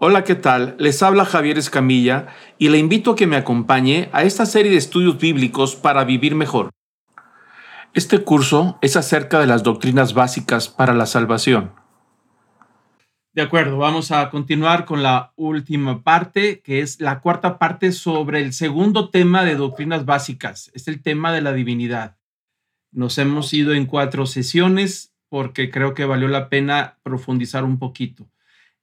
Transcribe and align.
Hola, 0.00 0.24
¿qué 0.24 0.34
tal? 0.34 0.74
Les 0.80 1.04
habla 1.04 1.24
Javier 1.24 1.56
Escamilla 1.56 2.26
y 2.58 2.68
le 2.68 2.78
invito 2.78 3.12
a 3.12 3.16
que 3.16 3.28
me 3.28 3.36
acompañe 3.36 4.08
a 4.12 4.24
esta 4.24 4.44
serie 4.44 4.72
de 4.72 4.76
estudios 4.76 5.18
bíblicos 5.18 5.76
para 5.76 6.04
vivir 6.04 6.34
mejor. 6.34 6.70
Este 7.94 8.18
curso 8.24 8.76
es 8.82 8.96
acerca 8.96 9.38
de 9.38 9.46
las 9.46 9.62
doctrinas 9.62 10.12
básicas 10.12 10.68
para 10.68 10.94
la 10.94 11.06
salvación. 11.06 11.72
De 13.34 13.42
acuerdo, 13.42 13.78
vamos 13.78 14.10
a 14.10 14.30
continuar 14.30 14.84
con 14.84 15.04
la 15.04 15.32
última 15.36 16.02
parte, 16.02 16.60
que 16.60 16.80
es 16.80 17.00
la 17.00 17.20
cuarta 17.20 17.58
parte 17.58 17.92
sobre 17.92 18.42
el 18.42 18.52
segundo 18.52 19.10
tema 19.10 19.44
de 19.44 19.54
doctrinas 19.54 20.04
básicas. 20.04 20.72
Es 20.74 20.88
el 20.88 21.02
tema 21.02 21.32
de 21.32 21.40
la 21.40 21.52
divinidad. 21.52 22.16
Nos 22.90 23.16
hemos 23.18 23.52
ido 23.54 23.72
en 23.72 23.86
cuatro 23.86 24.26
sesiones 24.26 25.14
porque 25.28 25.70
creo 25.70 25.94
que 25.94 26.04
valió 26.04 26.26
la 26.26 26.48
pena 26.48 26.98
profundizar 27.04 27.62
un 27.62 27.78
poquito. 27.78 28.28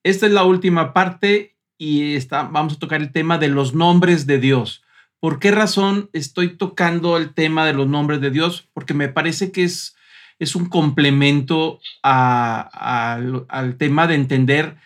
Esta 0.04 0.26
es 0.26 0.32
la 0.32 0.44
última 0.44 0.94
parte 0.94 1.56
y 1.78 2.16
está, 2.16 2.44
vamos 2.44 2.74
a 2.74 2.80
tocar 2.80 3.02
el 3.02 3.12
tema 3.12 3.38
de 3.38 3.48
los 3.48 3.74
nombres 3.74 4.26
de 4.26 4.40
Dios. 4.40 4.84
¿Por 5.20 5.40
qué 5.40 5.52
razón 5.52 6.10
estoy 6.14 6.58
tocando 6.58 7.18
el 7.18 7.34
tema 7.34 7.66
de 7.66 7.74
los 7.74 7.88
nombres 7.88 8.22
de 8.22 8.32
Dios? 8.32 8.68
Porque 8.74 8.96
me 8.96 9.10
parece 9.10 9.52
que 9.52 9.64
es, 9.64 9.96
es 10.40 10.56
un 10.56 10.68
complemento 10.68 11.80
al 12.02 13.76
tema 13.78 14.08
de 14.08 14.16
entender 14.16 14.78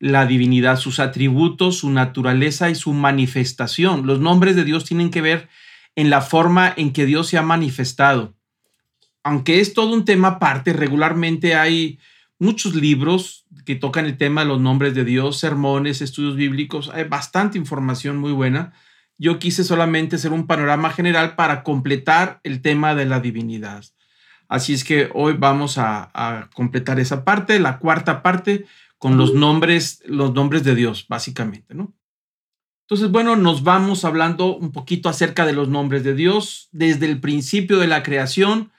la 0.00 0.26
divinidad, 0.26 0.78
sus 0.78 0.98
atributos, 0.98 1.78
su 1.78 1.90
naturaleza 1.90 2.70
y 2.70 2.74
su 2.74 2.92
manifestación. 2.92 4.06
Los 4.06 4.18
nombres 4.18 4.56
de 4.56 4.64
Dios 4.64 4.84
tienen 4.84 5.10
que 5.10 5.20
ver 5.20 5.48
en 5.94 6.10
la 6.10 6.20
forma 6.20 6.74
en 6.76 6.92
que 6.92 7.06
Dios 7.06 7.28
se 7.28 7.38
ha 7.38 7.42
manifestado. 7.42 8.34
Aunque 9.22 9.60
es 9.60 9.72
todo 9.72 9.94
un 9.94 10.04
tema 10.04 10.28
aparte, 10.28 10.72
regularmente 10.72 11.54
hay 11.54 12.00
muchos 12.44 12.74
libros 12.74 13.46
que 13.64 13.74
tocan 13.74 14.04
el 14.04 14.18
tema 14.18 14.42
de 14.42 14.48
los 14.48 14.60
nombres 14.60 14.94
de 14.94 15.04
Dios, 15.04 15.38
sermones, 15.38 16.02
estudios 16.02 16.36
bíblicos, 16.36 16.90
hay 16.92 17.04
bastante 17.04 17.56
información 17.58 18.18
muy 18.18 18.32
buena. 18.32 18.74
Yo 19.16 19.38
quise 19.38 19.64
solamente 19.64 20.16
hacer 20.16 20.32
un 20.32 20.46
panorama 20.46 20.90
general 20.90 21.36
para 21.36 21.62
completar 21.62 22.40
el 22.42 22.60
tema 22.60 22.94
de 22.94 23.06
la 23.06 23.20
divinidad. 23.20 23.84
Así 24.48 24.74
es 24.74 24.84
que 24.84 25.08
hoy 25.14 25.34
vamos 25.38 25.78
a, 25.78 26.50
completar 26.54 27.00
esa 27.00 27.24
parte, 27.24 27.58
la 27.58 27.78
cuarta 27.78 28.22
parte, 28.22 28.66
con 28.98 29.16
los 29.16 29.34
nombres, 29.34 30.02
los 30.06 30.34
nombres 30.34 30.64
de 30.64 30.74
Dios, 30.74 31.06
básicamente, 31.08 31.74
¿no? 31.74 31.94
Entonces, 32.82 33.10
bueno, 33.10 33.34
nos 33.36 33.62
vamos 33.62 34.04
hablando 34.04 34.54
un 34.54 34.70
poquito 34.70 35.08
acerca 35.08 35.46
de 35.46 35.54
los 35.54 35.68
nombres 35.68 36.04
de 36.04 36.14
Dios. 36.14 36.68
Desde 36.70 37.06
el 37.06 37.18
principio 37.20 37.78
de 37.78 37.86
la 37.86 38.02
creación 38.02 38.72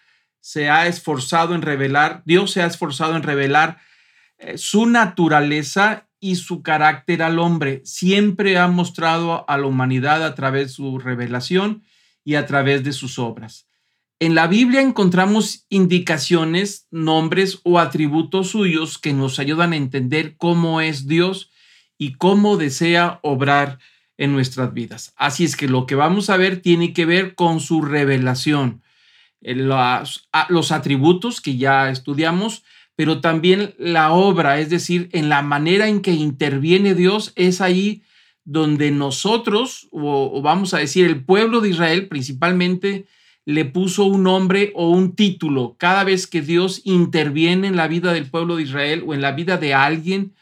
se 0.46 0.70
ha 0.70 0.86
esforzado 0.86 1.56
en 1.56 1.64
revelar, 1.64 2.22
Dios 2.24 2.52
se 2.52 2.62
ha 2.62 2.68
esforzado 2.68 3.16
en 3.16 3.24
revelar 3.24 3.80
eh, 4.38 4.60
su 4.60 4.86
naturaleza 4.86 6.08
y 6.20 6.36
su 6.36 6.62
carácter 6.62 7.24
al 7.24 7.40
hombre. 7.40 7.82
Siempre 7.84 8.60
ha 8.60 8.68
mostrado 8.68 9.50
a 9.50 9.58
la 9.58 9.66
humanidad 9.66 10.24
a 10.24 10.36
través 10.36 10.68
de 10.68 10.74
su 10.74 11.00
revelación 11.00 11.82
y 12.24 12.36
a 12.36 12.46
través 12.46 12.84
de 12.84 12.94
sus 12.94 13.18
obras. 13.18 13.66
En 14.20 14.36
la 14.36 14.46
Biblia 14.46 14.82
encontramos 14.82 15.66
indicaciones, 15.70 16.86
nombres 16.92 17.60
o 17.64 17.80
atributos 17.80 18.50
suyos 18.50 19.00
que 19.00 19.14
nos 19.14 19.40
ayudan 19.40 19.74
a 19.74 19.78
entender 19.78 20.38
cómo 20.38 20.80
es 20.80 21.08
Dios 21.08 21.50
y 21.98 22.18
cómo 22.18 22.56
desea 22.58 23.20
obrar 23.24 23.80
en 24.16 24.32
nuestras 24.32 24.76
vidas. 24.76 25.12
Así 25.16 25.44
es 25.44 25.56
que 25.56 25.68
lo 25.68 25.88
que 25.88 25.96
vamos 25.96 26.30
a 26.30 26.38
ver 26.38 26.62
tiene 26.62 26.94
que 26.94 27.08
ver 27.08 27.34
con 27.34 27.60
su 27.60 27.82
revelación, 27.82 28.84
los, 29.54 30.28
los 30.50 30.72
atributos 30.72 31.42
que 31.42 31.58
ya 31.58 31.90
estudiamos, 31.90 32.64
pero 32.96 33.20
también 33.22 33.76
la 33.78 34.12
obra, 34.12 34.60
es 34.60 34.70
decir, 34.70 35.10
en 35.12 35.30
la 35.30 35.42
manera 35.42 35.88
en 35.88 36.02
que 36.02 36.12
interviene 36.12 36.96
Dios, 36.96 37.34
es 37.36 37.62
ahí 37.62 38.04
donde 38.46 38.92
nosotros, 38.92 39.88
o, 39.92 40.42
vamos 40.42 40.74
a 40.74 40.78
decir, 40.78 41.06
el 41.06 41.24
pueblo 41.24 41.62
de 41.62 41.70
Israel 41.70 42.08
principalmente, 42.08 43.06
le 43.44 43.66
puso 43.66 44.06
un 44.06 44.24
nombre 44.24 44.72
o 44.76 44.90
un 44.90 45.16
título. 45.16 45.76
Cada 45.78 46.04
vez 46.04 46.26
que 46.26 46.42
Dios 46.42 46.82
interviene 46.84 47.68
en 47.68 47.76
la 47.76 47.88
vida 47.88 48.14
del 48.14 48.30
pueblo 48.30 48.56
de 48.56 48.64
Israel 48.64 49.04
o 49.06 49.14
en 49.14 49.22
la 49.22 49.34
vida 49.34 49.58
de 49.58 49.74
alguien, 49.74 50.34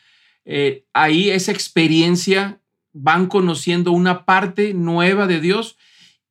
eh, 0.45 0.85
ahí 0.93 1.29
esa 1.29 1.51
experiencia 1.51 2.59
van 2.93 3.27
conociendo 3.27 3.91
una 3.91 4.25
parte 4.25 4.73
nueva 4.73 5.25
de 5.27 5.41
Dios 5.41 5.77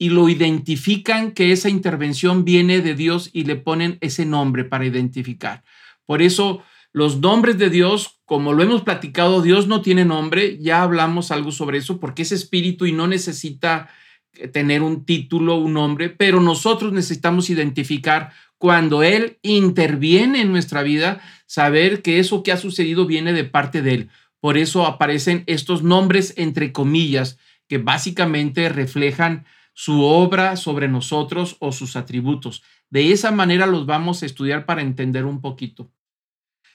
y 0.03 0.09
lo 0.09 0.29
identifican 0.29 1.31
que 1.31 1.53
esa 1.53 1.69
intervención 1.69 2.45
viene 2.45 2.81
de 2.81 2.97
Dios 2.97 3.31
y 3.33 3.45
le 3.45 3.55
ponen 3.55 3.99
ese 4.01 4.27
nombre 4.27 4.65
para 4.65 4.85
identificar. 4.85 5.63
Por 6.07 6.23
eso 6.23 6.65
los 6.93 7.21
nombres 7.21 7.57
de 7.57 7.71
Dios, 7.71 8.19
como 8.25 8.53
lo 8.53 8.65
hemos 8.65 8.83
platicado, 8.83 9.43
Dios 9.43 9.69
no 9.69 9.81
tiene 9.81 10.05
nombre, 10.05 10.59
ya 10.59 10.83
hablamos 10.83 11.31
algo 11.31 11.53
sobre 11.53 11.79
eso, 11.79 12.01
porque 12.01 12.23
es 12.23 12.33
espíritu 12.33 12.85
y 12.87 12.91
no 12.91 13.07
necesita 13.07 13.91
eh, 14.33 14.49
tener 14.49 14.83
un 14.83 15.05
título, 15.05 15.55
un 15.55 15.75
nombre, 15.75 16.11
pero 16.11 16.41
nosotros 16.41 16.93
necesitamos 16.93 17.49
identificar 17.49 18.33
cuando 18.59 19.05
Él 19.05 19.39
interviene 19.43 20.41
en 20.41 20.51
nuestra 20.51 20.83
vida, 20.83 21.21
saber 21.47 22.03
que 22.03 22.19
eso 22.19 22.43
que 22.43 22.51
ha 22.51 22.57
sucedido 22.57 23.07
viene 23.07 23.33
de 23.33 23.45
parte 23.45 23.83
de 23.83 23.95
Él. 23.95 24.09
Por 24.41 24.59
eso 24.59 24.84
aparecen 24.84 25.45
estos 25.47 25.84
nombres 25.84 26.34
entre 26.37 26.73
comillas 26.73 27.39
que 27.69 27.79
básicamente 27.79 28.69
reflejan 28.69 29.45
su 29.72 30.03
obra 30.03 30.56
sobre 30.56 30.88
nosotros 30.88 31.56
o 31.60 31.72
sus 31.72 31.97
atributos. 31.97 32.62
De 32.91 33.12
esa 33.12 33.31
manera 33.31 33.66
los 33.66 33.87
vamos 33.87 34.22
a 34.22 34.27
estudiar 34.27 34.66
para 34.66 34.83
entender 34.83 35.25
un 35.25 35.41
poquito. 35.41 35.91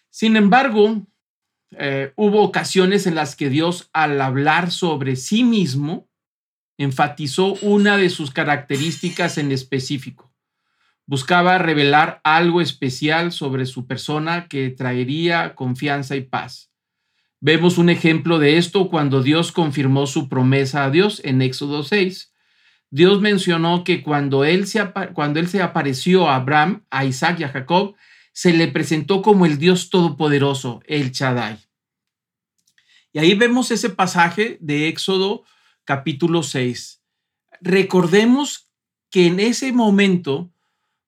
Sin 0.10 0.36
embargo, 0.36 1.06
eh, 1.72 2.14
hubo 2.16 2.42
ocasiones 2.42 3.08
en 3.08 3.16
las 3.16 3.36
que 3.36 3.50
Dios, 3.50 3.90
al 3.94 4.20
hablar 4.22 4.72
sobre 4.72 5.16
sí 5.16 5.44
mismo, 5.44 6.10
enfatizó 6.78 7.56
una 7.62 7.98
de 7.98 8.10
sus 8.10 8.32
características 8.32 9.38
en 9.38 9.52
específico. 9.52 10.34
Buscaba 11.06 11.58
revelar 11.58 12.20
algo 12.24 12.62
especial 12.62 13.32
sobre 13.32 13.66
su 13.66 13.88
persona 13.88 14.48
que 14.48 14.70
traería 14.70 15.56
confianza 15.56 16.16
y 16.16 16.22
paz. 16.22 16.72
Vemos 17.40 17.78
un 17.78 17.90
ejemplo 17.90 18.40
de 18.40 18.58
esto 18.58 18.90
cuando 18.90 19.22
Dios 19.22 19.52
confirmó 19.52 20.08
su 20.08 20.28
promesa 20.28 20.84
a 20.84 20.90
Dios 20.90 21.22
en 21.24 21.42
Éxodo 21.42 21.84
6, 21.84 22.34
Dios 22.90 23.22
mencionó 23.22 23.84
que 23.84 24.02
cuando 24.02 24.46
él, 24.46 24.68
se, 24.68 24.82
cuando 25.14 25.40
él 25.40 25.48
se 25.50 25.62
apareció 25.62 26.30
a 26.30 26.36
Abraham, 26.36 26.86
a 26.90 27.06
Isaac 27.06 27.40
y 27.40 27.44
a 27.44 27.50
Jacob, 27.50 27.96
se 28.32 28.54
le 28.54 28.68
presentó 28.68 29.22
como 29.22 29.46
el 29.46 29.58
Dios 29.58 29.90
Todopoderoso, 29.90 30.82
el 30.86 31.12
Chadai. 31.12 31.60
Y 33.12 33.20
ahí 33.20 33.34
vemos 33.34 33.72
ese 33.72 33.90
pasaje 33.90 34.58
de 34.62 34.88
Éxodo 34.88 35.44
capítulo 35.86 36.44
6. 36.44 37.02
Recordemos 37.62 38.70
que 39.10 39.28
en 39.28 39.40
ese 39.40 39.72
momento 39.72 40.52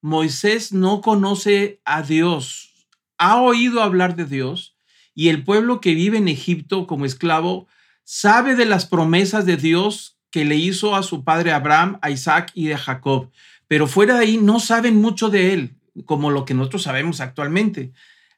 Moisés 0.01 0.71
no 0.71 1.01
conoce 1.01 1.81
a 1.85 2.01
Dios, 2.01 2.87
ha 3.17 3.41
oído 3.41 3.83
hablar 3.83 4.15
de 4.15 4.25
Dios 4.25 4.75
y 5.13 5.27
el 5.27 5.43
pueblo 5.43 5.81
que 5.81 5.93
vive 5.93 6.17
en 6.17 6.29
Egipto 6.29 6.87
como 6.87 7.05
esclavo 7.05 7.67
sabe 8.03 8.55
de 8.55 8.65
las 8.65 8.85
promesas 8.85 9.45
de 9.45 9.57
Dios 9.57 10.18
que 10.31 10.45
le 10.45 10.55
hizo 10.55 10.95
a 10.95 11.03
su 11.03 11.23
padre 11.23 11.51
Abraham, 11.51 11.97
a 12.01 12.09
Isaac 12.09 12.51
y 12.53 12.71
a 12.71 12.77
Jacob. 12.77 13.29
Pero 13.67 13.87
fuera 13.87 14.15
de 14.15 14.21
ahí 14.21 14.37
no 14.37 14.59
saben 14.59 14.95
mucho 14.97 15.29
de 15.29 15.53
él, 15.53 15.75
como 16.05 16.31
lo 16.31 16.45
que 16.45 16.53
nosotros 16.53 16.83
sabemos 16.83 17.21
actualmente. 17.21 17.91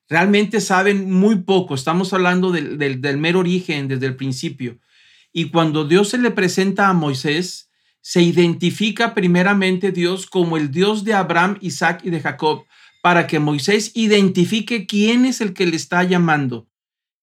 Realmente 0.09 0.59
saben 0.61 1.11
muy 1.11 1.37
poco. 1.37 1.75
Estamos 1.75 2.13
hablando 2.13 2.51
del, 2.51 2.77
del, 2.77 3.17
mero 3.17 3.39
origen, 3.39 3.87
desde 3.87 4.07
el 4.07 4.15
principio. 4.15 4.79
Y 5.31 5.49
cuando 5.49 5.85
Dios 5.85 6.09
se 6.09 6.17
le 6.17 6.31
presenta 6.31 6.89
a 6.89 6.93
Moisés, 6.93 7.69
se 8.01 8.21
identifica 8.21 9.13
primeramente 9.13 9.91
Dios 9.91 10.25
como 10.25 10.57
el 10.57 10.71
Dios 10.71 11.03
de 11.05 11.13
Abraham, 11.13 11.57
Isaac 11.61 12.01
y 12.03 12.09
de 12.09 12.19
Jacob, 12.19 12.65
para 13.01 13.27
que 13.27 13.39
Moisés 13.39 13.91
identifique 13.93 14.85
quién 14.85 15.25
es 15.25 15.39
el 15.39 15.53
que 15.53 15.65
le 15.65 15.75
está 15.75 16.03
llamando 16.03 16.67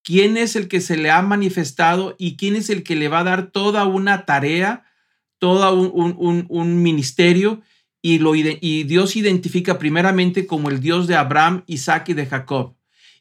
quién 0.09 0.39
es 0.39 0.57
el 0.57 0.69
que 0.69 0.81
se 0.81 0.97
le 0.97 1.11
ha 1.11 1.21
manifestado 1.21 2.17
y 2.19 2.39
quién 2.39 2.57
es 2.57 2.71
el 2.71 2.83
que 2.83 2.97
le 2.97 3.09
va 3.09 3.19
a 3.19 3.25
dar 3.25 3.51
toda 3.51 3.85
una 3.85 4.25
tarea, 4.25 4.87
todo 5.39 5.71
un, 5.79 6.83
ministerio. 6.83 7.61
Y, 8.01 8.19
lo, 8.19 8.35
y 8.35 8.85
Dios 8.85 9.17
identifica 9.17 9.79
primeramente 9.79 10.47
como 10.47 10.71
el 10.71 10.81
Dios 10.81 11.09
de 11.09 11.17
Abraham, 11.17 11.63
Isaac 11.67 12.09
y 12.09 12.15
de 12.15 12.25
Jacob. 12.25 12.75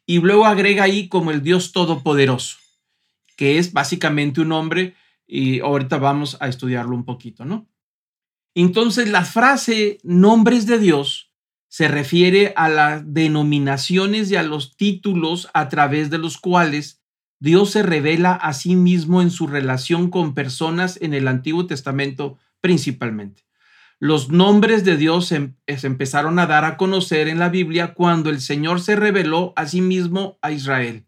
Y 0.06 0.20
luego 0.20 0.46
agrega 0.46 0.84
ahí 0.84 1.10
como 1.10 1.32
el 1.32 1.44
Dios 1.44 1.74
todopoderoso, 1.74 2.56
que 3.36 3.58
es 3.58 3.74
básicamente 3.74 4.40
un 4.40 4.54
hombre, 4.54 4.96
y 5.28 5.60
ahorita 5.60 5.98
vamos 5.98 6.38
a 6.40 6.48
estudiarlo 6.48 6.96
un 6.96 7.04
poquito, 7.04 7.44
¿no? 7.44 7.68
Entonces 8.56 9.10
la 9.10 9.26
frase 9.26 9.98
nombres 10.04 10.66
de 10.66 10.80
Dios 10.80 11.27
se 11.78 11.88
refiere 11.88 12.54
a 12.56 12.70
las 12.70 13.14
denominaciones 13.14 14.32
y 14.32 14.36
a 14.36 14.42
los 14.42 14.76
títulos 14.78 15.48
a 15.54 15.70
través 15.70 16.10
de 16.10 16.18
los 16.18 16.40
cuales 16.40 17.04
Dios 17.40 17.70
se 17.70 17.84
revela 17.84 18.34
a 18.34 18.54
sí 18.54 18.76
mismo 18.76 19.22
en 19.22 19.30
su 19.30 19.46
relación 19.46 20.10
con 20.10 20.34
personas 20.34 20.98
en 21.04 21.14
el 21.14 21.28
Antiguo 21.28 21.68
Testamento 21.68 22.40
principalmente. 22.62 23.44
Los 24.00 24.32
nombres 24.32 24.86
de 24.86 24.98
Dios 24.98 25.28
se, 25.28 25.54
empezaron 25.68 26.40
a 26.40 26.48
dar 26.48 26.66
a 26.66 26.78
conocer 26.78 27.28
en 27.28 27.38
la 27.38 27.50
Biblia 27.50 27.94
cuando 27.94 28.32
el 28.32 28.42
Señor 28.42 28.82
se 28.82 28.96
reveló 28.96 29.54
a 29.56 29.68
sí 29.68 29.82
mismo 29.82 30.40
a 30.42 30.52
Israel. 30.52 31.06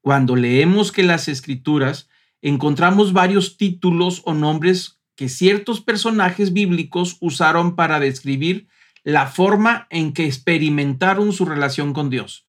Cuando 0.00 0.34
leemos 0.34 0.90
que 0.90 1.04
las 1.04 1.28
escrituras 1.28 2.08
encontramos 2.42 3.12
varios 3.12 3.56
títulos 3.56 4.22
o 4.24 4.34
nombres 4.34 4.98
que 5.14 5.28
ciertos 5.28 5.80
personajes 5.80 6.52
bíblicos 6.52 7.16
usaron 7.20 7.76
para 7.76 8.00
describir 8.00 8.66
la 9.04 9.26
forma 9.26 9.86
en 9.90 10.12
que 10.12 10.24
experimentaron 10.24 11.32
su 11.32 11.44
relación 11.44 11.92
con 11.92 12.10
Dios. 12.10 12.46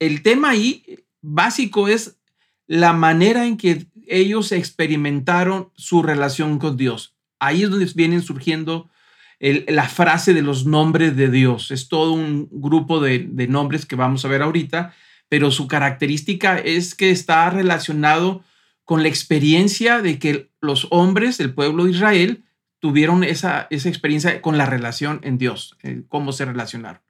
El 0.00 0.22
tema 0.22 0.50
ahí 0.50 1.06
básico 1.22 1.88
es 1.88 2.18
la 2.66 2.92
manera 2.92 3.46
en 3.46 3.56
que 3.56 3.86
ellos 4.06 4.52
experimentaron 4.52 5.70
su 5.76 6.02
relación 6.02 6.58
con 6.58 6.76
Dios. 6.76 7.14
Ahí 7.38 7.62
es 7.62 7.70
donde 7.70 7.90
vienen 7.94 8.22
surgiendo 8.22 8.90
la 9.38 9.88
frase 9.88 10.34
de 10.34 10.42
los 10.42 10.66
nombres 10.66 11.16
de 11.16 11.30
Dios. 11.30 11.70
Es 11.70 11.88
todo 11.88 12.12
un 12.12 12.48
grupo 12.50 13.00
de, 13.00 13.20
de 13.20 13.46
nombres 13.46 13.86
que 13.86 13.96
vamos 13.96 14.24
a 14.24 14.28
ver 14.28 14.42
ahorita, 14.42 14.94
pero 15.28 15.50
su 15.50 15.68
característica 15.68 16.58
es 16.58 16.94
que 16.94 17.10
está 17.10 17.48
relacionado 17.50 18.42
con 18.84 19.02
la 19.02 19.08
experiencia 19.08 20.00
de 20.02 20.18
que 20.18 20.50
los 20.60 20.88
hombres 20.90 21.38
del 21.38 21.54
pueblo 21.54 21.84
de 21.84 21.92
Israel 21.92 22.44
tuvieron 22.84 23.24
esa, 23.24 23.66
esa 23.70 23.88
experiencia 23.88 24.42
con 24.42 24.58
la 24.58 24.66
relación 24.66 25.18
en 25.22 25.38
Dios, 25.38 25.74
eh, 25.82 26.02
cómo 26.06 26.32
se 26.32 26.44
relacionaron. 26.44 27.00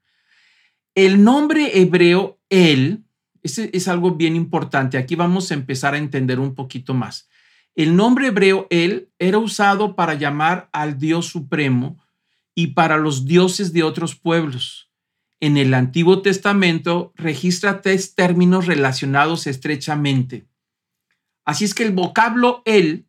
El 0.95 1.25
nombre 1.25 1.81
hebreo 1.81 2.39
El, 2.49 3.03
ese 3.43 3.71
es 3.73 3.89
algo 3.89 4.13
bien 4.13 4.37
importante. 4.37 4.99
Aquí 4.99 5.17
vamos 5.17 5.51
a 5.51 5.55
empezar 5.55 5.95
a 5.95 5.99
entender 5.99 6.39
un 6.39 6.55
poquito 6.55 6.95
más. 6.95 7.29
El 7.75 7.97
nombre 7.97 8.29
hebreo 8.29 8.69
El 8.71 9.11
era 9.19 9.39
usado 9.39 9.97
para 9.97 10.15
llamar 10.15 10.69
al 10.71 10.97
Dios 10.97 11.27
supremo 11.27 11.99
y 12.55 12.69
para 12.69 12.97
los 12.97 13.25
dioses 13.25 13.73
de 13.73 13.83
otros 13.83 14.15
pueblos. 14.15 14.93
En 15.41 15.57
el 15.57 15.75
Antiguo 15.75 16.23
Testamento 16.23 17.13
registra 17.17 17.83
tres 17.83 18.15
términos 18.15 18.67
relacionados 18.67 19.49
estrechamente. 19.49 20.47
Así 21.45 21.65
es 21.65 21.75
que 21.75 21.83
el 21.83 21.91
vocablo 21.91 22.63
El 22.65 23.09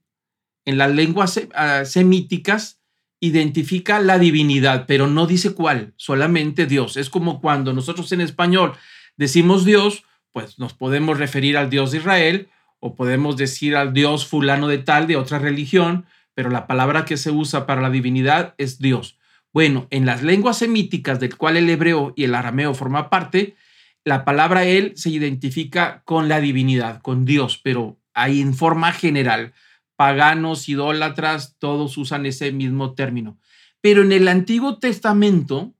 en 0.65 0.77
las 0.77 0.93
lenguas 0.93 1.39
ah, 1.53 1.85
semíticas 1.85 2.81
identifica 3.19 3.99
la 3.99 4.19
divinidad, 4.19 4.85
pero 4.87 5.07
no 5.07 5.25
dice 5.25 5.53
cuál, 5.53 5.93
solamente 5.95 6.65
Dios. 6.65 6.97
Es 6.97 7.09
como 7.09 7.41
cuando 7.41 7.73
nosotros 7.73 8.11
en 8.11 8.21
español 8.21 8.73
decimos 9.17 9.65
Dios, 9.65 10.03
pues 10.31 10.59
nos 10.59 10.73
podemos 10.73 11.17
referir 11.17 11.57
al 11.57 11.69
Dios 11.69 11.91
de 11.91 11.99
Israel 11.99 12.49
o 12.79 12.95
podemos 12.95 13.37
decir 13.37 13.75
al 13.75 13.93
Dios 13.93 14.27
fulano 14.27 14.67
de 14.67 14.79
tal 14.79 15.07
de 15.07 15.15
otra 15.15 15.39
religión, 15.39 16.05
pero 16.33 16.49
la 16.49 16.67
palabra 16.67 17.05
que 17.05 17.17
se 17.17 17.31
usa 17.31 17.65
para 17.65 17.81
la 17.81 17.89
divinidad 17.89 18.53
es 18.57 18.79
Dios. 18.79 19.17
Bueno, 19.53 19.87
en 19.89 20.05
las 20.05 20.21
lenguas 20.21 20.57
semíticas 20.57 21.19
del 21.19 21.37
cual 21.37 21.55
el 21.55 21.69
hebreo 21.69 22.13
y 22.17 22.25
el 22.25 22.35
arameo 22.35 22.73
forman 22.73 23.09
parte, 23.09 23.55
la 24.03 24.25
palabra 24.25 24.65
él 24.65 24.91
se 24.95 25.09
identifica 25.09 26.03
con 26.03 26.27
la 26.27 26.41
divinidad, 26.41 27.01
con 27.01 27.23
Dios, 27.23 27.59
pero 27.63 27.97
ahí 28.13 28.41
en 28.41 28.53
forma 28.53 28.91
general 28.91 29.53
paganos, 29.95 30.69
idólatras, 30.69 31.55
todos 31.59 31.97
usan 31.97 32.25
ese 32.25 32.51
mismo 32.51 32.93
término. 32.93 33.39
Pero 33.81 34.01
en 34.01 34.11
el 34.11 34.27
Antiguo 34.27 34.79
Testamento, 34.79 35.75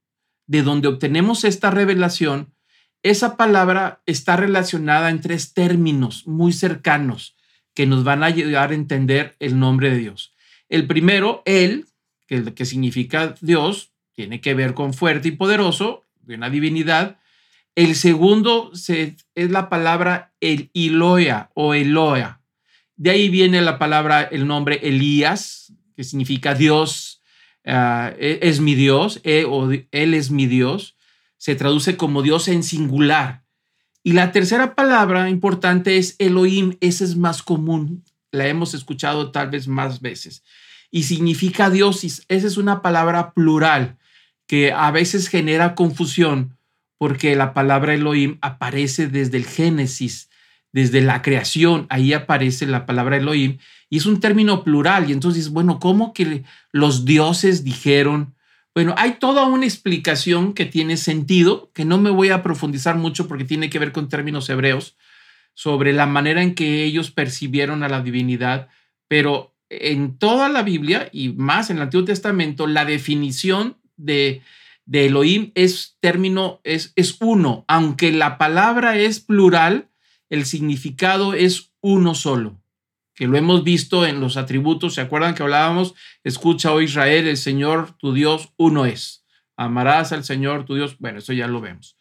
de 0.47 0.61
donde 0.61 0.87
obtenemos 0.87 1.43
esta 1.43 1.71
revelación, 1.71 2.53
esa 3.03 3.37
palabra 3.37 4.01
está 4.05 4.35
relacionada 4.35 5.09
en 5.09 5.21
tres 5.21 5.53
términos 5.53 6.25
muy 6.25 6.53
cercanos 6.53 7.35
que 7.75 7.85
nos 7.85 8.03
van 8.03 8.23
a 8.23 8.27
ayudar 8.27 8.71
a 8.71 8.75
entender 8.75 9.35
el 9.39 9.59
nombre 9.59 9.91
de 9.91 9.97
Dios. 9.97 10.33
El 10.69 10.87
primero, 10.87 11.43
Él, 11.45 11.85
que, 12.27 12.65
significa 12.65 13.35
Dios, 13.41 13.91
tiene 14.13 14.41
que 14.41 14.53
ver 14.55 14.73
con 14.73 14.93
fuerte 14.93 15.27
y 15.27 15.31
poderoso, 15.31 16.03
de 16.21 16.35
una 16.35 16.49
divinidad. 16.49 17.19
El 17.75 17.95
segundo 17.95 18.71
es 18.73 19.51
la 19.51 19.69
palabra 19.69 20.33
el 20.39 20.71
Iloia 20.73 21.51
o 21.53 21.73
Eloa, 21.73 22.41
de 22.97 23.09
ahí 23.09 23.29
viene 23.29 23.61
la 23.61 23.77
palabra, 23.77 24.23
el 24.23 24.47
nombre 24.47 24.79
Elías, 24.83 25.73
que 25.95 26.03
significa 26.03 26.53
Dios 26.53 27.21
ah, 27.65 28.13
e, 28.17 28.39
es 28.41 28.59
mi 28.59 28.75
Dios, 28.75 29.19
e, 29.23 29.45
o 29.45 29.69
Él 29.71 30.13
es 30.13 30.31
mi 30.31 30.47
Dios. 30.47 30.95
Se 31.37 31.55
traduce 31.55 31.97
como 31.97 32.21
Dios 32.21 32.47
en 32.47 32.63
singular. 32.63 33.43
Y 34.03 34.13
la 34.13 34.31
tercera 34.31 34.75
palabra 34.75 35.29
importante 35.29 35.97
es 35.97 36.15
Elohim, 36.19 36.77
esa 36.79 37.03
es 37.03 37.15
más 37.15 37.41
común, 37.41 38.03
la 38.31 38.47
hemos 38.47 38.73
escuchado 38.73 39.31
tal 39.31 39.49
vez 39.49 39.67
más 39.67 39.99
veces. 39.99 40.43
Y 40.91 41.03
significa 41.03 41.69
Dios, 41.69 42.03
esa 42.03 42.47
es 42.47 42.57
una 42.57 42.81
palabra 42.81 43.33
plural 43.33 43.97
que 44.47 44.71
a 44.71 44.91
veces 44.91 45.27
genera 45.27 45.73
confusión 45.73 46.55
porque 46.97 47.35
la 47.35 47.53
palabra 47.53 47.93
Elohim 47.93 48.37
aparece 48.41 49.07
desde 49.07 49.37
el 49.37 49.45
Génesis 49.45 50.29
desde 50.75 50.99
la 50.99 51.21
creación, 51.21 51.87
ahí 51.87 52.11
aparece 52.11 52.65
la 52.65 52.85
palabra 52.85 53.15
Elohim, 53.15 53.59
y 53.89 53.95
es 53.95 54.05
un 54.05 54.19
término 54.19 54.65
plural, 54.65 55.09
y 55.09 55.13
entonces, 55.13 55.47
bueno, 55.47 55.79
¿cómo 55.79 56.11
que 56.11 56.43
los 56.73 57.05
dioses 57.05 57.63
dijeron? 57.63 58.35
Bueno, 58.73 58.93
hay 58.97 59.13
toda 59.13 59.45
una 59.45 59.63
explicación 59.63 60.51
que 60.53 60.65
tiene 60.65 60.97
sentido, 60.97 61.71
que 61.73 61.85
no 61.85 61.97
me 61.97 62.09
voy 62.09 62.27
a 62.27 62.43
profundizar 62.43 62.97
mucho 62.97 63.25
porque 63.25 63.45
tiene 63.45 63.69
que 63.69 63.79
ver 63.79 63.93
con 63.93 64.09
términos 64.09 64.49
hebreos, 64.49 64.97
sobre 65.53 65.93
la 65.93 66.07
manera 66.07 66.43
en 66.43 66.55
que 66.55 66.83
ellos 66.83 67.09
percibieron 67.09 67.81
a 67.81 67.87
la 67.87 68.01
divinidad, 68.01 68.67
pero 69.07 69.55
en 69.69 70.17
toda 70.17 70.49
la 70.49 70.61
Biblia 70.61 71.07
y 71.13 71.29
más 71.29 71.69
en 71.69 71.77
el 71.77 71.83
Antiguo 71.83 72.03
Testamento, 72.03 72.67
la 72.67 72.83
definición 72.83 73.77
de, 73.95 74.41
de 74.85 75.05
Elohim 75.05 75.53
es 75.55 75.95
término, 76.01 76.59
es, 76.65 76.91
es 76.97 77.15
uno, 77.21 77.63
aunque 77.69 78.11
la 78.11 78.37
palabra 78.37 78.97
es 78.97 79.21
plural, 79.21 79.87
el 80.29 80.45
significado 80.45 81.33
es 81.33 81.71
uno 81.81 82.15
solo, 82.15 82.61
que 83.13 83.27
lo 83.27 83.37
hemos 83.37 83.63
visto 83.63 84.05
en 84.05 84.19
los 84.19 84.37
atributos. 84.37 84.95
¿Se 84.95 85.01
acuerdan 85.01 85.35
que 85.35 85.43
hablábamos? 85.43 85.93
Escucha, 86.23 86.73
oh 86.73 86.81
Israel, 86.81 87.27
el 87.27 87.37
Señor 87.37 87.95
tu 87.97 88.13
Dios 88.13 88.53
uno 88.57 88.85
es. 88.85 89.25
Amarás 89.55 90.11
al 90.11 90.23
Señor 90.23 90.65
tu 90.65 90.75
Dios. 90.75 90.97
Bueno, 90.99 91.19
eso 91.19 91.33
ya 91.33 91.47
lo 91.47 91.61
vemos. 91.61 91.95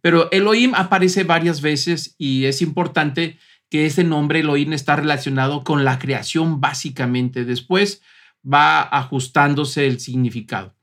Pero 0.00 0.30
Elohim 0.30 0.74
aparece 0.74 1.24
varias 1.24 1.60
veces 1.60 2.14
y 2.18 2.44
es 2.44 2.62
importante 2.62 3.38
que 3.68 3.86
ese 3.86 4.04
nombre 4.04 4.40
Elohim 4.40 4.72
está 4.72 4.96
relacionado 4.96 5.62
con 5.62 5.84
la 5.84 5.98
creación 5.98 6.60
básicamente. 6.60 7.44
Después 7.44 8.02
va 8.44 8.82
ajustándose 8.82 9.86
el 9.86 10.00
significado. 10.00 10.74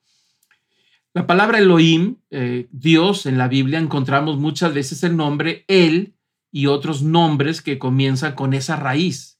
La 1.14 1.26
palabra 1.26 1.58
Elohim, 1.58 2.18
eh, 2.30 2.68
Dios 2.72 3.26
en 3.26 3.38
la 3.38 3.48
Biblia, 3.48 3.80
encontramos 3.80 4.38
muchas 4.38 4.74
veces 4.74 5.04
el 5.04 5.18
nombre 5.18 5.66
El 5.68 6.14
y 6.52 6.68
otros 6.68 7.02
nombres 7.02 7.62
que 7.62 7.78
comienzan 7.78 8.34
con 8.34 8.54
esa 8.54 8.76
raíz. 8.76 9.40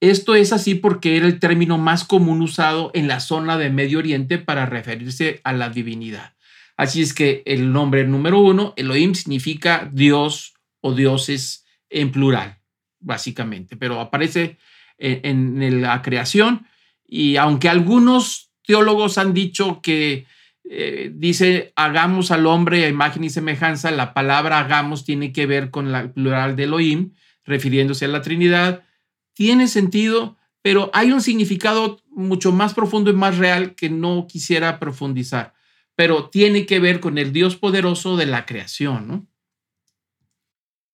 Esto 0.00 0.34
es 0.34 0.52
así 0.52 0.74
porque 0.74 1.16
era 1.16 1.26
el 1.26 1.40
término 1.40 1.78
más 1.78 2.04
común 2.04 2.42
usado 2.42 2.90
en 2.94 3.08
la 3.08 3.20
zona 3.20 3.56
de 3.56 3.70
Medio 3.70 3.98
Oriente 3.98 4.38
para 4.38 4.66
referirse 4.66 5.40
a 5.44 5.52
la 5.52 5.70
divinidad. 5.70 6.34
Así 6.76 7.00
es 7.00 7.14
que 7.14 7.42
el 7.46 7.72
nombre 7.72 8.06
número 8.06 8.38
uno, 8.40 8.74
Elohim, 8.76 9.14
significa 9.14 9.88
Dios 9.90 10.54
o 10.82 10.92
dioses 10.92 11.64
en 11.88 12.12
plural, 12.12 12.58
básicamente, 13.00 13.76
pero 13.76 14.00
aparece 14.00 14.58
en, 14.98 15.80
la 15.80 16.02
creación 16.02 16.66
y 17.06 17.36
aunque 17.36 17.68
algunos 17.68 18.50
teólogos 18.66 19.16
han 19.16 19.32
dicho 19.32 19.80
que 19.80 20.26
eh, 20.68 21.12
dice, 21.14 21.72
hagamos 21.76 22.30
al 22.30 22.46
hombre 22.46 22.84
a 22.84 22.88
imagen 22.88 23.22
y 23.24 23.30
semejanza, 23.30 23.90
la 23.90 24.14
palabra 24.14 24.58
hagamos 24.58 25.04
tiene 25.04 25.32
que 25.32 25.46
ver 25.46 25.70
con 25.70 25.92
la 25.92 26.12
plural 26.12 26.56
de 26.56 26.64
Elohim, 26.64 27.12
refiriéndose 27.44 28.06
a 28.06 28.08
la 28.08 28.22
Trinidad. 28.22 28.84
Tiene 29.32 29.68
sentido, 29.68 30.36
pero 30.62 30.90
hay 30.92 31.12
un 31.12 31.20
significado 31.20 32.00
mucho 32.10 32.50
más 32.50 32.74
profundo 32.74 33.10
y 33.10 33.14
más 33.14 33.38
real 33.38 33.74
que 33.74 33.90
no 33.90 34.26
quisiera 34.28 34.80
profundizar, 34.80 35.54
pero 35.94 36.28
tiene 36.30 36.66
que 36.66 36.80
ver 36.80 36.98
con 36.98 37.18
el 37.18 37.32
Dios 37.32 37.54
poderoso 37.56 38.16
de 38.16 38.26
la 38.26 38.44
creación. 38.44 39.28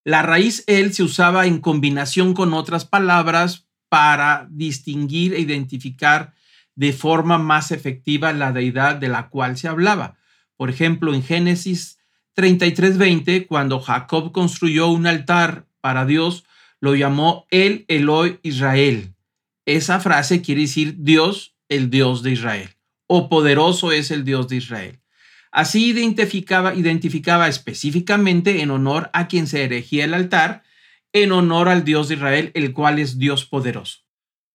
La 0.04 0.22
raíz 0.22 0.64
él 0.66 0.92
se 0.92 1.04
usaba 1.04 1.46
en 1.46 1.60
combinación 1.60 2.34
con 2.34 2.52
otras 2.52 2.84
palabras 2.84 3.68
para 3.88 4.48
distinguir 4.50 5.32
e 5.32 5.40
identificar 5.40 6.34
de 6.74 6.92
forma 6.92 7.38
más 7.38 7.70
efectiva 7.70 8.32
la 8.32 8.52
deidad 8.52 8.96
de 8.96 9.08
la 9.08 9.28
cual 9.28 9.56
se 9.56 9.68
hablaba. 9.68 10.16
Por 10.56 10.70
ejemplo, 10.70 11.14
en 11.14 11.22
Génesis 11.22 11.98
33:20, 12.34 13.46
cuando 13.46 13.80
Jacob 13.80 14.32
construyó 14.32 14.88
un 14.88 15.06
altar 15.06 15.66
para 15.80 16.06
Dios, 16.06 16.44
lo 16.80 16.94
llamó 16.94 17.46
el 17.50 17.84
Eloi 17.88 18.38
Israel. 18.42 19.14
Esa 19.66 20.00
frase 20.00 20.42
quiere 20.42 20.62
decir 20.62 20.96
Dios, 20.98 21.54
el 21.68 21.90
Dios 21.90 22.22
de 22.22 22.32
Israel, 22.32 22.70
o 23.06 23.28
poderoso 23.28 23.92
es 23.92 24.10
el 24.10 24.24
Dios 24.24 24.48
de 24.48 24.56
Israel. 24.56 24.98
Así 25.52 25.90
identificaba, 25.90 26.74
identificaba 26.74 27.46
específicamente 27.46 28.62
en 28.62 28.70
honor 28.70 29.10
a 29.12 29.28
quien 29.28 29.46
se 29.46 29.62
erigía 29.62 30.06
el 30.06 30.14
altar, 30.14 30.62
en 31.12 31.30
honor 31.30 31.68
al 31.68 31.84
Dios 31.84 32.08
de 32.08 32.14
Israel, 32.14 32.50
el 32.54 32.72
cual 32.72 32.98
es 32.98 33.18
Dios 33.18 33.44
poderoso. 33.44 33.98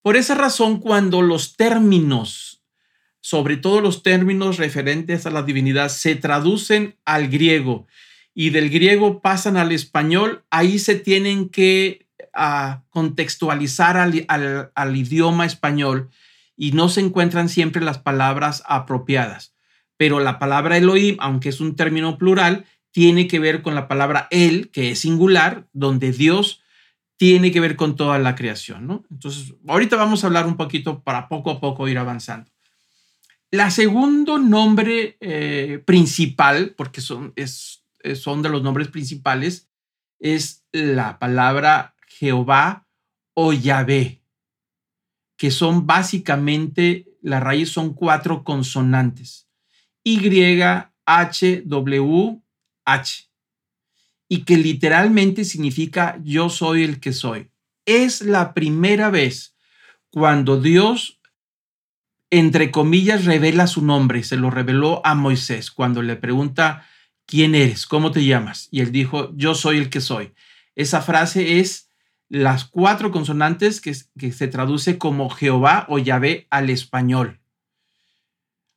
Por 0.02 0.16
esa 0.16 0.34
razón, 0.34 0.80
cuando 0.80 1.22
los 1.22 1.56
términos, 1.56 2.62
sobre 3.20 3.56
todo 3.56 3.80
los 3.80 4.02
términos 4.02 4.56
referentes 4.56 5.26
a 5.26 5.30
la 5.30 5.42
divinidad, 5.42 5.88
se 5.88 6.14
traducen 6.14 6.96
al 7.04 7.28
griego 7.28 7.86
y 8.40 8.50
del 8.50 8.70
griego 8.70 9.20
pasan 9.20 9.56
al 9.56 9.72
español, 9.72 10.44
ahí 10.50 10.78
se 10.78 10.94
tienen 10.94 11.48
que 11.48 12.06
ah, 12.32 12.84
contextualizar 12.90 13.96
al, 13.96 14.96
idioma 14.96 15.44
español 15.44 16.10
y 16.56 16.70
no 16.70 16.88
se 16.88 17.00
encuentran 17.00 17.48
siempre 17.48 17.82
las 17.82 17.98
palabras 17.98 18.62
apropiadas. 18.66 19.56
Pero 19.96 20.20
la 20.20 20.38
palabra 20.38 20.76
Elohim, 20.76 21.16
aunque 21.18 21.48
es 21.48 21.60
un 21.60 21.74
término 21.74 22.16
plural, 22.16 22.64
tiene 22.92 23.26
que 23.26 23.40
ver 23.40 23.60
con 23.60 23.74
la 23.74 23.88
palabra 23.88 24.28
El, 24.30 24.70
que 24.70 24.92
es 24.92 25.00
singular, 25.00 25.66
donde 25.72 26.12
Dios 26.12 26.62
tiene 27.18 27.50
que 27.50 27.60
ver 27.60 27.76
con 27.76 27.96
toda 27.96 28.18
la 28.18 28.34
creación, 28.34 28.86
¿no? 28.86 29.04
Entonces, 29.10 29.54
ahorita 29.66 29.96
vamos 29.96 30.22
a 30.22 30.28
hablar 30.28 30.46
un 30.46 30.56
poquito 30.56 31.02
para 31.02 31.28
poco 31.28 31.50
a 31.50 31.60
poco 31.60 31.88
ir 31.88 31.98
avanzando. 31.98 32.50
La 33.50 33.70
segundo 33.70 34.38
nombre 34.38 35.16
eh, 35.20 35.82
principal, 35.84 36.74
porque 36.76 37.00
son, 37.00 37.32
es, 37.34 37.84
son 38.14 38.40
de 38.40 38.48
los 38.48 38.62
nombres 38.62 38.88
principales, 38.88 39.68
es 40.20 40.64
la 40.70 41.18
palabra 41.18 41.96
Jehová 42.06 42.86
o 43.34 43.52
Yahvé, 43.52 44.22
que 45.36 45.50
son 45.50 45.86
básicamente, 45.86 47.16
la 47.20 47.40
raíz 47.40 47.70
son 47.70 47.94
cuatro 47.94 48.44
consonantes, 48.44 49.48
Y, 50.04 50.18
H, 51.06 51.62
W, 51.64 52.42
H, 52.84 53.27
y 54.28 54.44
que 54.44 54.56
literalmente 54.56 55.44
significa 55.44 56.18
yo 56.22 56.50
soy 56.50 56.84
el 56.84 57.00
que 57.00 57.12
soy. 57.12 57.50
Es 57.86 58.20
la 58.20 58.54
primera 58.54 59.10
vez 59.10 59.54
cuando 60.10 60.60
Dios 60.60 61.18
entre 62.30 62.70
comillas, 62.70 63.24
revela 63.24 63.66
su 63.66 63.84
nombre. 63.84 64.22
Se 64.22 64.36
lo 64.36 64.50
reveló 64.50 65.00
a 65.04 65.14
Moisés 65.14 65.70
cuando 65.70 66.02
le 66.02 66.16
pregunta, 66.16 66.86
¿quién 67.26 67.54
eres? 67.54 67.86
¿Cómo 67.86 68.10
te 68.10 68.24
llamas? 68.24 68.68
Y 68.70 68.80
él 68.80 68.92
dijo, 68.92 69.32
yo 69.36 69.54
soy 69.54 69.78
el 69.78 69.90
que 69.90 70.00
soy. 70.00 70.32
Esa 70.74 71.00
frase 71.00 71.60
es 71.60 71.88
las 72.28 72.64
cuatro 72.64 73.10
consonantes 73.10 73.80
que, 73.80 73.94
que 74.18 74.32
se 74.32 74.48
traduce 74.48 74.98
como 74.98 75.30
Jehová 75.30 75.86
o 75.88 75.98
Yahvé 75.98 76.46
al 76.50 76.70
español. 76.70 77.40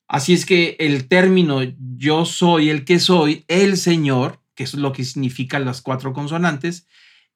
Así 0.08 0.34
es 0.34 0.46
que 0.46 0.76
el 0.80 1.08
término 1.08 1.62
yo 1.98 2.26
soy 2.26 2.70
el 2.70 2.86
que 2.86 3.00
soy, 3.00 3.46
el 3.48 3.78
Señor, 3.78 4.41
que 4.62 4.66
es 4.66 4.76
lo 4.76 4.94
que 4.94 5.04
significan 5.04 5.66
las 5.66 5.82
cuatro 5.82 6.14
consonantes, 6.14 6.86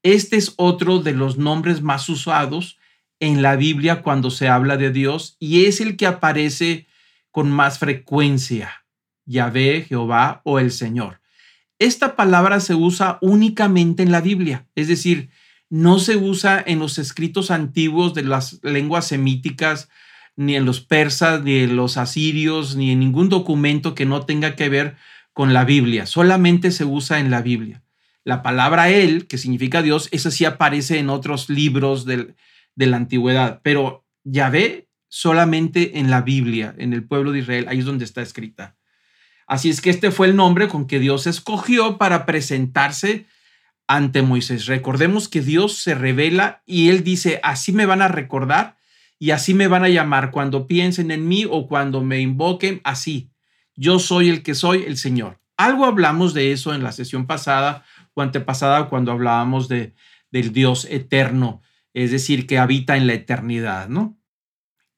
este 0.04 0.38
es 0.38 0.54
otro 0.58 1.00
de 1.00 1.14
los 1.14 1.40
nombres 1.40 1.82
más 1.82 2.08
usados 2.08 2.78
en 3.20 3.42
la 3.42 3.56
Biblia 3.56 4.04
cuando 4.04 4.30
se 4.30 4.48
habla 4.48 4.78
de 4.78 4.92
Dios 4.92 5.36
y 5.40 5.66
es 5.66 5.82
el 5.82 5.98
que 5.98 6.06
aparece 6.06 6.86
con 7.32 7.50
más 7.50 7.80
frecuencia, 7.80 8.86
Yahvé, 9.26 9.86
Jehová 9.90 10.42
o 10.46 10.60
el 10.60 10.72
Señor. 10.72 11.20
Esta 11.80 12.16
palabra 12.16 12.60
se 12.60 12.76
usa 12.76 13.18
únicamente 13.22 14.04
en 14.04 14.12
la 14.12 14.22
Biblia, 14.22 14.68
es 14.76 14.88
decir, 14.88 15.32
no 15.72 15.98
se 15.98 16.18
usa 16.18 16.64
en 16.64 16.78
los 16.78 17.00
escritos 17.00 17.50
antiguos 17.50 18.14
de 18.14 18.22
las 18.22 18.60
lenguas 18.62 19.08
semíticas, 19.08 19.90
ni 20.36 20.56
en 20.56 20.66
los 20.66 20.80
persas, 20.80 21.42
ni 21.42 21.58
en 21.58 21.76
los 21.76 21.98
asirios, 21.98 22.76
ni 22.76 22.92
en 22.92 23.00
ningún 23.00 23.30
documento 23.30 23.96
que 23.96 24.06
no 24.06 24.28
tenga 24.28 24.56
que 24.56 24.70
ver 24.70 24.96
con 25.36 25.54
la 25.54 25.66
Biblia. 25.66 26.06
Solamente 26.06 26.72
se 26.72 26.86
usa 26.86 27.20
en 27.20 27.30
la 27.30 27.42
Biblia. 27.42 27.84
La 28.24 28.42
palabra 28.42 28.90
Él, 28.90 29.28
que 29.28 29.38
significa 29.38 29.82
Dios, 29.82 30.08
esa 30.12 30.32
sí 30.32 30.46
aparece 30.46 30.98
en 30.98 31.10
otros 31.10 31.50
libros 31.50 32.06
de 32.06 32.36
la 32.78 32.96
antigüedad, 32.96 33.60
pero 33.62 34.06
Yahvé 34.24 34.88
solamente 35.10 36.00
en 36.00 36.10
la 36.10 36.22
Biblia, 36.22 36.74
en 36.78 36.94
el 36.94 37.04
pueblo 37.04 37.34
de 37.34 37.40
Israel, 37.40 37.66
ahí 37.68 37.80
es 37.80 37.86
donde 37.86 38.06
está 38.06 38.22
escrita. 38.22 38.78
Así 39.46 39.70
es 39.70 39.82
que 39.82 39.90
este 39.90 40.10
fue 40.10 40.28
el 40.28 40.38
nombre 40.38 40.70
con 40.70 40.88
que 40.88 41.00
Dios 41.00 41.28
escogió 41.28 41.98
para 41.98 42.26
presentarse 42.26 43.26
ante 43.88 44.22
Moisés. 44.22 44.68
Recordemos 44.68 45.28
que 45.28 45.42
Dios 45.42 45.80
se 45.80 45.96
revela 45.96 46.64
y 46.66 46.88
él 46.88 47.04
dice, 47.04 47.42
así 47.44 47.74
me 47.74 47.86
van 47.86 48.02
a 48.02 48.08
recordar 48.08 48.78
y 49.20 49.32
así 49.32 49.54
me 49.54 49.68
van 49.68 49.84
a 49.84 49.90
llamar 49.90 50.32
cuando 50.32 50.66
piensen 50.66 51.12
en 51.12 51.28
mí 51.28 51.46
o 51.50 51.68
cuando 51.68 52.02
me 52.02 52.22
invoquen, 52.22 52.80
así. 52.86 53.35
Yo 53.76 54.00
soy 54.00 54.30
el 54.30 54.44
que 54.44 54.56
soy, 54.56 54.84
el 54.84 54.98
Señor. 54.98 55.40
Algo 55.58 55.86
hablamos 55.86 56.34
de 56.34 56.52
eso 56.52 56.74
en 56.74 56.84
la 56.84 56.92
sesión 56.92 57.28
pasada 57.28 57.86
o 58.14 58.22
antepasada 58.22 58.90
cuando 58.90 59.12
hablábamos 59.12 59.68
de, 59.68 59.96
del 60.32 60.52
Dios 60.54 60.86
eterno 60.90 61.62
es 61.96 62.12
decir, 62.12 62.46
que 62.46 62.60
habita 62.60 62.98
en 62.98 63.08
la 63.08 63.14
eternidad, 63.14 63.88
¿no? 63.88 64.20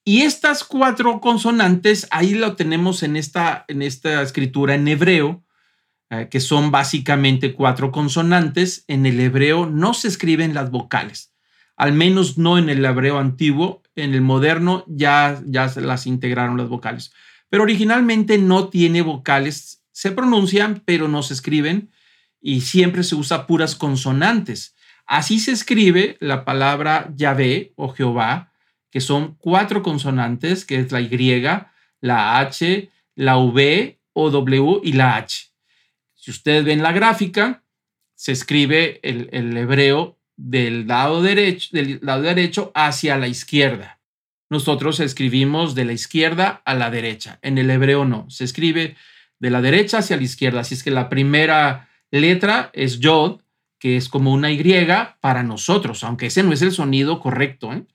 Y 0.04 0.24
estas 0.24 0.64
cuatro 0.64 1.22
consonantes, 1.22 2.08
ahí 2.10 2.34
lo 2.34 2.56
tenemos 2.56 3.04
en 3.04 3.16
esta, 3.16 3.66
en 3.68 3.84
esta 3.84 4.22
escritura 4.24 4.74
en 4.74 4.88
hebreo, 4.88 5.46
eh, 6.10 6.28
que 6.32 6.40
son 6.40 6.72
básicamente 6.72 7.54
cuatro 7.54 7.92
consonantes. 7.92 8.84
En 8.88 9.06
el 9.06 9.20
hebreo 9.20 9.68
no 9.68 9.94
se 9.94 10.08
escriben 10.08 10.56
las 10.56 10.72
vocales, 10.72 11.34
al 11.76 11.94
menos 11.94 12.40
no 12.40 12.58
en 12.58 12.68
el 12.68 12.84
hebreo 12.84 13.20
antiguo. 13.20 13.84
En 13.96 14.16
el 14.16 14.22
moderno 14.22 14.84
ya, 14.88 15.40
ya 15.46 15.70
se 15.70 15.82
las 15.82 16.08
integraron 16.08 16.58
las 16.58 16.70
vocales, 16.70 17.14
pero 17.50 17.64
originalmente 17.64 18.38
no 18.38 18.70
tiene 18.70 19.02
vocales. 19.02 19.84
Se 19.92 20.12
pronuncian, 20.12 20.82
pero 20.86 21.08
no 21.08 21.24
se 21.24 21.34
escriben 21.34 21.92
y 22.42 22.62
siempre 22.62 23.04
se 23.04 23.16
usa 23.16 23.48
puras 23.48 23.76
consonantes. 23.76 24.76
Así 25.06 25.40
se 25.40 25.52
escribe 25.52 26.18
la 26.20 26.44
palabra 26.46 27.12
Yahvé 27.16 27.74
o 27.76 27.90
Jehová, 27.90 28.52
que 28.92 29.02
son 29.02 29.36
cuatro 29.36 29.82
consonantes, 29.82 30.66
que 30.66 30.80
es 30.80 30.92
la 30.92 31.02
Y, 31.02 31.42
la 32.02 32.40
H, 32.40 32.92
la 33.16 33.38
V 33.38 34.00
o 34.14 34.30
W 34.30 34.82
y 34.84 34.94
la 34.94 35.16
H. 35.16 35.48
Si 36.14 36.32
ustedes 36.32 36.66
ven 36.66 36.84
la 36.84 36.92
gráfica, 36.92 37.64
se 38.16 38.32
escribe 38.32 39.00
el, 39.04 39.56
hebreo 39.56 40.18
del 40.36 40.88
lado, 40.88 41.22
derecho, 41.22 41.70
del 41.72 42.00
lado 42.02 42.24
derecho 42.24 42.72
hacia 42.76 43.18
la 43.18 43.28
izquierda. 43.28 43.97
Nosotros 44.50 45.00
escribimos 45.00 45.76
de 45.76 45.86
la 45.86 45.94
izquierda 45.94 46.62
a 46.66 46.74
la 46.74 46.90
derecha. 46.90 47.40
En 47.42 47.58
el 47.58 47.70
hebreo 47.70 48.06
no, 48.06 48.30
se 48.30 48.46
escribe 48.46 48.96
de 49.40 49.50
la 49.50 49.62
derecha 49.62 50.00
hacia 50.00 50.18
la 50.18 50.24
izquierda. 50.24 50.62
Así 50.62 50.76
es 50.76 50.84
que 50.84 50.92
la 50.92 51.10
primera 51.10 51.90
letra 52.12 52.70
es 52.74 53.00
Yod, 53.00 53.42
que 53.80 53.98
es 53.98 54.10
como 54.10 54.34
una 54.34 54.52
Y 54.52 55.18
para 55.22 55.44
nosotros, 55.44 56.04
aunque 56.04 56.28
ese 56.28 56.44
no 56.44 56.54
es 56.54 56.62
el 56.62 56.72
sonido 56.72 57.20
correcto. 57.20 57.74
¿eh? 57.74 57.86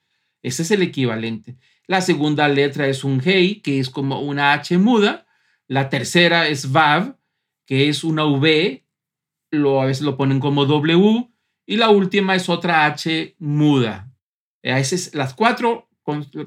Ese 0.42 0.62
es 0.62 0.70
el 0.70 0.82
equivalente. 0.82 1.56
La 1.86 2.00
segunda 2.00 2.48
letra 2.48 2.86
es 2.86 3.02
un 3.02 3.20
Hei, 3.24 3.60
que 3.60 3.80
es 3.80 3.90
como 3.90 4.20
una 4.20 4.52
H 4.52 4.76
muda. 4.78 5.26
La 5.66 5.88
tercera 5.88 6.48
es 6.48 6.70
Vav, 6.70 7.16
que 7.66 7.88
es 7.88 8.04
una 8.04 8.24
V, 8.24 8.84
lo, 9.50 9.80
a 9.80 9.86
veces 9.86 10.02
lo 10.02 10.16
ponen 10.16 10.38
como 10.38 10.66
W. 10.66 11.28
Y 11.66 11.76
la 11.76 11.90
última 11.90 12.34
es 12.34 12.48
otra 12.48 12.84
H 12.86 13.36
muda. 13.38 14.12
A 14.64 14.74
veces 14.74 15.14
las 15.14 15.34
cuatro 15.34 15.88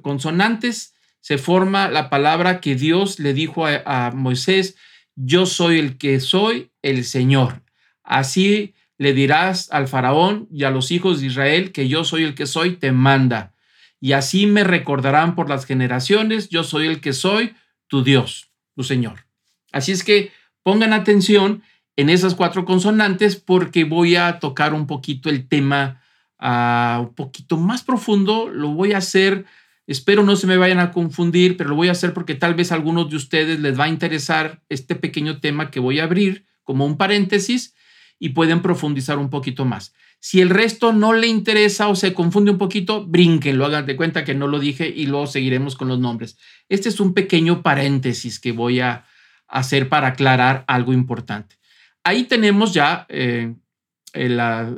consonantes 0.01 0.95
se 1.21 1.37
forma 1.37 1.87
la 1.87 2.09
palabra 2.09 2.61
que 2.61 2.75
Dios 2.75 3.19
le 3.19 3.33
dijo 3.33 3.65
a, 3.65 4.11
Moisés, 4.13 4.75
yo 5.15 5.47
soy 5.47 5.79
el 5.79 5.97
que 5.97 6.19
soy, 6.19 6.69
el 6.81 7.03
Señor. 7.03 7.63
Así 8.03 8.75
le 8.97 9.13
dirás 9.13 9.71
al 9.71 9.87
faraón 9.87 10.47
y 10.51 10.65
a 10.65 10.69
los 10.69 10.91
hijos 10.91 11.19
de 11.19 11.27
Israel 11.27 11.71
que 11.71 11.87
yo 11.87 12.03
soy 12.03 12.23
el 12.23 12.35
que 12.35 12.45
soy, 12.45 12.75
te 12.75 12.91
manda. 12.91 13.53
Y 13.99 14.11
así 14.11 14.45
me 14.45 14.63
recordarán 14.63 15.35
por 15.35 15.49
las 15.49 15.65
generaciones, 15.65 16.49
yo 16.49 16.63
soy 16.63 16.85
el 16.85 17.01
que 17.01 17.13
soy, 17.13 17.55
tu 17.87 18.03
Dios, 18.03 18.51
tu 18.75 18.83
Señor. 18.83 19.25
Así 19.71 19.91
es 19.91 20.03
que 20.03 20.31
pongan 20.61 20.93
atención 20.93 21.63
en 21.95 22.09
esas 22.09 22.35
cuatro 22.35 22.65
consonantes 22.65 23.35
porque 23.35 23.83
voy 23.83 24.15
a 24.15 24.39
tocar 24.39 24.73
un 24.73 24.85
poquito 24.85 25.29
el 25.29 25.47
tema 25.47 26.03
un 26.39 27.13
poquito 27.15 27.57
más 27.57 27.83
profundo. 27.83 28.49
Lo 28.49 28.69
voy 28.69 28.93
a 28.93 28.97
hacer, 28.97 29.45
espero 29.87 30.23
no 30.23 30.35
se 30.35 30.47
me 30.47 30.57
vayan 30.57 30.79
a 30.79 30.91
confundir, 30.91 31.57
pero 31.57 31.69
lo 31.69 31.75
voy 31.75 31.89
a 31.89 31.93
hacer 31.93 32.13
porque 32.13 32.35
tal 32.35 32.55
vez 32.55 32.71
a 32.71 32.75
algunos 32.75 33.09
de 33.09 33.15
ustedes 33.15 33.59
les 33.59 33.79
va 33.79 33.85
a 33.85 33.89
interesar 33.89 34.61
este 34.69 34.95
pequeño 34.95 35.39
tema 35.39 35.71
que 35.71 35.79
voy 35.79 35.99
a 35.99 36.03
abrir 36.03 36.45
como 36.63 36.85
un 36.85 36.97
paréntesis 36.97 37.75
y 38.19 38.29
pueden 38.29 38.61
profundizar 38.61 39.17
un 39.17 39.29
poquito 39.29 39.65
más. 39.65 39.93
Si 40.19 40.41
el 40.41 40.49
resto 40.49 40.91
no 40.91 41.13
le 41.13 41.27
interesa 41.27 41.87
o 41.87 41.95
se 41.95 42.13
confunde 42.13 42.49
un 42.49 42.57
poquito, 42.57 43.07
lo 43.07 43.65
hagan 43.65 43.85
de 43.85 43.95
cuenta 43.95 44.23
que 44.23 44.33
no 44.33 44.47
lo 44.47 44.59
dije 44.59 44.87
y 44.87 45.05
luego 45.05 45.27
seguiremos 45.27 45.75
con 45.75 45.87
los 45.87 45.99
nombres. 45.99 46.37
Este 46.67 46.89
es 46.89 46.99
un 46.99 47.13
pequeño 47.13 47.61
paréntesis 47.61 48.39
que 48.39 48.51
voy 48.51 48.79
a 48.79 49.05
hacer 49.47 49.87
para 49.87 50.07
aclarar 50.07 50.63
algo 50.67 50.93
importante. 50.93 51.57
Ahí 52.03 52.23
tenemos 52.23 52.73
ya 52.73 53.05
eh, 53.09 53.53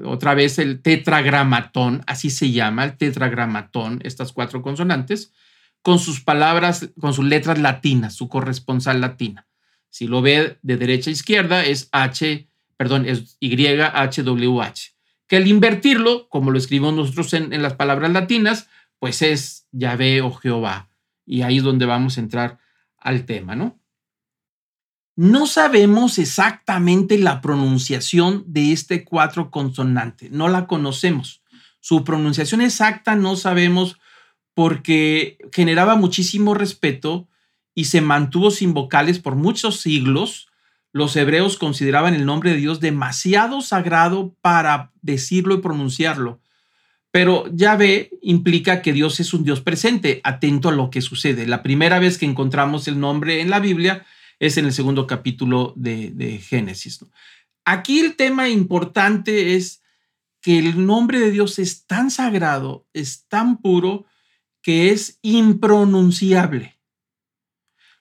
otra 0.05 0.33
vez 0.33 0.59
el 0.59 0.81
tetragramatón, 0.81 2.03
así 2.07 2.29
se 2.29 2.51
llama, 2.51 2.83
el 2.83 2.97
tetragramatón, 2.97 3.99
estas 4.03 4.33
cuatro 4.33 4.61
consonantes, 4.61 5.33
con 5.81 5.99
sus 5.99 6.21
palabras, 6.21 6.89
con 6.99 7.13
sus 7.13 7.25
letras 7.25 7.59
latinas, 7.59 8.15
su 8.15 8.27
corresponsal 8.27 8.99
latina. 8.99 9.47
Si 9.89 10.07
lo 10.07 10.21
ve 10.21 10.57
de 10.61 10.77
derecha 10.77 11.09
a 11.09 11.13
izquierda 11.13 11.63
es 11.63 11.89
H, 11.91 12.47
perdón, 12.75 13.05
es 13.07 13.37
YHWH, 13.39 14.95
que 15.27 15.37
al 15.37 15.47
invertirlo, 15.47 16.27
como 16.29 16.51
lo 16.51 16.57
escribimos 16.57 16.93
nosotros 16.93 17.33
en, 17.33 17.61
las 17.61 17.73
palabras 17.73 18.11
latinas, 18.11 18.67
pues 18.99 19.21
es 19.21 19.67
Yahvé 19.71 20.21
o 20.21 20.31
Jehová. 20.31 20.89
Y 21.25 21.41
ahí 21.41 21.57
es 21.57 21.63
donde 21.63 21.85
vamos 21.85 22.17
a 22.17 22.21
entrar 22.21 22.59
al 22.97 23.25
tema, 23.25 23.55
¿no? 23.55 23.79
No 25.17 25.47
sabemos 25.47 26.19
exactamente 26.19 27.17
la 27.17 27.41
pronunciación 27.41 28.43
de 28.45 28.71
este 28.71 29.03
cuatro 29.03 29.49
consonante, 29.49 30.29
no 30.29 30.47
la 30.47 30.67
conocemos. 30.67 31.41
Su 31.79 32.03
pronunciación 32.03 32.61
exacta 32.61 33.15
no 33.15 33.35
sabemos 33.35 33.97
porque 34.53 35.39
generaba 35.51 35.95
muchísimo 35.95 36.53
respeto 36.53 37.27
y 37.73 37.85
se 37.85 37.99
mantuvo 37.99 38.51
sin 38.51 38.75
vocales 38.75 39.17
por 39.17 39.35
muchos 39.35 39.79
siglos. 39.79 40.49
Los 40.91 41.15
hebreos 41.15 41.57
consideraban 41.57 42.13
el 42.13 42.27
nombre 42.27 42.51
de 42.51 42.57
Dios 42.57 42.79
demasiado 42.79 43.61
sagrado 43.61 44.35
para 44.41 44.91
decirlo 45.01 45.55
y 45.55 45.61
pronunciarlo. 45.61 46.41
Pero 47.09 47.45
Yahvé 47.51 48.11
implica 48.21 48.83
que 48.83 48.93
Dios 48.93 49.19
es 49.19 49.33
un 49.33 49.43
Dios 49.43 49.61
presente, 49.61 50.21
atento 50.23 50.69
a 50.69 50.73
lo 50.73 50.91
que 50.91 51.01
sucede. 51.01 51.47
La 51.47 51.63
primera 51.63 51.97
vez 51.97 52.19
que 52.19 52.27
encontramos 52.27 52.87
el 52.87 52.99
nombre 52.99 53.41
en 53.41 53.49
la 53.49 53.59
Biblia 53.59 54.05
es 54.39 54.57
en 54.57 54.65
el 54.65 54.73
segundo 54.73 55.07
capítulo 55.07 55.73
de, 55.75 56.41
Génesis. 56.43 57.03
Aquí 57.65 57.99
el 57.99 58.15
tema 58.15 58.49
importante 58.49 59.55
es 59.55 59.81
que 60.41 60.59
el 60.59 60.85
nombre 60.85 61.19
de 61.19 61.31
Dios 61.31 61.59
es 61.59 61.85
tan 61.85 62.11
sagrado, 62.11 62.87
es 62.93 63.27
tan 63.27 63.61
puro, 63.61 64.05
que 64.61 64.91
es 64.91 65.19
impronunciable. 65.21 66.77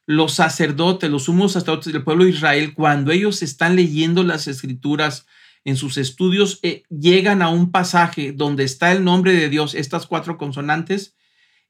Los 0.05 0.35
sacerdotes, 0.35 1.11
los 1.11 1.25
sumos 1.25 1.53
sacerdotes 1.53 1.93
del 1.93 2.05
pueblo 2.05 2.25
de 2.25 2.31
Israel, 2.31 2.75
cuando 2.75 3.11
ellos 3.11 3.43
están 3.43 3.75
leyendo 3.75 4.23
las 4.23 4.47
escrituras 4.47 5.27
en 5.65 5.77
sus 5.77 5.97
estudios, 5.97 6.61
eh, 6.63 6.85
llegan 6.91 7.43
a 7.43 7.49
un 7.49 7.73
pasaje 7.73 8.33
donde 8.33 8.63
está 8.63 8.93
el 8.93 9.03
nombre 9.03 9.33
de 9.33 9.49
Dios, 9.49 9.75
estas 9.75 10.07
cuatro 10.07 10.39
consonantes, 10.39 11.17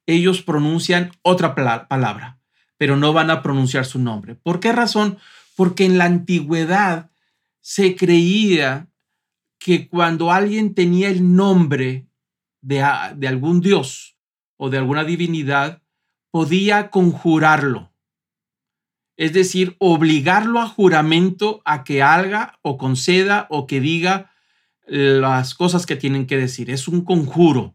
ellos 0.07 0.43
pronuncian 0.43 1.13
otra 1.23 1.55
palabra 1.55 2.36
pero 2.77 2.97
no 2.97 3.13
van 3.13 3.31
a 3.31 3.43
pronunciar 3.43 3.87
su 3.87 3.99
nombre. 3.99 4.35
¿Por 4.35 4.61
qué 4.61 4.73
razón? 4.73 5.19
Porque 5.55 5.85
en 5.85 5.99
la 5.99 6.05
antigüedad 6.05 7.11
se 7.61 7.97
creía 7.97 8.89
que 9.59 9.89
cuando 9.89 10.31
alguien 10.31 10.75
tenía 10.75 11.09
el 11.09 11.35
nombre 11.35 12.07
de, 12.61 12.85
de 13.17 13.29
algún 13.29 13.61
dios 13.61 14.17
o 14.57 14.71
de 14.71 14.79
alguna 14.79 15.05
divinidad, 15.05 15.83
podía 16.31 16.91
conjurarlo. 16.91 17.93
Es 19.17 19.33
decir, 19.33 19.77
obligarlo 19.79 20.61
a 20.61 20.69
juramento 20.69 21.63
a 21.65 21.85
que 21.85 22.03
haga 22.03 22.59
o 22.63 22.77
conceda 22.77 23.47
o 23.49 23.67
que 23.67 23.81
diga 23.81 24.31
las 24.87 25.55
cosas 25.55 25.87
que 25.87 25.97
tienen 25.97 26.27
que 26.27 26.37
decir. 26.37 26.71
Es 26.71 26.89
un 26.89 27.03
conjuro. 27.03 27.75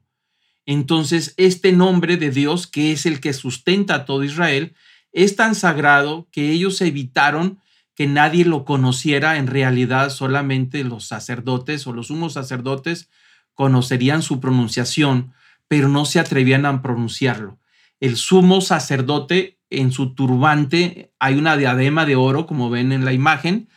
Entonces, 0.65 1.33
este 1.37 1.71
nombre 1.71 2.17
de 2.17 2.31
Dios, 2.31 2.67
que 2.67 2.91
es 2.91 3.05
el 3.05 3.19
que 3.19 3.33
sustenta 3.33 3.95
a 3.95 4.05
todo 4.05 4.23
Israel, 4.23 4.75
es 5.11 5.35
tan 5.35 5.55
sagrado 5.55 6.27
que 6.31 6.51
ellos 6.51 6.81
evitaron 6.81 7.59
que 7.95 8.07
nadie 8.07 8.45
lo 8.45 8.65
conociera 8.65 9.37
en 9.37 9.47
realidad, 9.47 10.09
solamente 10.09 10.83
los 10.83 11.05
sacerdotes 11.05 11.85
o 11.87 11.93
los 11.93 12.07
sumos 12.07 12.33
sacerdotes 12.33 13.09
conocerían 13.53 14.21
su 14.23 14.39
pronunciación, 14.39 15.33
pero 15.67 15.89
no 15.89 16.05
se 16.05 16.19
atrevían 16.19 16.65
a 16.65 16.81
pronunciarlo. 16.81 17.59
El 17.99 18.15
sumo 18.17 18.61
sacerdote 18.61 19.59
en 19.69 19.91
su 19.91 20.15
turbante 20.15 21.11
hay 21.19 21.37
una 21.37 21.57
diadema 21.57 22.05
de 22.05 22.15
oro, 22.15 22.47
como 22.47 22.69
ven 22.69 22.91
en 22.91 23.05
la 23.05 23.13
imagen, 23.13 23.69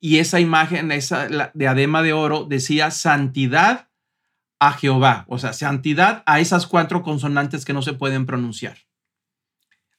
y 0.00 0.18
esa 0.18 0.38
imagen, 0.38 0.92
esa 0.92 1.50
diadema 1.54 2.02
de 2.02 2.12
oro 2.12 2.44
decía 2.44 2.90
santidad 2.90 3.88
a 4.60 4.72
Jehová, 4.72 5.24
o 5.28 5.38
sea, 5.38 5.52
santidad 5.52 6.22
a 6.26 6.40
esas 6.40 6.66
cuatro 6.66 7.02
consonantes 7.02 7.64
que 7.64 7.72
no 7.72 7.82
se 7.82 7.94
pueden 7.94 8.26
pronunciar. 8.26 8.76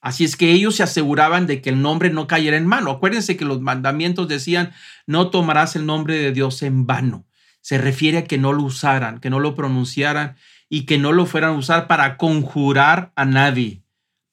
Así 0.06 0.24
es 0.24 0.36
que 0.36 0.52
ellos 0.52 0.76
se 0.76 0.84
aseguraban 0.84 1.48
de 1.48 1.64
que 1.64 1.72
el 1.72 1.82
nombre 1.82 2.12
no 2.12 2.28
cayera 2.28 2.58
en 2.58 2.68
mano. 2.68 2.92
Acuérdense 2.92 3.38
que 3.38 3.44
los 3.44 3.60
mandamientos 3.60 4.28
decían, 4.28 4.72
no 5.08 5.32
tomarás 5.32 5.76
el 5.76 5.88
nombre 5.88 6.20
de 6.20 6.32
Dios 6.32 6.62
en 6.62 6.86
vano. 6.86 7.26
Se 7.62 7.80
refiere 7.80 8.20
a 8.20 8.24
que 8.26 8.38
no 8.38 8.54
lo 8.54 8.62
usaran, 8.62 9.20
que 9.20 9.32
no 9.32 9.40
lo 9.40 9.56
pronunciaran 9.56 10.36
y 10.70 10.86
que 10.86 11.00
no 11.00 11.12
lo 11.12 11.26
fueran 11.26 11.56
a 11.56 11.58
usar 11.58 11.88
para 11.88 12.18
conjurar 12.18 13.14
a 13.16 13.26
nadie, 13.26 13.82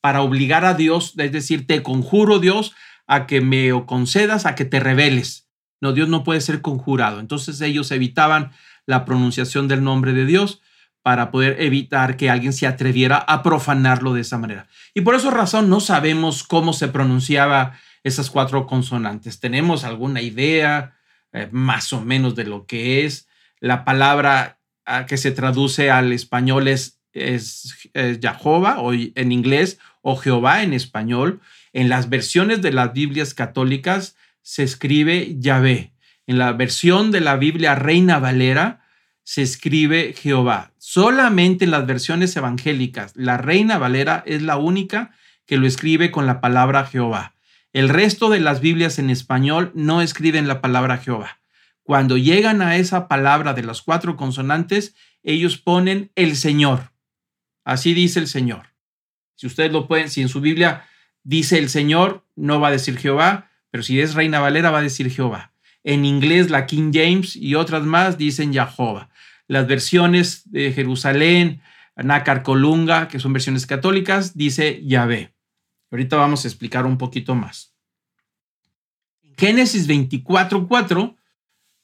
para 0.02 0.20
obligar 0.20 0.66
a 0.66 0.74
Dios, 0.74 1.14
es 1.16 1.32
decir, 1.32 1.66
te 1.66 1.82
conjuro 1.82 2.38
Dios 2.38 2.74
a 3.06 3.26
que 3.26 3.40
me 3.40 3.70
concedas, 3.86 4.44
a 4.44 4.54
que 4.54 4.66
te 4.66 4.78
reveles. 4.78 5.48
No, 5.80 5.94
Dios 5.94 6.06
no 6.06 6.22
puede 6.22 6.42
ser 6.42 6.60
conjurado. 6.60 7.18
Entonces 7.18 7.58
ellos 7.62 7.90
evitaban 7.92 8.52
la 8.84 9.06
pronunciación 9.06 9.68
del 9.68 9.82
nombre 9.82 10.12
de 10.12 10.26
Dios 10.26 10.60
para 11.02 11.30
poder 11.30 11.60
evitar 11.60 12.16
que 12.16 12.30
alguien 12.30 12.52
se 12.52 12.66
atreviera 12.66 13.16
a 13.16 13.42
profanarlo 13.42 14.14
de 14.14 14.20
esa 14.20 14.38
manera. 14.38 14.68
Y 14.94 15.00
por 15.00 15.14
esa 15.14 15.30
razón 15.30 15.68
no 15.68 15.80
sabemos 15.80 16.44
cómo 16.44 16.72
se 16.72 16.88
pronunciaba 16.88 17.78
esas 18.04 18.30
cuatro 18.30 18.66
consonantes. 18.66 19.40
Tenemos 19.40 19.84
alguna 19.84 20.22
idea 20.22 20.96
eh, 21.32 21.48
más 21.50 21.92
o 21.92 22.00
menos 22.00 22.34
de 22.34 22.44
lo 22.44 22.66
que 22.66 23.04
es. 23.04 23.28
La 23.60 23.84
palabra 23.84 24.58
ah, 24.84 25.06
que 25.06 25.16
se 25.16 25.32
traduce 25.32 25.90
al 25.90 26.12
español 26.12 26.68
es, 26.68 27.00
es, 27.12 27.90
o 27.94 28.92
en 28.92 29.32
inglés 29.32 29.78
o 30.02 30.16
Jehová 30.16 30.62
en 30.62 30.72
español. 30.72 31.40
En 31.72 31.88
las 31.88 32.08
versiones 32.08 32.62
de 32.62 32.72
las 32.72 32.92
Biblias 32.92 33.34
católicas 33.34 34.16
se 34.42 34.62
escribe 34.62 35.36
Yahvé. 35.38 35.92
En 36.26 36.38
la 36.38 36.52
versión 36.52 37.10
de 37.10 37.20
la 37.20 37.36
Biblia 37.36 37.74
Reina 37.74 38.18
Valera 38.18 38.82
se 39.24 39.42
escribe 39.42 40.14
Jehová. 40.16 40.71
Solamente 40.84 41.64
en 41.64 41.70
las 41.70 41.86
versiones 41.86 42.34
evangélicas, 42.34 43.12
la 43.14 43.38
Reina 43.38 43.78
Valera 43.78 44.24
es 44.26 44.42
la 44.42 44.56
única 44.56 45.12
que 45.46 45.56
lo 45.56 45.68
escribe 45.68 46.10
con 46.10 46.26
la 46.26 46.40
palabra 46.40 46.84
Jehová. 46.84 47.36
El 47.72 47.88
resto 47.88 48.30
de 48.30 48.40
las 48.40 48.60
Biblias 48.60 48.98
en 48.98 49.08
español 49.08 49.70
no 49.76 50.02
escriben 50.02 50.48
la 50.48 50.60
palabra 50.60 50.98
Jehová. 50.98 51.38
Cuando 51.84 52.16
llegan 52.16 52.62
a 52.62 52.78
esa 52.78 53.06
palabra 53.06 53.54
de 53.54 53.62
las 53.62 53.80
cuatro 53.80 54.16
consonantes, 54.16 54.96
ellos 55.22 55.56
ponen 55.56 56.10
el 56.16 56.34
Señor. 56.34 56.90
Así 57.62 57.94
dice 57.94 58.18
el 58.18 58.26
Señor. 58.26 58.66
Si 59.36 59.46
ustedes 59.46 59.70
lo 59.70 59.86
pueden, 59.86 60.10
si 60.10 60.20
en 60.20 60.28
su 60.28 60.40
Biblia 60.40 60.88
dice 61.22 61.58
el 61.58 61.70
Señor, 61.70 62.26
no 62.34 62.58
va 62.58 62.68
a 62.68 62.72
decir 62.72 62.98
Jehová, 62.98 63.52
pero 63.70 63.84
si 63.84 64.00
es 64.00 64.14
Reina 64.14 64.40
Valera 64.40 64.72
va 64.72 64.80
a 64.80 64.82
decir 64.82 65.12
Jehová. 65.12 65.52
En 65.84 66.04
inglés, 66.04 66.50
la 66.50 66.66
King 66.66 66.90
James 66.92 67.36
y 67.36 67.54
otras 67.54 67.84
más 67.84 68.18
dicen 68.18 68.52
Jehová 68.52 69.11
las 69.52 69.66
versiones 69.66 70.50
de 70.50 70.72
Jerusalén, 70.72 71.60
Nácar 71.94 72.42
Colunga, 72.42 73.08
que 73.08 73.18
son 73.18 73.34
versiones 73.34 73.66
católicas, 73.66 74.34
dice 74.34 74.80
Yahvé. 74.82 75.34
Ahorita 75.90 76.16
vamos 76.16 76.44
a 76.44 76.48
explicar 76.48 76.86
un 76.86 76.96
poquito 76.96 77.34
más. 77.34 77.74
Génesis 79.36 79.86
24:4 79.86 81.16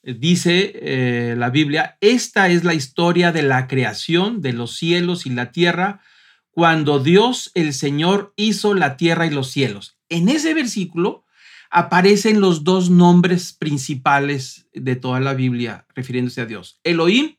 eh, 0.01 0.15
dice 0.15 0.71
eh, 0.81 1.35
la 1.37 1.51
Biblia, 1.51 1.95
esta 2.01 2.49
es 2.49 2.63
la 2.63 2.73
historia 2.73 3.31
de 3.31 3.43
la 3.43 3.67
creación 3.67 4.41
de 4.41 4.53
los 4.53 4.75
cielos 4.75 5.27
y 5.27 5.29
la 5.29 5.51
tierra, 5.51 6.01
cuando 6.49 6.97
Dios 6.97 7.51
el 7.53 7.73
Señor 7.73 8.33
hizo 8.35 8.73
la 8.73 8.97
tierra 8.97 9.27
y 9.27 9.29
los 9.29 9.51
cielos. 9.51 9.99
En 10.09 10.29
ese 10.29 10.55
versículo 10.55 11.23
aparecen 11.69 12.41
los 12.41 12.63
dos 12.63 12.89
nombres 12.89 13.53
principales 13.53 14.67
de 14.73 14.95
toda 14.95 15.19
la 15.19 15.35
Biblia 15.35 15.85
refiriéndose 15.93 16.41
a 16.41 16.47
Dios, 16.47 16.79
Elohim 16.83 17.35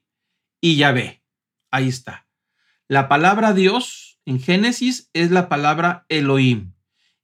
y 0.61 0.77
Yahvé. 0.77 1.23
Ahí 1.71 1.89
está. 1.89 2.27
La 2.89 3.09
palabra 3.09 3.53
Dios 3.53 4.19
en 4.25 4.41
Génesis 4.41 5.11
es 5.13 5.31
la 5.31 5.49
palabra 5.49 6.07
Elohim 6.09 6.73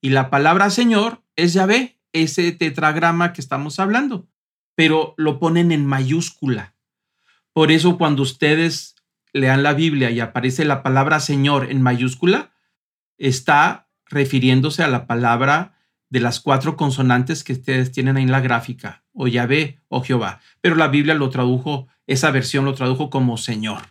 y 0.01 0.11
la 0.11 0.31
palabra 0.31 0.71
Señor 0.71 1.23
es 1.35 1.53
Yahvé, 1.53 2.01
ese 2.13 2.53
tetragrama 2.53 3.33
que 3.33 3.41
estamos 3.41 3.79
hablando, 3.79 4.29
pero 4.75 5.15
lo 5.17 5.39
ponen 5.39 5.73
en 5.73 5.85
mayúscula. 5.85 6.75
Por 7.53 7.73
eso 7.73 7.99
cuando 7.99 8.23
ustedes 8.23 8.95
lean 9.33 9.63
la 9.63 9.75
Biblia 9.75 10.11
y 10.11 10.21
aparece 10.21 10.65
la 10.65 10.83
palabra 10.83 11.21
Señor 11.21 11.71
en 11.71 11.83
mayúscula, 11.83 12.53
está 13.19 13.89
refiriéndose 14.07 14.83
a 14.83 14.89
la 14.89 15.07
palabra 15.07 15.77
de 16.09 16.21
las 16.21 16.41
cuatro 16.41 16.77
consonantes 16.77 17.45
que 17.45 17.55
ustedes 17.55 17.93
tienen 17.93 18.17
ahí 18.17 18.23
en 18.23 18.31
la 18.31 18.41
gráfica, 18.41 19.05
o 19.17 19.27
Yahvé 19.27 19.81
o 19.89 20.03
Jehová. 20.03 20.41
Pero 20.61 20.77
la 20.77 20.87
Biblia 20.87 21.15
lo 21.15 21.31
tradujo 21.31 21.89
esa 22.07 22.31
versión 22.31 22.65
lo 22.65 22.75
tradujo 22.75 23.11
como 23.11 23.37
Señor. 23.37 23.83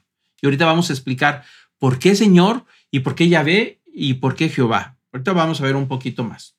Y 0.41 0.47
ahorita 0.47 0.65
vamos 0.65 0.89
a 0.89 0.93
explicar 0.93 1.43
por 1.77 1.99
qué 1.99 2.15
Señor 2.15 2.65
y 2.91 3.01
por 3.01 3.15
qué 3.15 3.27
Yahvé 3.27 3.81
y 3.85 4.15
por 4.15 4.35
qué 4.35 4.49
Jehová. 4.49 4.97
Ahorita 5.11 5.33
vamos 5.33 5.59
a 5.59 5.65
ver 5.65 5.75
un 5.75 5.87
poquito 5.87 6.23
más. 6.23 6.57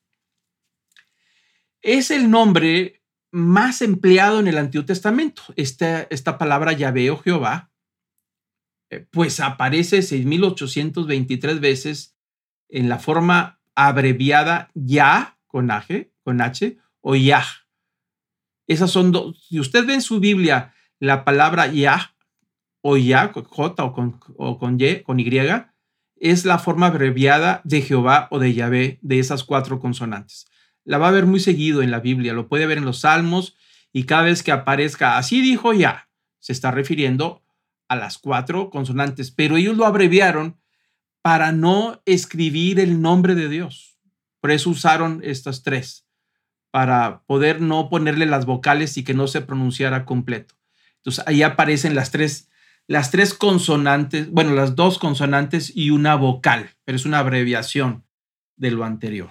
Es 1.81 2.11
el 2.11 2.31
nombre 2.31 3.03
más 3.31 3.83
empleado 3.83 4.41
en 4.41 4.49
el 4.49 4.59
Antiguo 4.59 4.85
Testamento. 4.85 5.43
Esta, 5.57 6.03
esta 6.03 6.39
palabra 6.39 6.73
Yahvé 6.73 7.11
o 7.11 7.19
Jehová, 7.19 7.71
eh, 8.91 9.07
pues 9.11 9.41
aparece 9.41 9.99
6.823 9.99 11.61
veces 11.61 12.17
en 12.69 12.89
la 12.89 12.99
forma 12.99 13.61
abreviada 13.75 14.71
Ya 14.75 15.39
con 15.47 15.71
H, 15.71 16.11
con 16.23 16.41
H 16.41 16.79
o 17.01 17.15
Yah. 17.15 17.47
Esas 18.67 18.91
son 18.91 19.13
dos. 19.13 19.47
Si 19.49 19.61
usted 19.61 19.87
ve 19.87 19.95
en 19.95 20.03
su 20.03 20.21
Biblia 20.21 20.75
la 20.99 21.25
palabra 21.25 21.67
Yah 21.67 22.15
o 22.81 22.97
Yah, 22.97 23.33
J 23.33 23.85
o 23.85 23.93
con, 23.93 24.21
o 24.37 24.59
con 24.59 24.81
Y, 24.81 25.03
con 25.03 25.21
Y, 25.21 25.31
es 26.19 26.45
la 26.45 26.59
forma 26.59 26.87
abreviada 26.87 27.61
de 27.65 27.83
Jehová 27.83 28.29
o 28.31 28.39
de 28.39 28.55
Yahvé 28.55 28.99
de 29.03 29.19
esas 29.19 29.45
cuatro 29.45 29.81
consonantes. 29.81 30.47
la 30.85 30.99
va 30.99 31.09
a 31.09 31.13
ver 31.13 31.27
muy 31.27 31.41
seguido 31.41 31.83
en 31.83 31.91
la 31.91 32.01
Biblia, 32.01 32.33
lo 32.33 32.49
puede 32.49 32.67
ver 32.67 32.79
en 32.79 32.85
los 32.85 33.01
Salmos 33.01 33.57
y 33.93 34.05
cada 34.05 34.23
vez 34.23 34.43
que 34.43 34.53
aparezca 34.53 35.19
así 35.19 35.41
dijo 35.41 35.73
ya, 35.73 36.09
se 36.39 36.53
está 36.53 36.71
refiriendo 36.71 37.43
a 37.89 37.97
las 37.97 38.19
cuatro 38.19 38.71
consonantes, 38.71 39.31
pero 39.31 39.57
ellos 39.57 39.77
lo 39.77 39.85
abreviaron 39.85 40.61
para 41.23 41.51
no 41.51 42.03
escribir 42.05 42.79
el 42.79 43.01
nombre 43.03 43.35
de 43.35 43.49
Dios. 43.49 43.99
Por 44.41 44.53
eso 44.53 44.71
usaron 44.71 45.21
estas 45.25 45.65
tres, 45.65 46.06
para 46.77 47.23
poder 47.23 47.63
no 47.63 47.89
ponerle 47.89 48.27
las 48.27 48.45
vocales 48.45 48.99
y 48.99 49.03
que 49.03 49.15
no 49.15 49.29
se 49.29 49.41
pronunciara 49.41 50.05
completo. 50.05 50.57
Entonces 50.97 51.25
ahí 51.27 51.43
aparecen 51.43 51.95
las 51.95 52.11
tres, 52.11 52.51
las 52.87 53.11
tres 53.11 53.33
consonantes, 53.33 54.31
bueno, 54.31 54.53
las 54.53 54.77
dos 54.77 54.99
consonantes 54.99 55.75
y 55.75 55.89
una 55.89 56.17
vocal, 56.17 56.69
pero 56.85 56.97
es 56.97 57.07
una 57.07 57.21
abreviación 57.21 58.05
de 58.57 58.73
lo 58.73 58.85
anterior. 58.85 59.31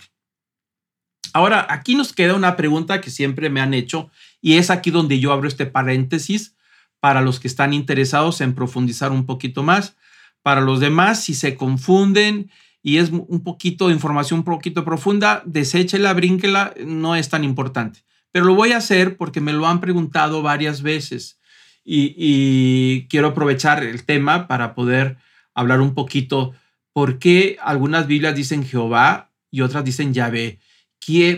Ahora, 1.34 1.68
aquí 1.70 1.94
nos 1.94 2.14
queda 2.14 2.34
una 2.34 2.56
pregunta 2.56 3.00
que 3.00 3.12
siempre 3.12 3.52
me 3.52 3.62
han 3.62 3.76
hecho 3.76 4.10
y 4.42 4.58
es 4.58 4.72
aquí 4.72 4.90
donde 4.90 5.20
yo 5.20 5.32
abro 5.32 5.48
este 5.48 5.68
paréntesis 5.68 6.56
para 7.00 7.22
los 7.22 7.40
que 7.40 7.48
están 7.48 7.74
interesados 7.74 8.42
en 8.42 8.56
profundizar 8.56 9.12
un 9.12 9.28
poquito 9.28 9.62
más. 9.62 9.96
Para 10.42 10.62
los 10.62 10.80
demás, 10.80 11.24
si 11.24 11.36
se 11.36 11.56
confunden 11.56 12.50
y 12.86 13.00
es 13.00 13.10
un 13.10 13.42
poquito 13.42 13.88
de 13.88 13.96
información 13.96 14.42
un 14.42 14.46
poquito 14.46 14.86
profunda, 14.86 15.42
deséchela, 15.44 16.14
brínquela, 16.14 16.72
no 16.86 17.16
es 17.16 17.30
tan 17.30 17.44
importante. 17.44 18.02
Pero 18.32 18.46
lo 18.46 18.54
voy 18.54 18.74
a 18.74 18.78
hacer 18.78 19.18
porque 19.18 19.42
me 19.42 19.54
lo 19.54 19.66
han 19.66 19.82
preguntado 19.82 20.44
varias 20.44 20.84
veces 20.84 21.40
y, 21.84 22.14
y 22.16 23.08
quiero 23.08 23.30
aprovechar 23.30 23.84
el 23.84 24.06
tema 24.06 24.48
para 24.48 24.76
poder 24.76 25.18
hablar 25.56 25.82
un 25.82 25.96
poquito 25.96 26.54
por 26.94 27.18
qué 27.18 27.58
algunas 27.60 28.06
Biblias 28.06 28.36
dicen 28.36 28.64
Jehová 28.64 29.32
y 29.50 29.62
otras 29.62 29.84
dicen 29.84 30.14
Yahvé. 30.14 30.60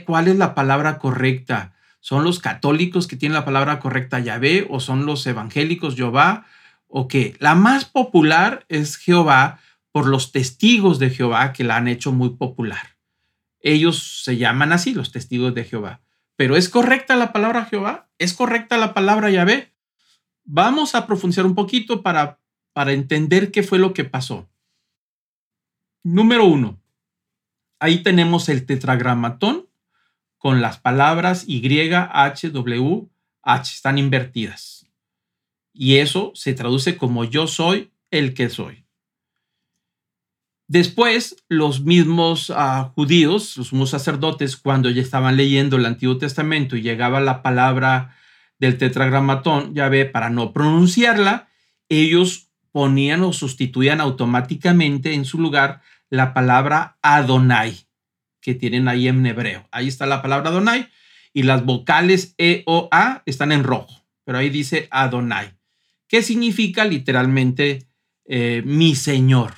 ¿Cuál 0.06 0.28
es 0.28 0.36
la 0.36 0.54
palabra 0.54 0.98
correcta? 1.00 1.76
¿Son 2.02 2.26
los 2.26 2.40
católicos 2.40 3.08
que 3.08 3.16
tienen 3.16 3.36
la 3.36 3.46
palabra 3.46 3.80
correcta 3.80 4.20
Yahvé 4.20 4.68
o 4.70 4.82
son 4.82 5.06
los 5.06 5.26
evangélicos 5.26 5.96
Jehová? 5.96 6.46
o 6.88 7.08
que 7.08 7.36
la 7.40 7.56
más 7.56 7.86
popular 7.86 8.66
es 8.70 8.98
Jehová 8.98 9.60
por 9.98 10.06
los 10.06 10.32
testigos 10.32 11.00
de 11.00 11.10
Jehová 11.10 11.54
que 11.54 11.64
la 11.64 11.76
han 11.76 11.88
hecho 11.88 12.12
muy 12.12 12.30
popular. 12.30 13.00
Ellos 13.62 14.22
se 14.24 14.38
llaman 14.38 14.72
así, 14.72 14.94
los 14.94 15.12
testigos 15.12 15.56
de 15.56 15.64
Jehová. 15.64 16.02
Pero 16.36 16.56
¿es 16.56 16.70
correcta 16.70 17.16
la 17.16 17.34
palabra 17.34 17.66
Jehová? 17.66 18.08
¿Es 18.20 18.36
correcta 18.36 18.78
la 18.78 18.94
palabra 18.94 19.32
Yahvé? 19.32 19.74
Vamos 20.44 20.94
a 20.94 21.08
profundizar 21.08 21.48
un 21.48 21.56
poquito 21.56 22.04
para, 22.04 22.38
para 22.74 22.92
entender 22.92 23.50
qué 23.50 23.64
fue 23.64 23.80
lo 23.80 23.96
que 23.96 24.04
pasó. 24.04 24.48
Número 26.04 26.46
uno, 26.46 26.80
ahí 27.80 28.04
tenemos 28.04 28.50
el 28.50 28.68
tetragramatón 28.68 29.66
con 30.38 30.62
las 30.62 30.78
palabras 30.78 31.44
Y, 31.48 31.68
H, 31.92 32.52
W, 32.52 33.08
H, 33.42 33.74
están 33.74 33.98
invertidas 33.98 34.86
y 35.74 35.96
eso 35.98 36.34
se 36.36 36.54
traduce 36.54 36.98
como 36.98 37.24
yo 37.24 37.48
soy 37.48 37.90
el 38.12 38.36
que 38.36 38.52
soy. 38.52 38.87
Después, 40.68 41.38
los 41.48 41.82
mismos 41.82 42.52
ah, 42.56 42.92
judíos, 42.94 43.56
los 43.58 43.72
mismos 43.72 43.90
sacerdotes, 43.90 44.58
cuando 44.58 44.90
ya 44.90 45.02
estaban 45.02 45.38
leyendo 45.38 45.78
el 45.78 45.86
Antiguo 45.86 46.18
Testamento 46.18 46.76
y 46.76 46.82
llegaba 46.82 47.22
la 47.22 47.42
palabra 47.42 48.18
del 48.60 48.78
tetragramatón, 48.78 49.74
ya 49.74 49.88
ve, 49.88 50.06
para 50.06 50.30
no 50.30 50.52
pronunciarla, 50.52 51.48
ellos 51.90 52.50
ponían 52.72 53.24
o 53.24 53.32
sustituían 53.32 54.02
automáticamente 54.02 55.14
en 55.14 55.26
su 55.26 55.40
lugar 55.40 55.82
la 56.10 56.34
palabra 56.34 56.98
Adonai, 57.02 57.88
que 58.42 58.54
tienen 58.54 58.88
ahí 58.88 59.08
en 59.08 59.26
hebreo. 59.26 59.68
Ahí 59.72 59.88
está 59.88 60.06
la 60.06 60.22
palabra 60.22 60.50
Adonai 60.50 60.90
y 61.34 61.44
las 61.44 61.66
vocales 61.66 62.36
E 62.38 62.64
o 62.66 62.90
A 62.92 63.24
están 63.26 63.52
en 63.52 63.64
rojo, 63.64 64.06
pero 64.26 64.38
ahí 64.38 64.50
dice 64.50 64.88
Adonai. 64.92 65.54
¿Qué 66.08 66.22
significa 66.22 66.86
literalmente 66.86 67.88
eh, 68.28 68.62
mi 68.66 68.96
Señor. 68.96 69.54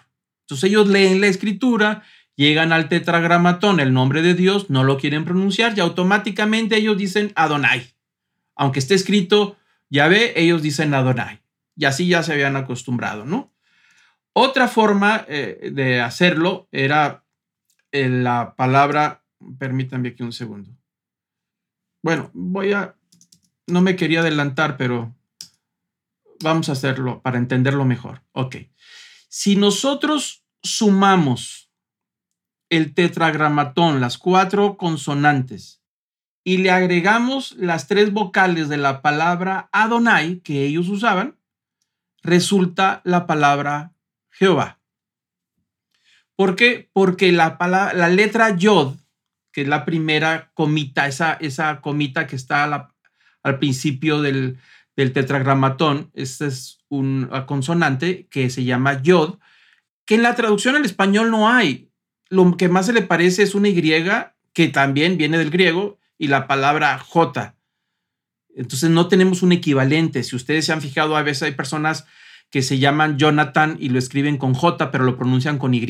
Entonces 0.49 0.71
ellos 0.71 0.87
leen 0.87 1.21
la 1.21 1.27
escritura, 1.27 2.01
llegan 2.35 2.73
al 2.73 2.89
tetragramatón, 2.89 3.79
el 3.79 3.93
nombre 3.93 4.23
de 4.23 4.33
Dios, 4.33 4.71
no 4.71 4.83
lo 4.83 4.97
quieren 4.97 5.23
pronunciar 5.23 5.77
y 5.77 5.79
automáticamente 5.79 6.75
ellos 6.75 6.97
dicen 6.97 7.31
Adonai. 7.35 7.93
Aunque 8.55 8.79
esté 8.79 8.95
escrito 8.95 9.57
Yahvé, 9.91 10.41
ellos 10.41 10.63
dicen 10.63 10.95
Adonai. 10.95 11.39
Y 11.75 11.85
así 11.85 12.07
ya 12.07 12.23
se 12.23 12.33
habían 12.33 12.55
acostumbrado, 12.55 13.25
¿no? 13.25 13.53
Otra 14.33 14.67
forma 14.67 15.23
eh, 15.27 15.69
de 15.71 16.01
hacerlo 16.01 16.67
era 16.71 17.23
eh, 17.91 18.09
la 18.09 18.55
palabra, 18.55 19.23
permítanme 19.59 20.09
aquí 20.09 20.23
un 20.23 20.33
segundo. 20.33 20.71
Bueno, 22.01 22.31
voy 22.33 22.73
a, 22.73 22.95
no 23.67 23.81
me 23.81 23.95
quería 23.95 24.21
adelantar, 24.21 24.77
pero 24.77 25.15
vamos 26.41 26.69
a 26.69 26.71
hacerlo 26.71 27.21
para 27.21 27.37
entenderlo 27.37 27.85
mejor. 27.85 28.23
Ok. 28.31 28.55
Si 29.27 29.55
nosotros 29.55 30.38
sumamos 30.63 31.71
el 32.69 32.93
tetragramatón, 32.93 33.99
las 34.01 34.17
cuatro 34.17 34.77
consonantes, 34.77 35.81
y 36.43 36.57
le 36.57 36.71
agregamos 36.71 37.53
las 37.57 37.87
tres 37.87 38.13
vocales 38.13 38.69
de 38.69 38.77
la 38.77 39.01
palabra 39.01 39.69
Adonai 39.71 40.39
que 40.39 40.63
ellos 40.63 40.87
usaban, 40.87 41.37
resulta 42.21 43.01
la 43.03 43.27
palabra 43.27 43.93
Jehová. 44.29 44.79
¿Por 46.35 46.55
qué? 46.55 46.89
Porque 46.93 47.31
la, 47.31 47.57
la 47.93 48.09
letra 48.09 48.55
Yod, 48.55 48.95
que 49.51 49.63
es 49.63 49.67
la 49.67 49.85
primera 49.85 50.51
comita, 50.53 51.07
esa, 51.07 51.33
esa 51.33 51.81
comita 51.81 52.27
que 52.27 52.35
está 52.35 52.89
al 53.43 53.59
principio 53.59 54.21
del, 54.21 54.57
del 54.95 55.13
tetragramatón. 55.13 56.11
Este 56.13 56.47
es 56.47 56.79
una 56.89 57.45
consonante 57.45 58.27
que 58.27 58.49
se 58.49 58.63
llama 58.63 59.01
yod, 59.01 59.39
que 60.09 60.15
en 60.15 60.23
la 60.23 60.33
traducción 60.33 60.75
al 60.75 60.85
español 60.85 61.29
no 61.29 61.49
hay. 61.49 61.91
Lo 62.29 62.57
que 62.57 62.67
más 62.67 62.87
se 62.87 62.93
le 62.93 63.03
parece 63.03 63.43
es 63.43 63.53
una 63.53 63.69
Y 63.69 63.93
que 64.53 64.67
también 64.67 65.17
viene 65.17 65.37
del 65.37 65.51
griego 65.51 65.99
y 66.17 66.29
la 66.29 66.47
palabra 66.47 66.97
J. 66.97 67.55
Entonces 68.55 68.89
no 68.89 69.07
tenemos 69.07 69.43
un 69.43 69.51
equivalente. 69.51 70.23
Si 70.23 70.35
ustedes 70.35 70.65
se 70.65 70.73
han 70.73 70.81
fijado, 70.81 71.15
a 71.15 71.21
veces 71.21 71.43
hay 71.43 71.51
personas 71.51 72.07
que 72.49 72.63
se 72.63 72.79
llaman 72.79 73.19
Jonathan 73.19 73.77
y 73.79 73.89
lo 73.89 73.99
escriben 73.99 74.37
con 74.37 74.55
J, 74.55 74.89
pero 74.89 75.03
lo 75.03 75.15
pronuncian 75.15 75.59
con 75.59 75.75
Y. 75.75 75.85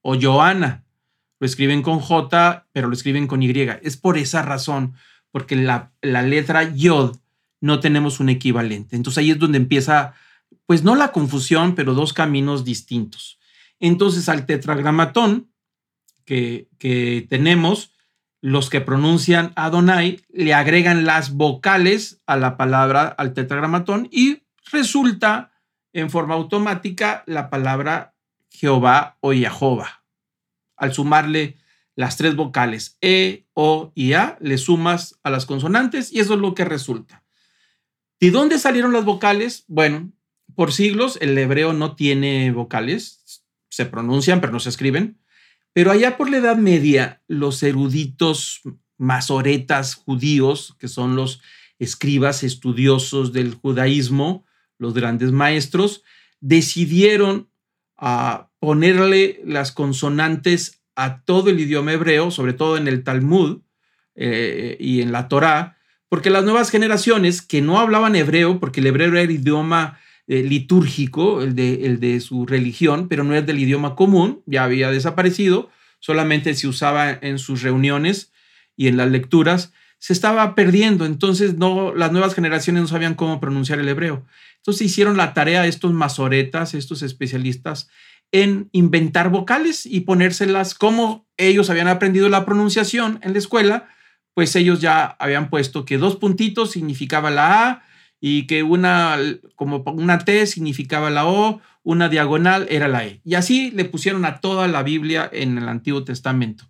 O 0.00 0.18
Joana, 0.18 0.86
lo 1.38 1.46
escriben 1.46 1.82
con 1.82 2.00
J, 2.00 2.66
pero 2.72 2.88
lo 2.88 2.94
escriben 2.94 3.26
con 3.26 3.42
Y. 3.42 3.52
Es 3.82 3.98
por 3.98 4.16
esa 4.16 4.40
razón, 4.40 4.94
porque 5.30 5.54
la, 5.54 5.92
la 6.00 6.22
letra 6.22 6.62
Yod 6.74 7.18
no 7.60 7.80
tenemos 7.80 8.20
un 8.20 8.30
equivalente. 8.30 8.96
Entonces 8.96 9.18
ahí 9.18 9.32
es 9.32 9.38
donde 9.38 9.58
empieza, 9.58 10.14
pues 10.66 10.82
no 10.82 10.94
la 10.94 11.12
confusión, 11.12 11.74
pero 11.74 11.94
dos 11.94 12.12
caminos 12.12 12.64
distintos. 12.64 13.38
Entonces 13.80 14.28
al 14.28 14.46
tetragramatón 14.46 15.50
que, 16.24 16.68
que 16.78 17.26
tenemos, 17.28 17.92
los 18.40 18.68
que 18.68 18.80
pronuncian 18.80 19.52
Adonai 19.56 20.22
le 20.28 20.54
agregan 20.54 21.04
las 21.04 21.32
vocales 21.32 22.20
a 22.26 22.36
la 22.36 22.56
palabra, 22.56 23.06
al 23.06 23.32
tetragramatón, 23.32 24.08
y 24.10 24.42
resulta 24.70 25.52
en 25.92 26.10
forma 26.10 26.34
automática 26.34 27.22
la 27.26 27.48
palabra 27.48 28.14
Jehová 28.50 29.16
o 29.20 29.32
Jehová. 29.32 30.04
Al 30.76 30.92
sumarle 30.92 31.56
las 31.96 32.16
tres 32.16 32.36
vocales 32.36 32.98
E, 33.00 33.46
O 33.54 33.92
y 33.94 34.12
A, 34.14 34.36
le 34.40 34.58
sumas 34.58 35.18
a 35.22 35.30
las 35.30 35.46
consonantes 35.46 36.12
y 36.12 36.20
eso 36.20 36.34
es 36.34 36.40
lo 36.40 36.54
que 36.54 36.64
resulta. 36.64 37.22
¿De 38.20 38.30
dónde 38.30 38.58
salieron 38.58 38.92
las 38.92 39.04
vocales? 39.04 39.64
Bueno, 39.68 40.12
por 40.54 40.72
siglos 40.72 41.18
el 41.20 41.36
hebreo 41.36 41.72
no 41.72 41.96
tiene 41.96 42.50
vocales, 42.52 43.44
se 43.70 43.86
pronuncian 43.86 44.40
pero 44.40 44.52
no 44.52 44.60
se 44.60 44.68
escriben. 44.68 45.18
Pero 45.72 45.90
allá 45.90 46.16
por 46.16 46.30
la 46.30 46.36
Edad 46.38 46.56
Media, 46.56 47.22
los 47.26 47.62
eruditos 47.62 48.60
masoretas 48.96 49.94
judíos, 49.94 50.76
que 50.78 50.88
son 50.88 51.16
los 51.16 51.40
escribas 51.78 52.44
estudiosos 52.44 53.32
del 53.32 53.54
judaísmo, 53.54 54.44
los 54.78 54.94
grandes 54.94 55.32
maestros, 55.32 56.04
decidieron 56.40 57.48
ah, 57.96 58.50
ponerle 58.60 59.40
las 59.44 59.72
consonantes 59.72 60.82
a 60.94 61.22
todo 61.24 61.50
el 61.50 61.58
idioma 61.58 61.92
hebreo, 61.92 62.30
sobre 62.30 62.52
todo 62.52 62.76
en 62.76 62.86
el 62.86 63.02
Talmud 63.02 63.62
eh, 64.14 64.76
y 64.78 65.00
en 65.00 65.10
la 65.10 65.28
Torá, 65.28 65.76
porque 66.08 66.30
las 66.30 66.44
nuevas 66.44 66.70
generaciones 66.70 67.42
que 67.42 67.60
no 67.60 67.80
hablaban 67.80 68.14
hebreo, 68.14 68.60
porque 68.60 68.80
el 68.80 68.86
hebreo 68.86 69.08
era 69.08 69.22
el 69.22 69.32
idioma 69.32 69.98
eh, 70.26 70.42
litúrgico, 70.42 71.42
el 71.42 71.54
de, 71.54 71.86
el 71.86 72.00
de 72.00 72.20
su 72.20 72.46
religión, 72.46 73.08
pero 73.08 73.24
no 73.24 73.34
es 73.34 73.44
del 73.46 73.58
idioma 73.58 73.94
común, 73.94 74.42
ya 74.46 74.64
había 74.64 74.90
desaparecido, 74.90 75.70
solamente 75.98 76.54
se 76.54 76.66
usaba 76.66 77.10
en 77.10 77.38
sus 77.38 77.62
reuniones 77.62 78.32
y 78.76 78.88
en 78.88 78.96
las 78.96 79.10
lecturas, 79.10 79.72
se 79.98 80.12
estaba 80.12 80.54
perdiendo, 80.54 81.06
entonces 81.06 81.56
no, 81.56 81.94
las 81.94 82.12
nuevas 82.12 82.34
generaciones 82.34 82.82
no 82.82 82.88
sabían 82.88 83.14
cómo 83.14 83.40
pronunciar 83.40 83.78
el 83.78 83.88
hebreo. 83.88 84.26
Entonces 84.56 84.86
hicieron 84.86 85.16
la 85.16 85.32
tarea 85.32 85.66
estos 85.66 85.92
masoretas, 85.92 86.74
estos 86.74 87.02
especialistas, 87.02 87.88
en 88.32 88.68
inventar 88.72 89.30
vocales 89.30 89.86
y 89.86 90.00
ponérselas 90.00 90.74
como 90.74 91.26
ellos 91.36 91.70
habían 91.70 91.88
aprendido 91.88 92.28
la 92.28 92.44
pronunciación 92.44 93.18
en 93.22 93.32
la 93.32 93.38
escuela, 93.38 93.88
pues 94.34 94.56
ellos 94.56 94.80
ya 94.80 95.16
habían 95.18 95.48
puesto 95.48 95.84
que 95.84 95.98
dos 95.98 96.16
puntitos 96.16 96.72
significaba 96.72 97.30
la 97.30 97.68
A 97.68 97.82
y 98.26 98.46
que 98.46 98.62
una, 98.62 99.18
como 99.54 99.84
una 99.84 100.18
T 100.20 100.46
significaba 100.46 101.10
la 101.10 101.26
O, 101.26 101.60
una 101.82 102.08
diagonal 102.08 102.66
era 102.70 102.88
la 102.88 103.04
E. 103.04 103.20
Y 103.22 103.34
así 103.34 103.70
le 103.72 103.84
pusieron 103.84 104.24
a 104.24 104.40
toda 104.40 104.66
la 104.66 104.82
Biblia 104.82 105.28
en 105.30 105.58
el 105.58 105.68
Antiguo 105.68 106.04
Testamento. 106.04 106.64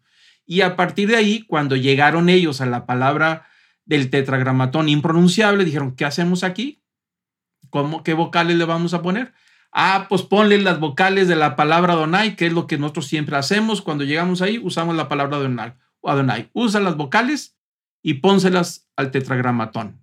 Y 0.44 0.62
a 0.62 0.74
partir 0.74 1.06
de 1.06 1.14
ahí, 1.14 1.42
cuando 1.42 1.76
llegaron 1.76 2.28
ellos 2.28 2.60
a 2.60 2.66
la 2.66 2.86
palabra 2.86 3.46
del 3.84 4.10
tetragramatón 4.10 4.88
impronunciable, 4.88 5.64
dijeron, 5.64 5.94
¿qué 5.94 6.04
hacemos 6.04 6.42
aquí? 6.42 6.82
¿Cómo, 7.70 8.02
¿Qué 8.02 8.14
vocales 8.14 8.56
le 8.56 8.64
vamos 8.64 8.92
a 8.92 9.02
poner? 9.02 9.32
Ah, 9.70 10.06
pues 10.08 10.22
ponle 10.22 10.60
las 10.60 10.80
vocales 10.80 11.28
de 11.28 11.36
la 11.36 11.54
palabra 11.54 11.92
Adonai, 11.92 12.34
que 12.34 12.46
es 12.46 12.52
lo 12.52 12.66
que 12.66 12.78
nosotros 12.78 13.06
siempre 13.06 13.36
hacemos. 13.36 13.80
Cuando 13.80 14.02
llegamos 14.02 14.42
ahí, 14.42 14.58
usamos 14.60 14.96
la 14.96 15.08
palabra 15.08 15.36
Adonai. 15.36 15.74
Adonai. 16.02 16.50
Usa 16.52 16.80
las 16.80 16.96
vocales 16.96 17.56
y 18.02 18.14
pónselas 18.14 18.88
al 18.96 19.12
tetragramatón. 19.12 20.00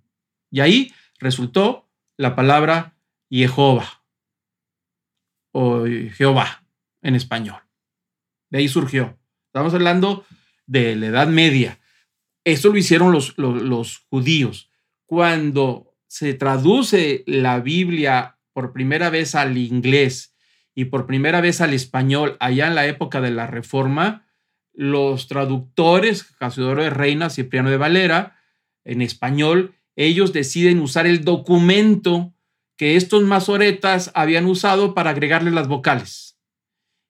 Y 0.50 0.60
ahí 0.60 0.92
resultó 1.22 1.88
la 2.16 2.34
palabra 2.34 2.98
Jehová 3.30 4.04
o 5.52 5.84
Jehová 5.84 6.64
en 7.00 7.14
español. 7.14 7.60
De 8.50 8.58
ahí 8.58 8.68
surgió. 8.68 9.18
Estamos 9.46 9.72
hablando 9.72 10.24
de 10.66 10.96
la 10.96 11.06
Edad 11.06 11.28
Media. 11.28 11.78
Esto 12.44 12.70
lo 12.70 12.78
hicieron 12.78 13.12
los, 13.12 13.38
los, 13.38 13.98
judíos. 14.10 14.70
Cuando 15.06 15.94
se 16.06 16.34
traduce 16.34 17.22
la 17.26 17.60
Biblia 17.60 18.38
por 18.52 18.72
primera 18.72 19.10
vez 19.10 19.34
al 19.34 19.56
inglés 19.56 20.34
y 20.74 20.86
por 20.86 21.06
primera 21.06 21.40
vez 21.40 21.60
al 21.60 21.72
español 21.72 22.36
allá 22.40 22.66
en 22.66 22.74
la 22.74 22.86
época 22.86 23.20
de 23.20 23.30
la 23.30 23.46
Reforma, 23.46 24.26
los 24.72 25.28
traductores, 25.28 26.24
Casiodoro 26.24 26.82
de 26.82 26.90
Reina, 26.90 27.30
Cipriano 27.30 27.70
de 27.70 27.76
Valera, 27.76 28.38
en 28.84 29.02
español, 29.02 29.74
ellos 29.96 30.32
deciden 30.32 30.80
usar 30.80 31.06
el 31.06 31.24
documento 31.24 32.34
que 32.76 32.96
estos 32.96 33.22
masoretas 33.22 34.10
habían 34.14 34.46
usado 34.46 34.94
para 34.94 35.10
agregarle 35.10 35.50
las 35.50 35.68
vocales. 35.68 36.38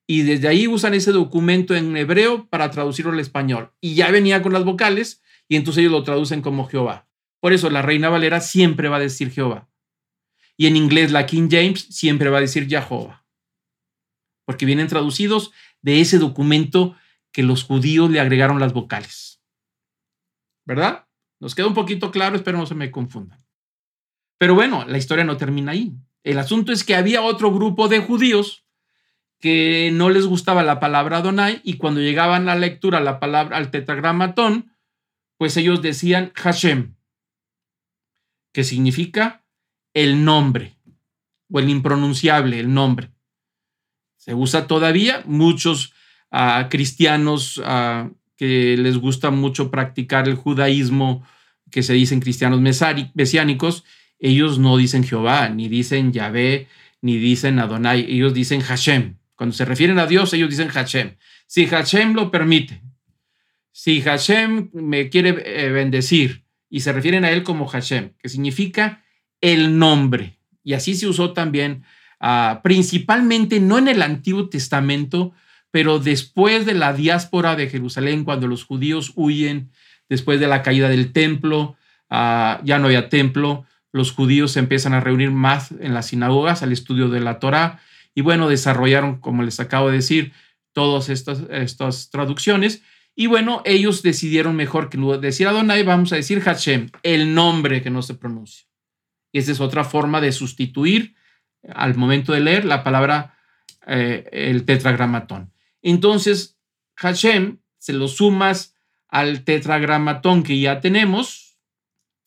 Y 0.07 0.23
desde 0.23 0.49
ahí 0.49 0.66
usan 0.66 0.95
ese 0.95 1.12
documento 1.12 1.75
en 1.75 1.97
hebreo 1.97 2.49
para 2.49 2.71
traducirlo 2.71 3.12
al 3.12 3.21
español. 3.21 3.73
Y 3.81 3.95
ya 3.95 4.11
venía 4.11 4.42
con 4.42 4.53
las 4.53 4.64
vocales 4.64 5.23
y 5.49 5.57
entonces 5.57 5.81
ellos 5.81 5.92
lo 5.92 6.03
traducen 6.03 6.42
como 6.42 6.66
Jehová. 6.66 7.09
Por 7.40 7.53
eso 7.53 7.71
la 7.71 7.83
Reina 7.83 8.09
Valera 8.09 8.40
siempre 8.40 8.88
va 8.88 8.97
a 8.97 9.01
decir 9.01 9.31
Jehová. 9.31 9.68
Y 10.57 10.66
en 10.66 10.77
inglés 10.77 11.12
la 11.12 11.27
King 11.27 11.49
James 11.51 11.87
siempre 11.90 12.31
va 12.31 12.38
a 12.38 12.42
decir 12.42 12.68
Jehová. 12.68 13.25
Porque 14.45 14.66
vienen 14.66 14.88
traducidos 14.88 15.53
de 15.81 16.01
ese 16.01 16.18
documento 16.18 16.97
que 17.33 17.42
los 17.42 17.64
judíos 17.64 18.11
le 18.11 18.21
agregaron 18.21 18.61
las 18.61 18.73
vocales. 18.73 19.40
¿Verdad? 20.64 21.07
Nos 21.42 21.57
queda 21.57 21.66
un 21.66 21.74
poquito 21.74 22.12
claro, 22.12 22.37
espero 22.37 22.57
no 22.57 22.66
se 22.66 22.76
me 22.76 22.92
confundan. 22.92 23.44
Pero 24.38 24.55
bueno, 24.55 24.85
la 24.87 24.96
historia 24.96 25.24
no 25.24 25.37
termina 25.37 25.72
ahí. 25.72 25.92
El 26.22 26.38
asunto 26.38 26.70
es 26.70 26.85
que 26.85 26.94
había 26.94 27.20
otro 27.20 27.52
grupo 27.52 27.88
de 27.88 27.98
judíos 27.98 28.64
que 29.40 29.90
no 29.92 30.09
les 30.09 30.24
gustaba 30.24 30.62
la 30.62 30.78
palabra 30.78 31.16
Adonai 31.16 31.61
y 31.64 31.78
cuando 31.78 32.00
llegaban 32.00 32.42
a 32.42 32.55
la 32.55 32.61
lectura 32.61 33.00
la 33.00 33.18
palabra 33.18 33.57
al 33.57 33.72
tetragramatón, 33.72 34.76
pues 35.37 35.57
ellos 35.57 35.83
decían 35.83 36.31
Hashem, 36.37 36.94
que 38.52 38.62
significa 38.62 39.44
el 39.94 40.24
nombre 40.24 40.76
o 41.50 41.59
el 41.59 41.68
impronunciable, 41.68 42.61
el 42.61 42.72
nombre. 42.72 43.11
Se 44.14 44.33
usa 44.33 44.68
todavía, 44.68 45.24
muchos 45.26 45.92
uh, 46.31 46.68
cristianos 46.68 47.57
uh, 47.57 48.14
que 48.42 48.76
les 48.76 48.98
gusta 48.98 49.31
mucho 49.31 49.70
practicar 49.70 50.26
el 50.26 50.35
judaísmo, 50.35 51.24
que 51.70 51.85
se 51.85 51.92
dicen 51.92 52.18
cristianos 52.18 52.61
mesiánicos, 53.14 53.85
ellos 54.18 54.59
no 54.59 54.76
dicen 54.76 55.05
Jehová, 55.05 55.48
ni 55.48 55.68
dicen 55.68 56.12
Yahvé, 56.12 56.66
ni 57.02 57.18
dicen 57.18 57.61
Adonai, 57.61 58.05
ellos 58.09 58.35
dicen 58.35 58.61
Hashem. 58.61 59.14
Cuando 59.37 59.55
se 59.55 59.64
refieren 59.64 60.00
a 60.00 60.09
Dios, 60.09 60.33
ellos 60.33 60.50
dicen 60.50 60.70
Hashem. 60.70 61.14
Si 61.46 61.66
Hashem 61.66 62.14
lo 62.14 62.33
permite, 62.33 62.83
si 63.70 64.00
Hashem 64.00 64.70
me 64.72 65.09
quiere 65.09 65.40
eh, 65.46 65.70
bendecir, 65.70 66.42
y 66.68 66.81
se 66.81 66.92
refieren 66.92 67.24
a 67.24 67.31
él 67.31 67.44
como 67.44 67.68
Hashem, 67.68 68.11
que 68.18 68.28
significa 68.28 69.05
el 69.40 69.78
nombre. 69.78 70.40
Y 70.64 70.72
así 70.72 70.96
se 70.96 71.07
usó 71.07 71.33
también, 71.33 71.85
ah, 72.18 72.61
principalmente 72.64 73.61
no 73.61 73.78
en 73.78 73.87
el 73.87 74.02
Antiguo 74.02 74.48
Testamento, 74.48 75.33
pero 75.73 75.99
después 75.99 76.65
de 76.65 76.75
la 76.75 76.93
diáspora 76.93 77.57
de 77.57 77.69
Jerusalén, 77.69 78.25
cuando 78.25 78.47
los 78.47 78.65
judíos 78.65 79.13
huyen, 79.17 79.73
después 80.09 80.39
de 80.39 80.47
la 80.47 80.63
caída 80.63 80.89
del 80.89 81.13
templo, 81.13 81.77
ah, 82.09 82.61
ya 82.63 82.79
no 82.79 82.87
había 82.87 83.09
templo, 83.09 83.65
los 83.91 84.13
judíos 84.13 84.53
se 84.53 84.61
empiezan 84.61 84.95
a 84.95 85.01
reunir 85.01 85.33
más 85.33 85.73
en 85.73 85.95
las 85.95 86.07
sinagogas 86.07 86.63
al 86.63 86.73
estudio 86.73 87.09
de 87.09 87.21
la 87.21 87.41
Torá 87.41 87.81
y 88.15 88.21
bueno, 88.21 88.49
desarrollaron, 88.49 89.19
como 89.19 89.43
les 89.43 89.59
acabo 89.61 89.89
de 89.89 89.97
decir, 89.97 90.33
todas 90.73 91.09
estas, 91.09 91.43
estas 91.51 92.11
traducciones. 92.11 92.83
Y 93.15 93.27
bueno, 93.27 93.63
ellos 93.65 94.03
decidieron 94.03 94.57
mejor 94.57 94.91
que 94.91 94.99
decir 95.19 95.47
Adonai, 95.49 95.83
vamos 95.83 96.13
a 96.13 96.17
decir 96.17 96.41
Hashem, 96.41 96.91
el 97.03 97.35
nombre 97.35 97.83
que 97.83 97.91
no 97.91 98.03
se 98.03 98.15
pronuncia. 98.15 98.67
Y 99.33 99.39
esa 99.39 99.53
es 99.53 99.61
otra 99.61 99.85
forma 99.85 100.21
de 100.21 100.33
sustituir 100.33 101.15
al 101.75 101.95
momento 101.95 102.33
de 102.33 102.41
leer 102.41 102.65
la 102.65 102.85
palabra, 102.85 103.39
eh, 103.87 104.29
el 104.33 104.65
tetragramatón. 104.65 105.53
Entonces, 105.83 106.59
Hashem 106.97 107.61
se 107.79 107.92
lo 107.92 108.09
sumas 108.09 108.75
al 109.09 109.45
tetragramatón 109.45 110.42
que 110.42 110.59
ya 110.59 110.81
tenemos, 110.81 111.59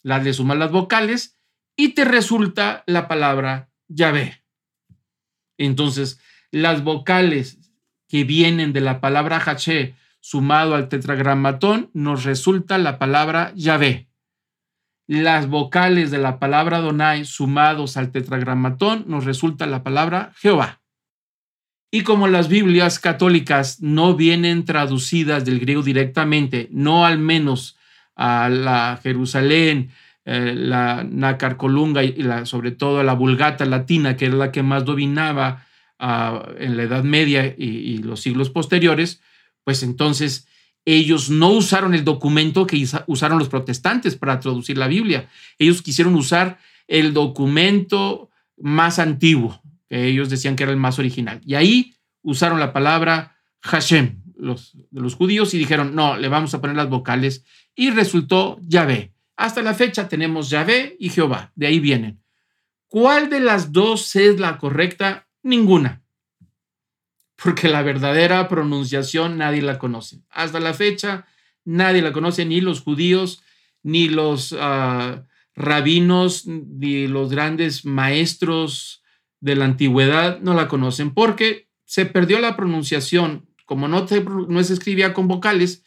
le 0.04 0.34
sumas 0.34 0.58
las 0.58 0.72
vocales 0.72 1.40
y 1.76 1.90
te 1.90 2.06
resulta 2.06 2.84
la 2.86 3.08
palabra 3.08 3.72
Yahvé. 3.88 4.44
Entonces, 5.58 6.20
las 6.52 6.84
vocales 6.84 7.60
que 8.08 8.24
vienen 8.24 8.72
de 8.72 8.82
la 8.82 9.02
palabra 9.02 9.38
Haché 9.38 9.96
sumado 10.20 10.76
al 10.76 10.90
tetragramatón 10.90 11.90
nos 11.94 12.24
resulta 12.24 12.78
la 12.78 13.00
palabra 13.00 13.52
Yahvé. 13.56 14.10
Las 15.08 15.48
vocales 15.48 16.12
de 16.12 16.18
la 16.18 16.40
palabra 16.40 16.80
Donai 16.80 17.26
sumados 17.26 17.98
al 17.98 18.12
tetragramatón 18.12 19.06
nos 19.08 19.26
resulta 19.26 19.66
la 19.66 19.84
palabra 19.84 20.34
Jehová. 20.38 20.82
Y 21.96 22.02
como 22.02 22.28
las 22.28 22.50
Biblias 22.50 23.00
católicas 23.00 23.82
no 23.82 24.18
vienen 24.18 24.66
traducidas 24.66 25.46
del 25.46 25.62
griego 25.62 25.82
directamente, 25.82 26.68
no 26.70 27.06
al 27.06 27.20
menos 27.20 27.78
a 28.18 28.50
la 28.50 29.00
Jerusalén, 29.02 29.92
eh, 30.26 30.54
la 30.58 31.06
nácar 31.10 31.56
colunga 31.56 32.04
y 32.04 32.18
sobre 32.44 32.72
todo 32.72 33.02
la 33.02 33.14
vulgata 33.14 33.64
latina, 33.64 34.18
que 34.18 34.26
era 34.26 34.36
la 34.36 34.52
que 34.52 34.62
más 34.62 34.84
dominaba 34.84 35.66
ah, 35.98 36.50
en 36.60 36.76
la 36.76 36.84
Edad 36.84 37.06
Media 37.06 37.56
y, 37.58 38.00
los 38.00 38.20
siglos 38.20 38.50
posteriores, 38.50 39.22
pues 39.64 39.82
entonces 39.82 40.50
ellos 40.84 41.30
no 41.30 41.52
usaron 41.52 41.94
el 41.94 42.04
documento 42.04 42.68
que 42.68 42.86
usaron 43.08 43.40
los 43.40 43.48
protestantes 43.48 44.18
para 44.18 44.42
traducir 44.42 44.78
la 44.78 44.90
Biblia. 44.90 45.30
Ellos 45.60 45.82
quisieron 45.82 46.16
usar 46.16 46.60
el 46.90 47.14
documento 47.14 48.30
más 48.58 49.00
antiguo, 49.00 49.62
que 49.88 50.08
ellos 50.08 50.30
decían 50.30 50.56
que 50.56 50.64
era 50.64 50.72
el 50.72 50.78
más 50.78 51.00
original. 51.00 51.42
Y 51.46 51.56
ahí 51.56 51.96
usaron 52.22 52.60
la 52.60 52.74
palabra 52.74 53.38
Hashem, 53.62 54.22
los, 54.38 54.74
de 54.92 55.02
los 55.02 55.16
judíos, 55.16 55.54
y 55.54 55.58
dijeron, 55.58 55.96
no, 55.96 56.18
le 56.18 56.28
vamos 56.28 56.54
a 56.54 56.62
poner 56.62 56.76
las 56.76 56.90
vocales, 56.90 57.46
y 57.76 57.90
resultó 57.90 58.60
Yahvé. 58.62 59.14
Hasta 59.38 59.62
la 59.62 59.74
fecha 59.74 60.08
tenemos 60.08 60.50
Yahvé 60.50 60.96
y 61.00 61.10
Jehová, 61.10 61.52
de 61.56 61.68
ahí 61.68 61.80
vienen. 61.80 62.22
¿Cuál 62.88 63.30
de 63.30 63.40
las 63.40 63.72
dos 63.72 64.16
es 64.16 64.40
la 64.40 64.58
correcta? 64.58 65.28
Ninguna. 65.44 66.04
Porque 67.36 67.68
la 67.68 67.82
verdadera 67.82 68.48
pronunciación 68.48 69.38
nadie 69.38 69.62
la 69.62 69.78
conoce. 69.78 70.22
Hasta 70.30 70.60
la 70.60 70.74
fecha 70.74 71.26
nadie 71.66 72.02
la 72.02 72.14
conoce, 72.14 72.46
ni 72.46 72.62
los 72.62 72.82
judíos, 72.82 73.44
ni 73.84 74.08
los 74.08 74.56
ah, 74.58 75.26
rabinos, 75.56 76.46
ni 76.46 77.08
los 77.08 77.30
grandes 77.30 77.86
maestros 77.86 79.04
de 79.46 79.56
la 79.56 79.66
antigüedad 79.66 80.40
no 80.42 80.56
la 80.56 80.68
conocen 80.68 81.12
porque 81.14 81.68
se 81.86 82.08
perdió 82.08 82.40
la 82.40 82.58
pronunciación, 82.58 83.46
como 83.66 83.88
no, 83.88 84.08
no 84.50 84.64
se 84.64 84.74
escribía 84.74 85.14
con 85.14 85.28
vocales, 85.28 85.84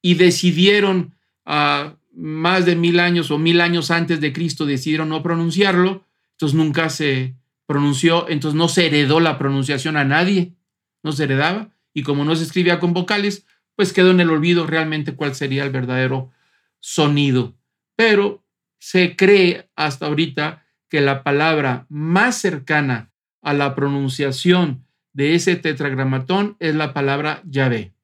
y 0.00 0.14
decidieron 0.14 1.16
uh, 1.44 1.90
más 2.14 2.66
de 2.66 2.76
mil 2.76 3.00
años 3.00 3.32
o 3.32 3.38
mil 3.38 3.60
años 3.60 3.90
antes 3.90 4.20
de 4.20 4.32
Cristo 4.32 4.64
decidieron 4.64 5.08
no 5.08 5.24
pronunciarlo, 5.24 6.06
entonces 6.34 6.56
nunca 6.56 6.88
se 6.88 7.34
pronunció, 7.66 8.28
entonces 8.28 8.56
no 8.56 8.68
se 8.68 8.86
heredó 8.86 9.18
la 9.18 9.38
pronunciación 9.38 9.96
a 9.96 10.04
nadie, 10.04 10.54
no 11.02 11.10
se 11.10 11.24
heredaba, 11.24 11.74
y 11.92 12.04
como 12.04 12.24
no 12.24 12.36
se 12.36 12.44
escribía 12.44 12.78
con 12.78 12.94
vocales, 12.94 13.44
pues 13.74 13.92
quedó 13.92 14.12
en 14.12 14.20
el 14.20 14.30
olvido 14.30 14.68
realmente 14.68 15.16
cuál 15.16 15.34
sería 15.34 15.64
el 15.64 15.70
verdadero 15.70 16.30
sonido. 16.78 17.56
Pero 17.96 18.44
se 18.78 19.16
cree 19.16 19.68
hasta 19.74 20.06
ahorita 20.06 20.59
que 20.90 21.00
la 21.00 21.22
palabra 21.22 21.86
más 21.88 22.36
cercana 22.36 23.10
a 23.40 23.54
la 23.54 23.74
pronunciación 23.74 24.84
de 25.12 25.34
ese 25.34 25.56
tetragramatón 25.56 26.56
es 26.58 26.74
la 26.74 26.92
palabra 26.92 27.40
Yahvé, 27.44 27.94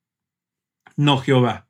no 0.96 1.18
Jehová. 1.18 1.66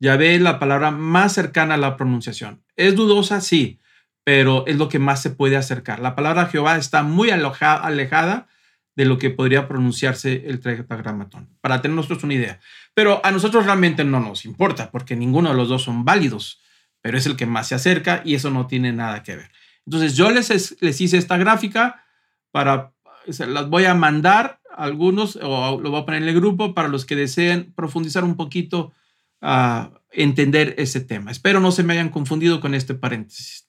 Yahvé 0.00 0.34
es 0.34 0.40
la 0.40 0.58
palabra 0.58 0.90
más 0.90 1.34
cercana 1.34 1.74
a 1.74 1.78
la 1.78 1.96
pronunciación. 1.96 2.64
Es 2.74 2.96
dudosa, 2.96 3.40
sí, 3.40 3.78
pero 4.24 4.66
es 4.66 4.76
lo 4.76 4.88
que 4.88 4.98
más 4.98 5.20
se 5.20 5.30
puede 5.30 5.56
acercar. 5.56 6.00
La 6.00 6.14
palabra 6.14 6.46
Jehová 6.46 6.76
está 6.76 7.02
muy 7.02 7.30
alejada 7.30 8.48
de 8.96 9.04
lo 9.04 9.18
que 9.18 9.30
podría 9.30 9.68
pronunciarse 9.68 10.44
el 10.46 10.60
tetragramatón, 10.60 11.48
para 11.60 11.80
tener 11.82 11.94
nosotros 11.94 12.24
una 12.24 12.34
idea. 12.34 12.60
Pero 12.94 13.20
a 13.24 13.30
nosotros 13.30 13.66
realmente 13.66 14.04
no 14.04 14.20
nos 14.20 14.44
importa, 14.44 14.90
porque 14.90 15.16
ninguno 15.16 15.50
de 15.50 15.56
los 15.56 15.68
dos 15.68 15.82
son 15.82 16.04
válidos, 16.04 16.60
pero 17.02 17.16
es 17.16 17.26
el 17.26 17.36
que 17.36 17.46
más 17.46 17.68
se 17.68 17.74
acerca 17.74 18.22
y 18.24 18.34
eso 18.34 18.50
no 18.50 18.66
tiene 18.66 18.92
nada 18.92 19.22
que 19.22 19.36
ver. 19.36 19.50
Entonces 19.86 20.16
yo 20.16 20.30
les, 20.30 20.76
les 20.80 21.00
hice 21.00 21.16
esta 21.16 21.36
gráfica 21.36 22.04
para, 22.50 22.92
se 23.28 23.46
las 23.46 23.68
voy 23.68 23.84
a 23.84 23.94
mandar 23.94 24.60
a 24.70 24.84
algunos 24.84 25.36
o 25.36 25.80
lo 25.80 25.90
voy 25.90 26.00
a 26.00 26.04
poner 26.04 26.22
en 26.22 26.28
el 26.28 26.34
grupo 26.34 26.74
para 26.74 26.88
los 26.88 27.04
que 27.04 27.16
deseen 27.16 27.72
profundizar 27.74 28.24
un 28.24 28.36
poquito 28.36 28.92
a 29.40 29.90
entender 30.10 30.74
ese 30.78 31.00
tema. 31.00 31.30
Espero 31.30 31.60
no 31.60 31.72
se 31.72 31.82
me 31.82 31.94
hayan 31.94 32.10
confundido 32.10 32.60
con 32.60 32.74
este 32.74 32.94
paréntesis. 32.94 33.68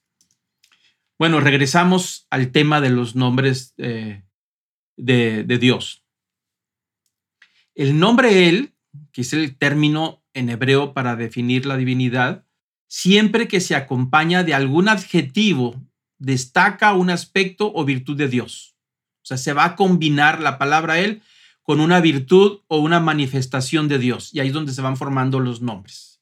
Bueno, 1.18 1.40
regresamos 1.40 2.26
al 2.30 2.50
tema 2.50 2.80
de 2.80 2.90
los 2.90 3.14
nombres 3.14 3.74
eh, 3.78 4.24
de, 4.96 5.44
de 5.44 5.58
Dios. 5.58 6.04
El 7.74 7.98
nombre 7.98 8.48
Él, 8.48 8.74
que 9.12 9.22
es 9.22 9.32
el 9.32 9.56
término 9.56 10.22
en 10.34 10.50
hebreo 10.50 10.94
para 10.94 11.16
definir 11.16 11.64
la 11.64 11.76
divinidad, 11.76 12.44
siempre 12.88 13.48
que 13.48 13.60
se 13.60 13.74
acompaña 13.74 14.42
de 14.42 14.54
algún 14.54 14.88
adjetivo, 14.88 15.80
destaca 16.22 16.94
un 16.94 17.10
aspecto 17.10 17.72
o 17.74 17.84
virtud 17.84 18.16
de 18.16 18.28
Dios. 18.28 18.76
O 19.22 19.26
sea, 19.26 19.36
se 19.36 19.52
va 19.52 19.64
a 19.64 19.76
combinar 19.76 20.40
la 20.40 20.56
palabra 20.56 21.00
Él 21.00 21.22
con 21.62 21.80
una 21.80 22.00
virtud 22.00 22.60
o 22.68 22.78
una 22.78 23.00
manifestación 23.00 23.88
de 23.88 23.98
Dios. 23.98 24.32
Y 24.32 24.40
ahí 24.40 24.48
es 24.48 24.54
donde 24.54 24.72
se 24.72 24.82
van 24.82 24.96
formando 24.96 25.40
los 25.40 25.62
nombres. 25.62 26.20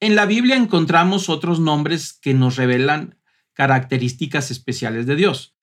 En 0.00 0.16
la 0.16 0.26
Biblia 0.26 0.56
encontramos 0.56 1.28
otros 1.28 1.60
nombres 1.60 2.12
que 2.14 2.34
nos 2.34 2.56
revelan 2.56 3.18
características 3.52 4.50
especiales 4.50 5.06
de 5.06 5.16
Dios. 5.16 5.54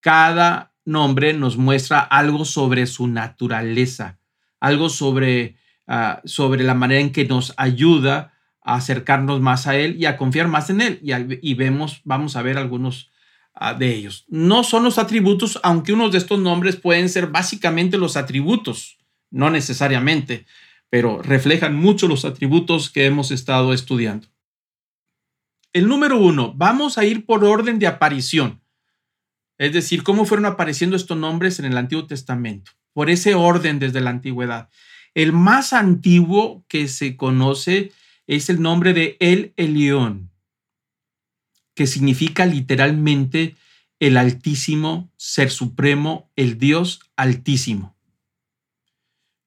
Cada 0.00 0.74
nombre 0.84 1.32
nos 1.32 1.56
muestra 1.56 2.00
algo 2.00 2.44
sobre 2.44 2.86
su 2.86 3.08
naturaleza, 3.08 4.20
algo 4.60 4.88
sobre, 4.90 5.56
ah, 5.86 6.20
sobre 6.24 6.64
la 6.64 6.74
manera 6.74 7.00
en 7.00 7.12
que 7.12 7.24
nos 7.24 7.54
ayuda 7.56 8.34
a 8.70 8.76
acercarnos 8.76 9.40
más 9.40 9.66
a 9.66 9.76
Él 9.76 9.96
y 9.98 10.06
a 10.06 10.16
confiar 10.16 10.46
más 10.46 10.70
en 10.70 10.80
Él. 10.80 11.00
Y, 11.42 11.54
vemos, 11.54 12.02
vamos 12.04 12.36
a 12.36 12.42
ver 12.42 12.56
algunos 12.56 13.10
ah, 13.52 13.74
de 13.74 13.92
ellos. 13.92 14.26
No 14.28 14.62
son 14.62 14.84
los 14.84 14.96
atributos, 14.98 15.58
aunque 15.64 15.92
unos 15.92 16.12
de 16.12 16.18
estos 16.18 16.38
nombres 16.38 16.76
pueden 16.76 17.08
ser 17.08 17.26
básicamente 17.26 17.98
los 17.98 18.16
atributos, 18.16 18.98
no 19.28 19.50
necesariamente, 19.50 20.46
pero 20.88 21.20
reflejan 21.20 21.74
mucho 21.74 22.06
los 22.06 22.24
atributos 22.24 22.90
que 22.90 23.06
hemos 23.06 23.32
estado 23.32 23.72
estudiando. 23.72 24.28
El 25.72 25.88
número 25.88 26.18
uno, 26.18 26.54
vamos 26.54 26.96
a 26.96 27.04
ir 27.04 27.26
por 27.26 27.44
orden 27.44 27.80
de 27.80 27.88
aparición. 27.88 28.60
Es 29.58 29.72
decir, 29.72 30.04
cómo 30.04 30.26
fueron 30.26 30.46
apareciendo 30.46 30.94
estos 30.94 31.18
nombres 31.18 31.58
en 31.58 31.64
el 31.64 31.76
Antiguo 31.76 32.06
Testamento, 32.06 32.70
por 32.92 33.10
ese 33.10 33.34
orden 33.34 33.80
desde 33.80 34.00
la 34.00 34.10
antigüedad. 34.10 34.70
El 35.12 35.32
más 35.32 35.72
antiguo 35.72 36.64
que 36.68 36.86
se 36.86 37.16
conoce 37.16 37.90
es 38.30 38.48
el 38.48 38.62
nombre 38.62 38.92
de 38.92 39.16
El 39.18 39.52
Elión, 39.56 40.30
que 41.74 41.88
significa 41.88 42.46
literalmente 42.46 43.56
el 43.98 44.16
Altísimo, 44.16 45.10
Ser 45.16 45.50
Supremo, 45.50 46.30
el 46.36 46.56
Dios 46.56 47.00
Altísimo. 47.16 47.96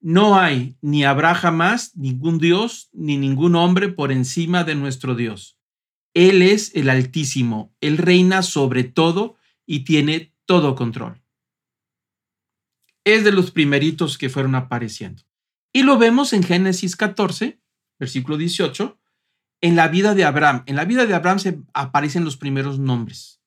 No 0.02 0.38
hay 0.38 0.76
ni 0.82 1.06
habrá 1.06 1.34
jamás 1.34 1.96
ningún 1.96 2.40
Dios 2.40 2.90
ni 2.92 3.16
ningún 3.16 3.56
hombre 3.56 3.88
por 3.88 4.12
encima 4.12 4.66
de 4.66 4.76
nuestro 4.76 5.16
Dios. 5.16 5.58
Él 6.14 6.42
es 6.42 6.76
el 6.76 6.90
Altísimo, 6.90 7.74
Él 7.80 7.98
reina 7.98 8.42
sobre 8.42 8.84
todo 8.84 9.38
y 9.66 9.86
tiene 9.86 10.34
todo 10.46 10.76
control. 10.76 11.22
Es 13.06 13.24
de 13.24 13.32
los 13.32 13.52
primeritos 13.52 14.18
que 14.18 14.30
fueron 14.30 14.56
apareciendo. 14.56 15.24
Y 15.72 15.84
lo 15.84 15.98
vemos 15.98 16.34
en 16.34 16.44
Génesis 16.44 16.98
14, 16.98 17.63
versículo 18.00 18.38
18, 18.38 19.00
en 19.62 19.76
la 19.76 19.88
vida 19.88 20.14
de 20.14 20.26
Abraham. 20.26 20.64
En 20.66 20.76
la 20.76 20.86
vida 20.86 21.06
de 21.06 21.14
Abraham 21.14 21.40
se 21.40 21.60
aparecen 21.74 22.26
los 22.26 22.38
primeros 22.38 22.80
nombres. 22.80 23.42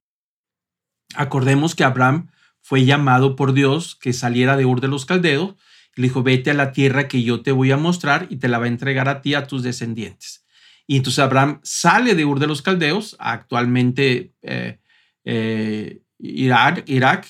Acordemos 1.14 1.74
que 1.74 1.84
Abraham 1.84 2.30
fue 2.60 2.84
llamado 2.84 3.36
por 3.36 3.52
Dios 3.52 3.96
que 3.96 4.12
saliera 4.12 4.56
de 4.56 4.64
Ur 4.64 4.80
de 4.80 4.88
los 4.88 5.06
Caldeos 5.06 5.54
y 5.94 6.00
le 6.00 6.08
dijo, 6.08 6.22
vete 6.22 6.50
a 6.50 6.54
la 6.54 6.72
tierra 6.72 7.08
que 7.08 7.22
yo 7.22 7.42
te 7.42 7.52
voy 7.52 7.70
a 7.70 7.76
mostrar 7.76 8.26
y 8.30 8.36
te 8.36 8.48
la 8.48 8.58
va 8.58 8.64
a 8.64 8.68
entregar 8.68 9.08
a 9.08 9.22
ti, 9.22 9.34
a 9.34 9.46
tus 9.46 9.62
descendientes. 9.62 10.44
Y 10.86 10.96
entonces 10.96 11.18
Abraham 11.18 11.60
sale 11.62 12.14
de 12.14 12.24
Ur 12.24 12.38
de 12.38 12.46
los 12.46 12.62
Caldeos, 12.62 13.16
actualmente 13.18 14.32
eh, 14.42 14.78
eh, 15.24 16.02
Irak, 16.18 16.84
Irak, 16.86 17.26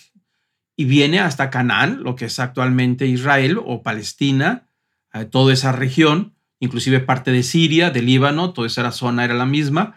y 0.77 0.85
viene 0.85 1.21
hasta 1.21 1.51
Canaán, 1.51 2.03
lo 2.03 2.17
que 2.17 2.27
es 2.27 2.39
actualmente 2.39 3.07
Israel 3.07 3.59
o 3.65 3.83
Palestina, 3.83 4.69
eh, 5.13 5.25
toda 5.25 5.55
esa 5.55 5.73
región, 5.73 6.36
inclusive 6.61 7.01
parte 7.01 7.33
de 7.33 7.43
Siria, 7.43 7.91
de 7.91 8.03
Líbano, 8.03 8.53
toda 8.53 8.67
esa 8.67 8.91
zona 8.93 9.25
era 9.25 9.35
la 9.35 9.47
misma, 9.47 9.97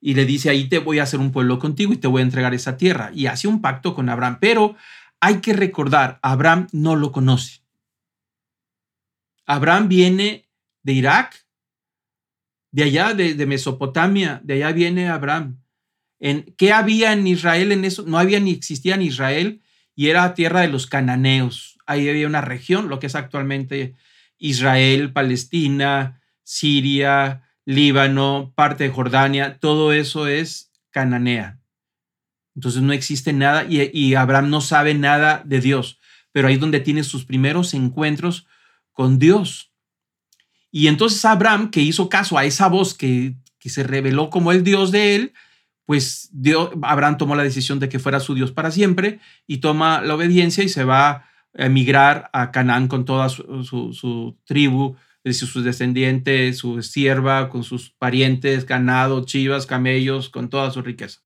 y 0.00 0.14
le 0.14 0.24
dice, 0.24 0.50
ahí 0.50 0.68
te 0.68 0.78
voy 0.78 0.98
a 0.98 1.04
hacer 1.04 1.20
un 1.20 1.32
pueblo 1.32 1.58
contigo 1.58 1.92
y 1.92 1.96
te 1.96 2.06
voy 2.06 2.20
a 2.20 2.24
entregar 2.24 2.54
esa 2.54 2.76
tierra. 2.76 3.10
Y 3.14 3.26
hace 3.26 3.48
un 3.48 3.60
pacto 3.60 3.94
con 3.94 4.08
Abraham, 4.08 4.38
pero 4.40 4.76
hay 5.20 5.40
que 5.40 5.52
recordar, 5.52 6.18
Abraham 6.22 6.68
no 6.72 6.96
lo 6.96 7.12
conoce. 7.12 7.62
Abraham 9.46 9.88
viene 9.88 10.48
de 10.82 10.92
Irak, 10.92 11.46
de 12.72 12.82
allá, 12.82 13.14
de, 13.14 13.46
Mesopotamia, 13.46 14.40
de 14.44 14.54
allá 14.54 14.72
viene 14.72 15.08
Abraham. 15.08 15.62
En, 16.18 16.54
¿Qué 16.58 16.72
había 16.72 17.12
en 17.12 17.26
Israel 17.26 17.72
en 17.72 17.84
eso? 17.84 18.04
No 18.06 18.18
había 18.18 18.38
ni 18.40 18.50
existía 18.50 18.94
en 18.94 19.02
Israel 19.02 19.62
y 19.94 20.08
era 20.08 20.34
tierra 20.34 20.60
de 20.60 20.68
los 20.68 20.86
cananeos. 20.86 21.78
Ahí 21.86 22.08
había 22.08 22.26
una 22.26 22.40
región, 22.40 22.88
lo 22.88 22.98
que 22.98 23.06
es 23.06 23.14
actualmente 23.14 23.94
Israel, 24.38 25.12
Palestina, 25.12 26.20
Siria, 26.42 27.42
Líbano, 27.64 28.52
parte 28.54 28.84
de 28.84 28.90
Jordania, 28.90 29.58
todo 29.58 29.92
eso 29.92 30.28
es 30.28 30.70
cananea. 30.90 31.60
Entonces 32.54 32.82
no 32.82 32.92
existe 32.92 33.32
nada 33.32 33.66
y, 33.68 34.14
Abraham 34.14 34.48
no 34.48 34.60
sabe 34.60 34.94
nada 34.94 35.42
de 35.44 35.60
Dios, 35.60 35.98
pero 36.32 36.48
ahí 36.48 36.54
es 36.54 36.60
donde 36.60 36.80
tiene 36.80 37.04
sus 37.04 37.24
primeros 37.24 37.74
encuentros 37.74 38.46
con 38.92 39.18
Dios. 39.18 39.72
Y 40.70 40.86
entonces 40.86 41.24
Abraham, 41.24 41.70
que 41.70 41.82
hizo 41.82 42.08
caso 42.08 42.38
a 42.38 42.44
esa 42.44 42.68
voz 42.68 42.94
que, 42.94 43.34
que 43.58 43.68
se 43.68 43.82
reveló 43.82 44.30
como 44.30 44.52
el 44.52 44.64
Dios 44.64 44.90
de 44.90 45.16
él, 45.16 45.34
pues 45.84 46.30
Abraham 46.82 47.18
tomó 47.18 47.36
la 47.36 47.42
decisión 47.42 47.78
de 47.78 47.88
que 47.88 47.98
fuera 47.98 48.20
su 48.20 48.34
Dios 48.34 48.52
para 48.52 48.70
siempre 48.70 49.20
y 49.46 49.58
toma 49.58 50.00
la 50.00 50.14
obediencia 50.14 50.64
y 50.64 50.68
se 50.68 50.84
va 50.84 51.28
emigrar 51.56 52.30
a 52.32 52.50
Canaán 52.52 52.86
con 52.86 53.04
toda 53.04 53.28
su, 53.28 54.36
tribu, 54.44 54.96
sus 55.24 55.64
descendientes, 55.64 56.58
su 56.58 56.82
sierva, 56.82 57.48
con 57.48 57.64
sus 57.64 57.90
parientes, 57.90 58.66
ganado, 58.66 59.24
chivas, 59.24 59.66
camellos, 59.66 60.28
con 60.28 60.48
toda 60.48 60.70
su 60.70 60.82
riqueza. 60.82 61.20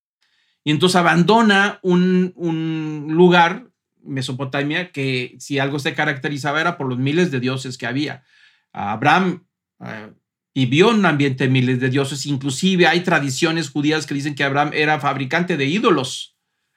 Y 0.65 0.71
entonces 0.71 0.97
abandona 0.97 1.81
un, 1.83 2.33
un 2.37 3.09
lugar, 3.11 3.67
Mesopotamia, 4.03 4.93
que 4.93 5.37
si 5.39 5.59
algo 5.59 5.79
se 5.79 5.95
caracterizaba 5.95 6.61
era 6.61 6.79
por 6.79 6.89
los 6.89 6.99
miles 6.99 7.31
de 7.31 7.41
dioses 7.41 7.77
que 7.77 7.87
había. 7.87 8.25
Abraham 8.73 9.45
eh, 9.85 10.13
vivió 10.55 10.91
en 10.91 11.01
un 11.01 11.07
ambiente 11.07 11.45
de 11.45 11.51
miles 11.51 11.81
de 11.81 11.91
dioses, 11.91 12.27
inclusive 12.27 12.87
hay 12.87 13.01
tradiciones 13.01 13.71
judías 13.71 14.07
que 14.07 14.15
dicen 14.15 14.35
que 14.35 14.45
Abraham 14.45 14.71
era 14.75 15.01
fabricante 15.01 15.57
de 15.57 15.67
ídolos 15.67 16.37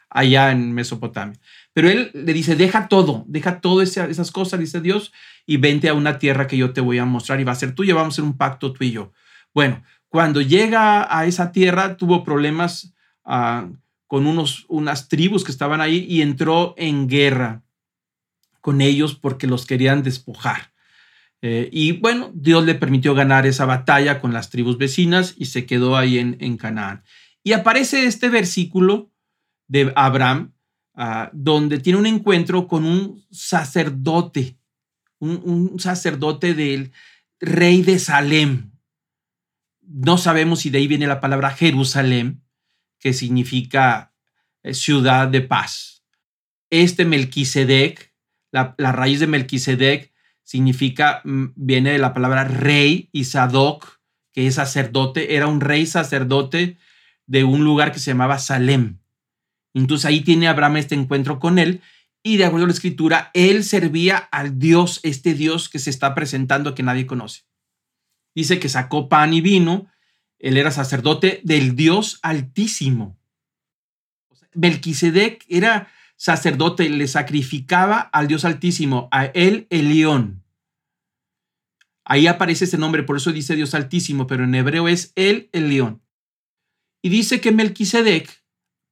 allá 0.10 0.52
en 0.52 0.74
Mesopotamia. 0.74 1.40
Pero 1.74 1.90
él 1.90 2.12
le 2.14 2.34
dice, 2.34 2.56
deja 2.56 2.88
todo, 2.88 3.26
deja 3.28 3.60
todas 3.60 3.98
esas 3.98 4.32
cosas, 4.32 4.60
dice 4.60 4.80
Dios, 4.80 5.12
y 5.46 5.58
vente 5.58 5.90
a 5.90 5.96
una 5.96 6.20
tierra 6.20 6.48
que 6.48 6.58
yo 6.58 6.72
te 6.72 6.82
voy 6.82 7.00
a 7.00 7.06
mostrar 7.06 7.40
y 7.40 7.44
va 7.44 7.52
a 7.52 7.56
ser 7.56 7.74
tuya, 7.74 7.96
vamos 7.96 8.14
a 8.14 8.16
hacer 8.16 8.24
un 8.26 8.38
pacto 8.38 8.74
tú 8.74 8.84
y 8.84 8.92
yo. 8.92 9.12
Bueno, 9.54 9.84
cuando 10.08 10.42
llega 10.42 11.18
a 11.18 11.26
esa 11.26 11.52
tierra 11.52 11.98
tuvo 11.98 12.24
problemas 12.24 12.94
ah, 13.26 13.68
con 14.06 14.28
unos, 14.28 14.66
unas 14.70 15.08
tribus 15.08 15.44
que 15.44 15.52
estaban 15.52 15.82
ahí 15.82 16.06
y 16.08 16.22
entró 16.22 16.76
en 16.78 17.08
guerra 17.08 17.64
con 18.62 18.80
ellos 18.80 19.16
porque 19.16 19.48
los 19.48 19.66
querían 19.66 20.04
despojar. 20.04 20.72
Eh, 21.42 21.68
y 21.74 21.94
bueno, 21.94 22.32
Dios 22.34 22.64
le 22.64 22.76
permitió 22.76 23.16
ganar 23.16 23.46
esa 23.48 23.66
batalla 23.66 24.22
con 24.22 24.32
las 24.32 24.50
tribus 24.50 24.78
vecinas 24.78 25.34
y 25.38 25.46
se 25.46 25.66
quedó 25.66 25.98
ahí 25.98 26.20
en, 26.20 26.38
en 26.40 26.58
Canaán. 26.58 27.04
Y 27.44 27.52
aparece 27.54 28.06
este 28.06 28.30
versículo 28.30 29.12
de 29.68 29.92
Abraham 29.96 30.54
Ah, 30.96 31.32
donde 31.34 31.80
tiene 31.80 31.98
un 31.98 32.06
encuentro 32.06 32.68
con 32.68 32.86
un 32.86 33.26
sacerdote, 33.32 34.60
un, 35.18 35.80
sacerdote 35.80 36.54
del 36.54 36.92
rey 37.40 37.82
de 37.82 37.98
Salem. 37.98 38.72
No 39.82 40.20
sabemos 40.20 40.60
si 40.60 40.70
de 40.70 40.78
ahí 40.78 40.88
viene 40.88 41.08
la 41.08 41.20
palabra 41.20 41.50
Jerusalén, 41.50 42.44
que 43.00 43.14
significa 43.14 44.14
eh, 44.62 44.76
ciudad 44.76 45.28
de 45.28 45.42
paz. 45.42 46.04
Este 46.70 47.06
Melquisedec, 47.06 48.14
la, 48.52 48.76
raíz 48.78 49.20
de 49.20 49.28
Melquisedec 49.28 50.14
significa, 50.44 51.22
mm, 51.24 51.54
viene 51.56 51.94
de 51.94 51.98
la 51.98 52.14
palabra 52.14 52.44
rey 52.44 53.10
y 53.12 53.24
Sadoc, 53.24 54.00
que 54.32 54.46
es 54.46 54.56
sacerdote, 54.56 55.36
era 55.36 55.48
un 55.48 55.60
rey 55.60 55.88
sacerdote 55.88 56.78
de 57.26 57.44
un 57.44 57.64
lugar 57.64 57.92
que 57.92 58.00
se 58.00 58.12
llamaba 58.12 58.38
Salem. 58.38 59.00
Entonces 59.74 60.06
ahí 60.06 60.22
tiene 60.22 60.48
Abraham 60.48 60.78
este 60.78 60.96
encuentro 60.96 61.40
con 61.40 61.60
él 61.60 61.82
y 62.24 62.38
de 62.38 62.46
acuerdo 62.46 62.64
a 62.64 62.68
la 62.68 62.74
escritura, 62.74 63.32
él 63.34 63.66
servía 63.66 64.18
al 64.18 64.58
Dios, 64.58 65.02
este 65.04 65.34
Dios 65.34 65.68
que 65.68 65.78
se 65.78 65.90
está 65.90 66.16
presentando 66.16 66.74
que 66.74 66.82
nadie 66.82 67.06
conoce. 67.06 67.42
Dice 68.34 68.60
que 68.60 68.70
sacó 68.70 69.10
pan 69.10 69.34
y 69.34 69.42
vino, 69.42 69.92
él 70.40 70.58
era 70.58 70.72
sacerdote 70.72 71.42
del 71.44 71.76
Dios 71.76 72.20
altísimo. 72.22 73.20
Melquisedec 74.54 75.46
era 75.50 75.92
sacerdote, 76.16 76.90
le 76.90 77.08
sacrificaba 77.10 78.00
al 78.00 78.28
Dios 78.28 78.46
altísimo, 78.46 79.10
a 79.12 79.26
él 79.26 79.68
el 79.70 79.90
león. 79.90 80.44
Ahí 82.06 82.28
aparece 82.28 82.66
ese 82.66 82.78
nombre, 82.78 83.04
por 83.04 83.18
eso 83.18 83.34
dice 83.34 83.56
Dios 83.56 83.74
altísimo, 83.74 84.28
pero 84.28 84.46
en 84.46 84.56
hebreo 84.56 84.88
es 84.88 85.12
él 85.16 85.50
el 85.52 85.70
león. 85.70 86.02
Y 87.02 87.10
dice 87.10 87.42
que 87.42 87.52
Melquisedec 87.52 88.43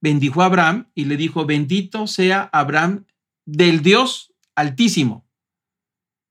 bendijo 0.02 0.42
a 0.42 0.46
Abraham 0.46 0.90
y 0.94 1.06
le 1.06 1.16
dijo, 1.16 1.46
bendito 1.46 2.06
sea 2.06 2.50
Abraham 2.52 3.06
del 3.46 3.80
Dios 3.80 4.34
altísimo, 4.54 5.26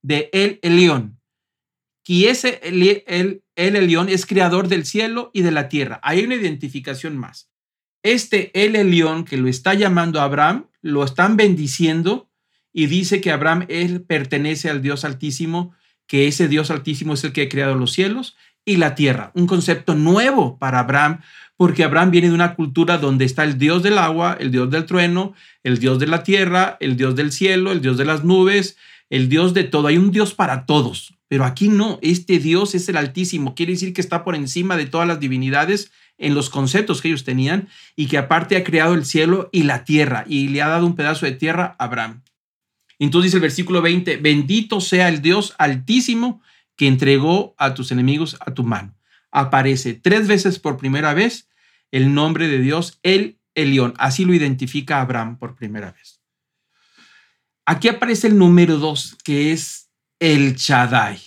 de 0.02 0.30
él 0.32 0.60
el 0.62 0.76
león. 0.76 1.18
Y 2.06 2.26
ese 2.26 2.60
el, 2.62 3.02
el, 3.06 3.42
el 3.56 3.86
león 3.86 4.08
es 4.08 4.26
creador 4.26 4.68
del 4.68 4.84
cielo 4.84 5.30
y 5.32 5.42
de 5.42 5.50
la 5.50 5.68
tierra. 5.68 6.00
Hay 6.02 6.22
una 6.24 6.34
identificación 6.34 7.16
más. 7.16 7.50
Este 8.02 8.50
el 8.64 8.76
Elión 8.76 9.24
que 9.24 9.36
lo 9.36 9.48
está 9.48 9.74
llamando 9.74 10.20
Abraham, 10.20 10.66
lo 10.82 11.04
están 11.04 11.36
bendiciendo 11.36 12.30
y 12.72 12.86
dice 12.86 13.20
que 13.20 13.30
Abraham 13.30 13.66
él 13.68 14.02
pertenece 14.02 14.68
al 14.68 14.82
Dios 14.82 15.04
Altísimo, 15.04 15.74
que 16.06 16.26
ese 16.26 16.48
Dios 16.48 16.70
Altísimo 16.70 17.14
es 17.14 17.24
el 17.24 17.32
que 17.32 17.42
ha 17.42 17.48
creado 17.48 17.76
los 17.76 17.92
cielos 17.92 18.36
y 18.64 18.76
la 18.76 18.94
tierra. 18.94 19.30
Un 19.34 19.46
concepto 19.46 19.94
nuevo 19.94 20.58
para 20.58 20.80
Abraham, 20.80 21.20
porque 21.56 21.84
Abraham 21.84 22.10
viene 22.10 22.28
de 22.28 22.34
una 22.34 22.54
cultura 22.54 22.98
donde 22.98 23.24
está 23.24 23.44
el 23.44 23.58
Dios 23.58 23.82
del 23.82 23.98
agua, 23.98 24.36
el 24.40 24.50
Dios 24.50 24.70
del 24.70 24.86
trueno, 24.86 25.34
el 25.62 25.78
Dios 25.78 25.98
de 25.98 26.06
la 26.06 26.22
tierra, 26.22 26.76
el 26.80 26.96
Dios 26.96 27.14
del 27.14 27.32
cielo, 27.32 27.72
el 27.72 27.80
Dios 27.80 27.96
de 27.98 28.04
las 28.04 28.24
nubes, 28.24 28.76
el 29.10 29.28
Dios 29.28 29.54
de 29.54 29.64
todo. 29.64 29.88
Hay 29.88 29.98
un 29.98 30.10
Dios 30.10 30.34
para 30.34 30.66
todos, 30.66 31.14
pero 31.28 31.44
aquí 31.44 31.68
no, 31.68 31.98
este 32.02 32.38
Dios 32.38 32.74
es 32.74 32.88
el 32.88 32.96
Altísimo, 32.96 33.54
quiere 33.54 33.72
decir 33.72 33.92
que 33.92 34.00
está 34.00 34.24
por 34.24 34.34
encima 34.34 34.76
de 34.76 34.86
todas 34.86 35.06
las 35.06 35.20
divinidades 35.20 35.92
en 36.18 36.34
los 36.34 36.50
conceptos 36.50 37.00
que 37.00 37.08
ellos 37.08 37.24
tenían 37.24 37.68
y 37.96 38.06
que 38.06 38.18
aparte 38.18 38.56
ha 38.56 38.64
creado 38.64 38.94
el 38.94 39.04
cielo 39.04 39.48
y 39.52 39.64
la 39.64 39.84
tierra 39.84 40.24
y 40.28 40.48
le 40.48 40.62
ha 40.62 40.68
dado 40.68 40.86
un 40.86 40.94
pedazo 40.94 41.26
de 41.26 41.32
tierra 41.32 41.76
a 41.78 41.84
Abraham. 41.84 42.22
Entonces 42.98 43.28
dice 43.28 43.38
el 43.38 43.42
versículo 43.42 43.82
20, 43.82 44.18
bendito 44.18 44.80
sea 44.80 45.08
el 45.08 45.22
Dios 45.22 45.54
altísimo 45.58 46.40
que 46.76 46.86
entregó 46.86 47.54
a 47.58 47.74
tus 47.74 47.90
enemigos 47.90 48.36
a 48.40 48.54
tu 48.54 48.62
mano. 48.62 48.94
Aparece 49.32 49.94
tres 49.94 50.28
veces 50.28 50.58
por 50.58 50.76
primera 50.76 51.14
vez 51.14 51.48
el 51.90 52.14
nombre 52.14 52.48
de 52.48 52.58
Dios, 52.58 53.00
el 53.02 53.40
Elión. 53.54 53.94
Así 53.98 54.24
lo 54.24 54.34
identifica 54.34 55.00
Abraham 55.00 55.38
por 55.38 55.56
primera 55.56 55.90
vez. 55.90 56.20
Aquí 57.66 57.88
aparece 57.88 58.28
el 58.28 58.38
número 58.38 58.78
dos, 58.78 59.16
que 59.24 59.52
es 59.52 59.90
el 60.20 60.54
Shaddai. 60.54 61.20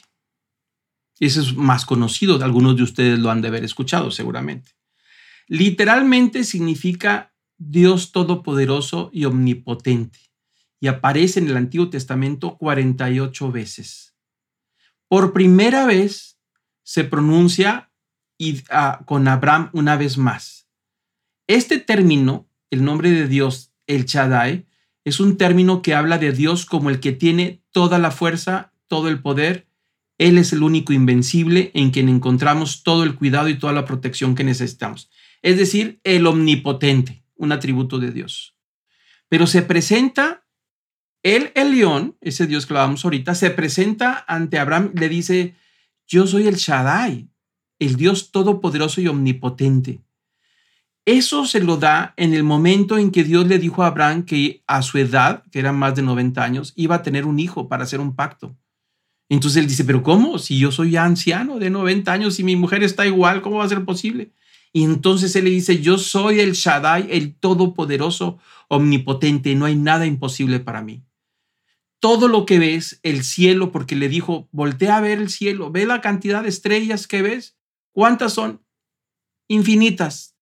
Ese 1.20 1.40
es 1.42 1.56
más 1.56 1.86
conocido, 1.86 2.44
algunos 2.44 2.76
de 2.76 2.84
ustedes 2.84 3.20
lo 3.20 3.32
han 3.32 3.42
de 3.42 3.48
haber 3.48 3.64
escuchado 3.64 4.12
seguramente. 4.12 4.72
Literalmente 5.48 6.44
significa 6.44 7.34
Dios 7.58 8.12
todopoderoso 8.12 9.10
y 9.14 9.26
omnipotente 9.26 10.20
y 10.80 10.88
aparece 10.88 11.40
en 11.40 11.48
el 11.48 11.58
Antiguo 11.58 11.90
Testamento 11.90 12.58
48 12.58 13.52
veces. 13.52 14.16
Por 15.08 15.34
primera 15.34 15.86
vez 15.86 16.38
se 16.84 17.04
pronuncia 17.04 17.92
y, 18.38 18.64
ah, 18.70 19.02
con 19.06 19.28
Abraham 19.28 19.70
una 19.74 19.98
vez 19.98 20.18
más. 20.18 20.68
Este 21.48 21.80
término, 21.80 22.50
el 22.70 22.84
nombre 22.84 23.12
de 23.12 23.28
Dios, 23.28 23.72
el 23.88 24.06
Chadai, 24.06 24.66
es 25.04 25.20
un 25.20 25.38
término 25.38 25.82
que 25.82 25.94
habla 25.94 26.18
de 26.18 26.32
Dios 26.32 26.66
como 26.66 26.90
el 26.90 27.00
que 27.00 27.12
tiene 27.12 27.62
toda 27.72 28.00
la 28.00 28.12
fuerza, 28.12 28.74
todo 28.88 29.08
el 29.08 29.22
poder. 29.22 29.68
Él 30.18 30.38
es 30.38 30.54
el 30.54 30.64
único 30.64 30.94
invencible 30.94 31.72
en 31.74 31.92
quien 31.92 32.10
encontramos 32.10 32.84
todo 32.84 33.04
el 33.04 33.16
cuidado 33.16 33.50
y 33.50 33.60
toda 33.60 33.74
la 33.74 33.86
protección 33.86 34.34
que 34.34 34.44
necesitamos 34.44 35.10
es 35.46 35.60
decir, 35.60 36.00
el 36.04 36.26
omnipotente, 36.26 37.24
un 37.36 37.52
atributo 37.52 38.00
de 38.00 38.10
Dios. 38.10 38.58
Pero 39.30 39.46
se 39.46 39.62
presenta, 39.62 40.44
él, 41.22 41.52
el 41.54 41.70
león, 41.70 42.18
ese 42.20 42.48
Dios 42.48 42.66
que 42.66 42.74
lo 42.74 42.80
vamos 42.80 43.06
ahorita, 43.06 43.36
se 43.36 43.52
presenta 43.52 44.26
ante 44.28 44.58
Abraham, 44.58 44.92
le 44.96 45.08
dice, 45.08 45.54
yo 46.08 46.26
soy 46.26 46.48
el 46.48 46.56
Shaddai, 46.56 47.30
el 47.80 47.96
Dios 47.96 48.32
todopoderoso 48.32 49.02
y 49.02 49.08
omnipotente. 49.08 50.02
Eso 51.06 51.46
se 51.46 51.60
lo 51.60 51.78
da 51.78 52.14
en 52.18 52.34
el 52.34 52.44
momento 52.44 52.98
en 52.98 53.12
que 53.12 53.24
Dios 53.24 53.46
le 53.46 53.60
dijo 53.60 53.84
a 53.84 53.88
Abraham 53.88 54.26
que 54.26 54.64
a 54.66 54.82
su 54.82 54.98
edad, 54.98 55.44
que 55.52 55.60
era 55.60 55.72
más 55.72 55.96
de 55.96 56.02
90 56.02 56.44
años, 56.44 56.74
iba 56.76 56.96
a 56.96 57.04
tener 57.04 57.26
un 57.26 57.40
hijo 57.40 57.68
para 57.70 57.84
hacer 57.84 58.00
un 58.00 58.16
pacto. 58.16 58.56
Entonces 59.30 59.62
él 59.62 59.68
dice, 59.68 59.84
pero 59.86 60.04
¿cómo? 60.04 60.40
Si 60.40 60.58
yo 60.58 60.72
soy 60.72 60.92
ya 60.92 61.04
anciano 61.04 61.60
de 61.60 61.70
90 61.70 62.12
años 62.12 62.40
y 62.40 62.44
mi 62.44 62.56
mujer 62.56 62.84
está 62.84 63.06
igual, 63.06 63.42
¿cómo 63.42 63.58
va 63.58 63.66
a 63.66 63.70
ser 63.70 63.86
posible? 63.86 64.32
Y 64.74 64.84
entonces 64.84 65.36
él 65.36 65.46
le 65.46 65.52
dice, 65.52 65.82
yo 65.82 65.98
soy 65.98 66.40
el 66.40 66.54
Shaddai, 66.54 67.08
el 67.10 67.36
todopoderoso, 67.36 68.40
omnipotente, 68.68 69.56
no 69.56 69.66
hay 69.66 69.76
nada 69.76 70.06
imposible 70.06 70.60
para 70.60 70.82
mí. 70.82 71.04
Todo 72.00 72.28
lo 72.28 72.46
que 72.46 72.60
ves, 72.60 73.00
el 73.02 73.24
cielo, 73.24 73.72
porque 73.72 73.96
le 73.96 74.10
dijo, 74.10 74.50
voltea 74.52 74.98
a 74.98 75.02
ver 75.02 75.20
el 75.20 75.30
cielo, 75.30 75.72
ve 75.72 75.86
la 75.86 76.02
cantidad 76.02 76.44
de 76.44 76.50
estrellas 76.50 77.08
que 77.08 77.22
ves. 77.22 77.55
¿Cuántas 77.96 78.34
son? 78.34 78.62
Infinitas. 79.48 80.36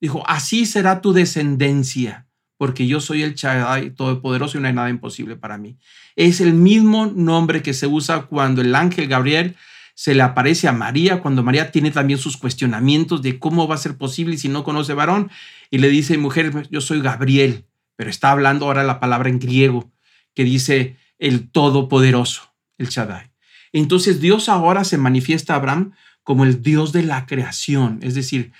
Dijo, 0.00 0.22
así 0.28 0.66
será 0.66 1.00
tu 1.00 1.12
descendencia, 1.12 2.28
porque 2.56 2.86
yo 2.86 3.00
soy 3.00 3.24
el 3.24 3.34
Shaddai 3.34 3.90
todopoderoso 3.90 4.56
y 4.56 4.60
no 4.60 4.68
hay 4.68 4.72
nada 4.72 4.88
imposible 4.88 5.34
para 5.34 5.58
mí. 5.58 5.76
Es 6.14 6.40
el 6.40 6.52
mismo 6.52 7.06
nombre 7.06 7.60
que 7.60 7.74
se 7.74 7.88
usa 7.88 8.26
cuando 8.26 8.62
el 8.62 8.72
ángel 8.76 9.08
Gabriel 9.08 9.56
se 9.94 10.14
le 10.14 10.22
aparece 10.22 10.68
a 10.68 10.72
María 10.72 11.20
cuando 11.20 11.42
María 11.42 11.72
tiene 11.72 11.90
también 11.90 12.20
sus 12.20 12.36
cuestionamientos 12.36 13.20
de 13.20 13.40
cómo 13.40 13.66
va 13.66 13.74
a 13.74 13.78
ser 13.78 13.98
posible 13.98 14.38
si 14.38 14.48
no 14.48 14.62
conoce 14.62 14.94
varón 14.94 15.28
y 15.72 15.78
le 15.78 15.88
dice, 15.88 16.16
mujer, 16.18 16.68
yo 16.70 16.80
soy 16.80 17.00
Gabriel, 17.00 17.66
pero 17.96 18.10
está 18.10 18.30
hablando 18.30 18.66
ahora 18.66 18.84
la 18.84 19.00
palabra 19.00 19.28
en 19.28 19.40
griego 19.40 19.92
que 20.34 20.44
dice 20.44 20.98
el 21.18 21.50
Todopoderoso, 21.50 22.54
el 22.78 22.90
Shaddai. 22.90 23.32
Entonces 23.72 24.20
Dios 24.20 24.48
ahora 24.48 24.84
se 24.84 24.98
manifiesta 24.98 25.54
a 25.54 25.56
Abraham 25.56 25.94
como 26.22 26.44
el 26.44 26.62
Dios 26.62 26.92
de 26.92 27.02
la 27.02 27.26
creación, 27.26 27.98
es 28.02 28.14
decir, 28.14 28.52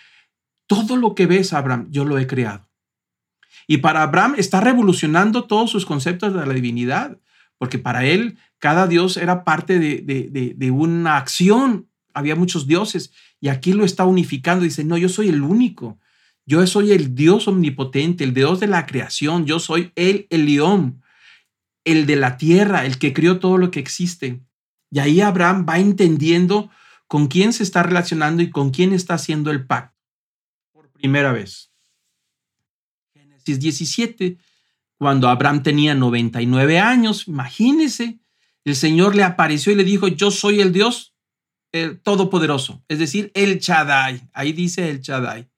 todo 0.66 0.96
lo 0.96 1.14
que 1.14 1.26
ves, 1.26 1.52
Abraham, 1.52 1.88
yo 1.90 2.04
lo 2.04 2.18
he 2.18 2.26
creado. 2.26 2.68
Y 3.66 3.78
para 3.78 4.02
Abraham 4.02 4.34
está 4.38 4.60
revolucionando 4.60 5.44
todos 5.44 5.70
sus 5.70 5.86
conceptos 5.86 6.34
de 6.34 6.46
la 6.46 6.52
divinidad, 6.52 7.18
porque 7.58 7.78
para 7.78 8.04
él 8.04 8.38
cada 8.58 8.86
dios 8.86 9.16
era 9.16 9.44
parte 9.44 9.78
de, 9.78 10.70
una 10.70 11.16
acción. 11.16 11.88
Había 12.14 12.36
muchos 12.36 12.66
dioses 12.66 13.12
y 13.40 13.48
aquí 13.48 13.72
lo 13.72 13.84
está 13.84 14.04
unificando. 14.04 14.64
Dice, 14.64 14.84
no, 14.84 14.96
yo 14.96 15.08
soy 15.08 15.28
el 15.28 15.42
único. 15.42 15.98
Yo 16.44 16.66
soy 16.66 16.92
el 16.92 17.14
Dios 17.14 17.46
omnipotente, 17.48 18.24
el 18.24 18.34
Dios 18.34 18.60
de 18.60 18.66
la 18.66 18.86
creación. 18.86 19.46
Yo 19.46 19.58
soy 19.58 19.92
el 19.94 20.26
Elión, 20.30 21.02
el 21.84 22.06
de 22.06 22.16
la 22.16 22.36
tierra, 22.36 22.84
el 22.84 22.98
que 22.98 23.12
creó 23.12 23.38
todo 23.38 23.58
lo 23.58 23.70
que 23.70 23.80
existe. 23.80 24.40
Y 24.90 24.98
ahí 24.98 25.20
Abraham 25.20 25.66
va 25.68 25.78
entendiendo 25.78 26.70
con 27.12 27.26
quién 27.26 27.52
se 27.52 27.62
está 27.62 27.82
relacionando 27.82 28.42
y 28.42 28.48
con 28.48 28.70
quién 28.70 28.94
está 28.94 29.12
haciendo 29.12 29.50
el 29.50 29.66
pacto. 29.66 30.00
Por 30.72 30.90
primera 30.90 31.30
vez. 31.30 31.70
Génesis 33.12 33.60
17, 33.60 34.38
cuando 34.96 35.28
Abraham 35.28 35.62
tenía 35.62 35.94
99 35.94 36.78
años, 36.78 37.28
imagínese, 37.28 38.18
el 38.64 38.76
Señor 38.76 39.14
le 39.14 39.24
apareció 39.24 39.72
y 39.72 39.74
le 39.74 39.84
dijo, 39.84 40.08
yo 40.08 40.30
soy 40.30 40.62
el 40.62 40.72
Dios 40.72 41.14
el 41.72 42.00
Todopoderoso, 42.00 42.82
es 42.88 42.98
decir, 42.98 43.30
el 43.34 43.58
Chadai. 43.58 44.30
Ahí 44.32 44.54
dice 44.54 44.88
el 44.88 45.02
Chadai. 45.02 45.50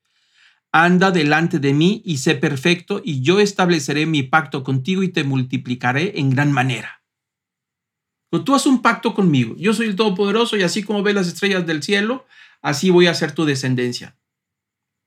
Anda 0.72 1.12
delante 1.12 1.60
de 1.60 1.72
mí 1.72 2.02
y 2.04 2.18
sé 2.18 2.34
perfecto, 2.34 3.00
y 3.04 3.22
yo 3.22 3.38
estableceré 3.38 4.06
mi 4.06 4.24
pacto 4.24 4.64
contigo 4.64 5.04
y 5.04 5.10
te 5.10 5.22
multiplicaré 5.22 6.18
en 6.18 6.30
gran 6.30 6.50
manera. 6.50 7.03
Pero 8.34 8.42
tú 8.42 8.52
haces 8.56 8.66
un 8.66 8.82
pacto 8.82 9.14
conmigo. 9.14 9.54
Yo 9.56 9.72
soy 9.74 9.86
el 9.86 9.94
Todopoderoso 9.94 10.56
y 10.56 10.64
así 10.64 10.82
como 10.82 11.04
ves 11.04 11.14
las 11.14 11.28
estrellas 11.28 11.64
del 11.68 11.84
cielo, 11.84 12.26
así 12.62 12.90
voy 12.90 13.06
a 13.06 13.12
hacer 13.12 13.30
tu 13.30 13.44
descendencia. 13.44 14.16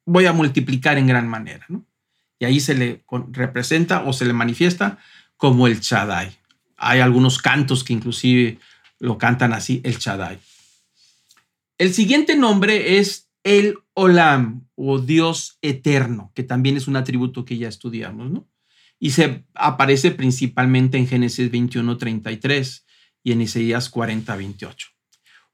Voy 0.05 0.27
a 0.27 0.31
multiplicar 0.31 0.97
en 0.97 1.07
gran 1.07 1.27
manera. 1.27 1.67
Y 2.39 2.45
ahí 2.45 2.61
se 2.61 2.73
le 2.73 3.03
representa 3.33 4.03
o 4.05 4.13
se 4.13 4.23
le 4.23 4.31
manifiesta 4.31 4.99
como 5.35 5.67
el 5.67 5.81
Chadai. 5.81 6.37
Hay 6.77 7.01
algunos 7.01 7.37
cantos 7.37 7.83
que 7.83 7.91
inclusive 7.91 8.59
lo 8.97 9.17
cantan 9.17 9.51
así, 9.51 9.81
el 9.83 9.97
Shaddai. 9.97 10.39
El 11.77 11.93
siguiente 11.93 12.37
nombre 12.37 12.97
es 12.97 13.27
el 13.43 13.77
Olam 13.93 14.69
o 14.75 14.99
Dios 14.99 15.57
eterno, 15.61 16.31
que 16.33 16.43
también 16.43 16.77
es 16.77 16.87
un 16.87 16.95
atributo 16.95 17.43
que 17.43 17.57
ya 17.57 17.67
estudiamos, 17.67 18.31
¿no? 18.31 18.47
Y 18.99 19.09
se 19.09 19.43
aparece 19.53 20.11
principalmente 20.11 20.97
en 20.97 21.07
Génesis 21.07 21.51
21, 21.51 21.97
33 21.97 22.86
y 23.27 23.33
en 23.33 23.41
Isaías 23.41 23.89
40, 23.89 24.37
28. 24.37 24.87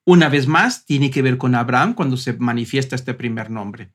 Una 0.05 0.29
vez 0.29 0.45
más, 0.45 0.85
tiene 0.85 1.09
que 1.09 1.23
ver 1.23 1.39
con 1.39 1.55
Abraham 1.55 1.95
cuando 1.95 2.17
se 2.17 2.33
manifiesta 2.33 2.95
este 2.95 3.15
primer 3.15 3.49
nombre. 3.49 3.91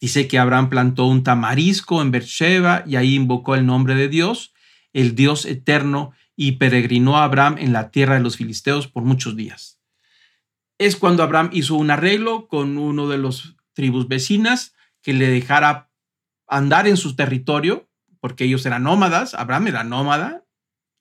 Dice 0.00 0.26
que 0.26 0.38
Abraham 0.38 0.70
plantó 0.70 1.04
un 1.04 1.22
tamarisco 1.22 2.00
en 2.00 2.12
Beersheba 2.12 2.84
y 2.86 2.96
ahí 2.96 3.14
invocó 3.14 3.56
el 3.56 3.66
nombre 3.66 3.94
de 3.94 4.08
Dios, 4.08 4.54
el 4.94 5.14
Dios 5.14 5.44
eterno, 5.44 6.12
y 6.34 6.52
peregrinó 6.52 7.18
a 7.18 7.24
Abraham 7.24 7.56
en 7.58 7.74
la 7.74 7.90
tierra 7.90 8.14
de 8.14 8.20
los 8.20 8.38
filisteos 8.38 8.88
por 8.88 9.02
muchos 9.02 9.36
días. 9.36 9.82
Es 10.78 10.96
cuando 10.96 11.22
Abraham 11.22 11.50
hizo 11.52 11.74
un 11.74 11.90
arreglo 11.90 12.48
con 12.48 12.78
uno 12.78 13.06
de 13.06 13.18
los 13.18 13.54
tribus 13.74 14.08
vecinas 14.08 14.72
que 15.02 15.12
le 15.12 15.28
dejara 15.28 15.90
andar 16.46 16.88
en 16.88 16.96
su 16.96 17.14
territorio, 17.16 17.86
porque 18.18 18.44
ellos 18.44 18.64
eran 18.64 18.84
nómadas, 18.84 19.34
Abraham 19.34 19.66
era 19.66 19.84
nómada, 19.84 20.46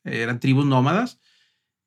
eran 0.04 0.42
tribus 0.42 0.66
nómadas, 0.66 1.22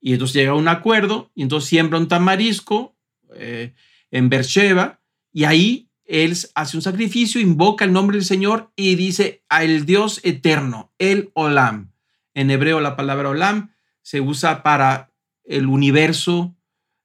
y 0.00 0.12
entonces 0.12 0.34
llega 0.34 0.52
a 0.52 0.56
un 0.56 0.68
acuerdo, 0.68 1.30
y 1.34 1.42
entonces 1.42 1.68
siembra 1.68 1.98
un 1.98 2.08
tamarisco 2.08 2.96
eh, 3.34 3.74
en 4.10 4.28
Beersheba, 4.28 5.00
y 5.32 5.44
ahí 5.44 5.90
él 6.10 6.36
hace 6.54 6.76
un 6.76 6.82
sacrificio, 6.82 7.40
invoca 7.40 7.84
el 7.84 7.92
nombre 7.92 8.16
del 8.16 8.24
Señor 8.24 8.72
y 8.74 8.96
dice 8.96 9.44
al 9.48 9.86
Dios 9.86 10.20
eterno, 10.24 10.92
el 10.98 11.30
Olam. 11.34 11.92
En 12.34 12.50
hebreo 12.50 12.80
la 12.80 12.96
palabra 12.96 13.28
Olam 13.28 13.72
se 14.02 14.20
usa 14.20 14.64
para 14.64 15.12
el 15.44 15.66
universo, 15.66 16.56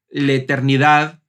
la 0.10 0.34
eternidad, 0.34 1.22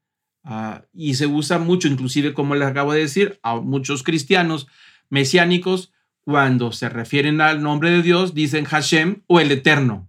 ah, 0.42 0.84
y 0.94 1.14
se 1.14 1.26
usa 1.26 1.58
mucho, 1.58 1.88
inclusive 1.88 2.32
como 2.32 2.54
les 2.54 2.68
acabo 2.68 2.92
de 2.94 3.00
decir, 3.00 3.38
a 3.42 3.56
muchos 3.56 4.02
cristianos 4.02 4.68
mesiánicos, 5.10 5.92
cuando 6.22 6.72
se 6.72 6.88
refieren 6.88 7.40
al 7.40 7.62
nombre 7.62 7.90
de 7.90 8.02
Dios, 8.02 8.34
dicen 8.34 8.64
Hashem 8.64 9.22
o 9.26 9.38
el 9.38 9.52
eterno, 9.52 10.08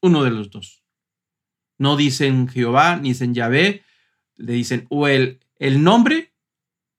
uno 0.00 0.22
de 0.22 0.30
los 0.30 0.50
dos. 0.50 0.85
No 1.78 1.96
dicen 1.96 2.48
Jehová, 2.48 2.96
ni 2.96 3.10
dicen 3.10 3.34
Yahvé, 3.34 3.82
le 4.36 4.52
dicen 4.52 4.86
o 4.88 5.08
el, 5.08 5.40
el 5.58 5.82
nombre 5.82 6.32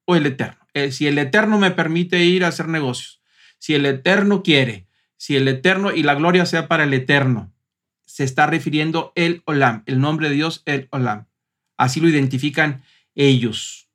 o 0.04 0.16
el 0.16 0.26
Eterno. 0.26 0.58
Eh, 0.74 0.92
si 0.92 1.06
el 1.06 1.18
Eterno 1.18 1.58
me 1.58 1.70
permite 1.70 2.24
ir 2.24 2.44
a 2.44 2.48
hacer 2.48 2.68
negocios, 2.68 3.20
si 3.58 3.74
el 3.74 3.86
Eterno 3.86 4.42
quiere, 4.42 4.86
si 5.16 5.36
el 5.36 5.48
Eterno 5.48 5.92
y 5.92 6.02
la 6.02 6.14
gloria 6.14 6.46
sea 6.46 6.68
para 6.68 6.84
el 6.84 6.94
Eterno, 6.94 7.52
se 8.06 8.24
está 8.24 8.46
refiriendo 8.46 9.12
el 9.16 9.42
Olam, 9.44 9.82
el 9.86 10.00
nombre 10.00 10.28
de 10.28 10.34
Dios, 10.34 10.62
el 10.64 10.88
Olam. 10.90 11.26
Así 11.76 12.00
lo 12.00 12.08
identifican 12.08 12.82
ellos. 13.14 13.88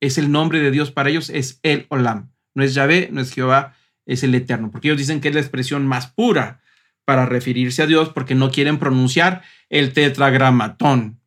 Es 0.00 0.18
el 0.18 0.30
nombre 0.32 0.60
de 0.60 0.70
Dios 0.70 0.90
para 0.90 1.10
ellos, 1.10 1.30
es 1.30 1.60
el 1.62 1.86
Olam. 1.88 2.32
No 2.54 2.62
es 2.62 2.74
Yahvé, 2.74 3.08
no 3.12 3.20
es 3.20 3.32
Jehová, 3.32 3.76
es 4.06 4.22
el 4.22 4.34
Eterno. 4.34 4.70
Porque 4.70 4.88
ellos 4.88 4.98
dicen 4.98 5.20
que 5.20 5.28
es 5.28 5.34
la 5.34 5.40
expresión 5.40 5.86
más 5.86 6.08
pura 6.08 6.60
para 7.04 7.26
referirse 7.26 7.82
a 7.82 7.86
Dios 7.86 8.08
porque 8.08 8.34
no 8.34 8.50
quieren 8.50 8.78
pronunciar 8.78 9.42
el 9.68 9.92
tetragramatón. 9.92 11.20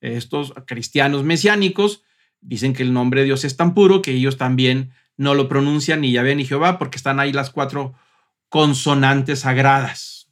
Estos 0.00 0.52
cristianos 0.66 1.24
mesiánicos 1.24 2.02
dicen 2.40 2.72
que 2.72 2.82
el 2.82 2.92
nombre 2.92 3.20
de 3.20 3.26
Dios 3.26 3.44
es 3.44 3.56
tan 3.56 3.74
puro 3.74 4.02
que 4.02 4.12
ellos 4.12 4.36
también 4.36 4.92
no 5.16 5.34
lo 5.34 5.48
pronuncian 5.48 6.00
ni 6.00 6.12
Yahvé 6.12 6.36
ni 6.36 6.44
Jehová 6.44 6.78
porque 6.78 6.96
están 6.96 7.18
ahí 7.18 7.32
las 7.32 7.50
cuatro 7.50 7.94
consonantes 8.48 9.40
sagradas. 9.40 10.30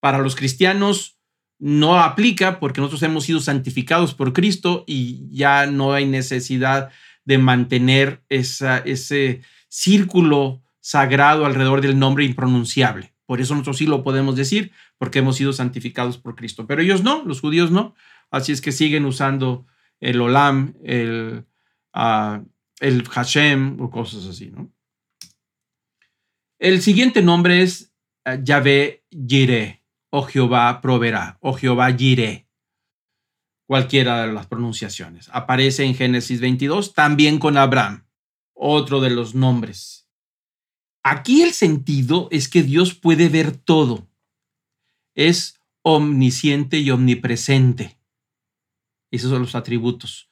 Para 0.00 0.18
los 0.18 0.36
cristianos 0.36 1.18
no 1.58 2.00
aplica 2.00 2.58
porque 2.58 2.80
nosotros 2.80 3.02
hemos 3.02 3.24
sido 3.24 3.40
santificados 3.40 4.14
por 4.14 4.32
Cristo 4.32 4.84
y 4.86 5.28
ya 5.30 5.66
no 5.66 5.92
hay 5.92 6.06
necesidad 6.06 6.90
de 7.24 7.38
mantener 7.38 8.22
ese 8.28 9.42
círculo 9.68 10.62
sagrado 10.80 11.46
alrededor 11.46 11.80
del 11.80 11.98
nombre 11.98 12.24
impronunciable. 12.24 13.12
Por 13.30 13.40
eso 13.40 13.54
nosotros 13.54 13.78
sí 13.78 13.86
lo 13.86 14.02
podemos 14.02 14.34
decir 14.34 14.72
porque 14.98 15.20
hemos 15.20 15.36
sido 15.36 15.52
santificados 15.52 16.18
por 16.18 16.34
Cristo. 16.34 16.66
Pero 16.66 16.82
ellos 16.82 17.04
no, 17.04 17.22
los 17.24 17.40
judíos 17.40 17.70
no. 17.70 17.94
Así 18.28 18.50
es 18.50 18.60
que 18.60 18.72
siguen 18.72 19.04
usando 19.04 19.68
el 20.00 20.20
Olam, 20.20 20.74
el, 20.82 21.46
uh, 21.94 22.44
el 22.80 23.08
Hashem 23.08 23.80
o 23.80 23.88
cosas 23.88 24.26
así, 24.26 24.50
¿no? 24.50 24.72
El 26.58 26.82
siguiente 26.82 27.22
nombre 27.22 27.62
es 27.62 27.94
uh, 28.26 28.42
Yahvé 28.42 29.06
Jireh, 29.12 29.84
o 30.10 30.24
Jehová 30.24 30.80
proveerá, 30.80 31.38
o 31.40 31.52
Jehová 31.52 31.92
Jireh. 31.96 32.48
Cualquiera 33.64 34.26
de 34.26 34.32
las 34.32 34.48
pronunciaciones. 34.48 35.30
Aparece 35.32 35.84
en 35.84 35.94
Génesis 35.94 36.40
22, 36.40 36.94
también 36.94 37.38
con 37.38 37.56
Abraham, 37.58 38.08
otro 38.54 39.00
de 39.00 39.10
los 39.10 39.36
nombres. 39.36 39.99
Aquí 41.02 41.42
el 41.42 41.52
sentido 41.52 42.28
es 42.30 42.48
que 42.48 42.62
Dios 42.62 42.94
puede 42.94 43.28
ver 43.28 43.56
todo. 43.56 44.06
Es 45.14 45.60
omnisciente 45.82 46.78
y 46.78 46.90
omnipresente. 46.90 47.98
Esos 49.10 49.30
son 49.30 49.40
los 49.40 49.54
atributos. 49.54 50.28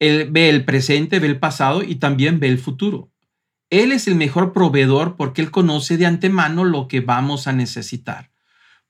Él 0.00 0.28
ve 0.30 0.48
el 0.48 0.64
presente, 0.64 1.18
ve 1.18 1.26
el 1.28 1.38
pasado 1.38 1.82
y 1.82 1.96
también 1.96 2.40
ve 2.40 2.48
el 2.48 2.58
futuro. 2.58 3.10
Él 3.70 3.92
es 3.92 4.08
el 4.08 4.14
mejor 4.14 4.52
proveedor 4.52 5.16
porque 5.16 5.42
Él 5.42 5.50
conoce 5.50 5.96
de 5.96 6.06
antemano 6.06 6.64
lo 6.64 6.88
que 6.88 7.00
vamos 7.00 7.46
a 7.46 7.52
necesitar. 7.52 8.30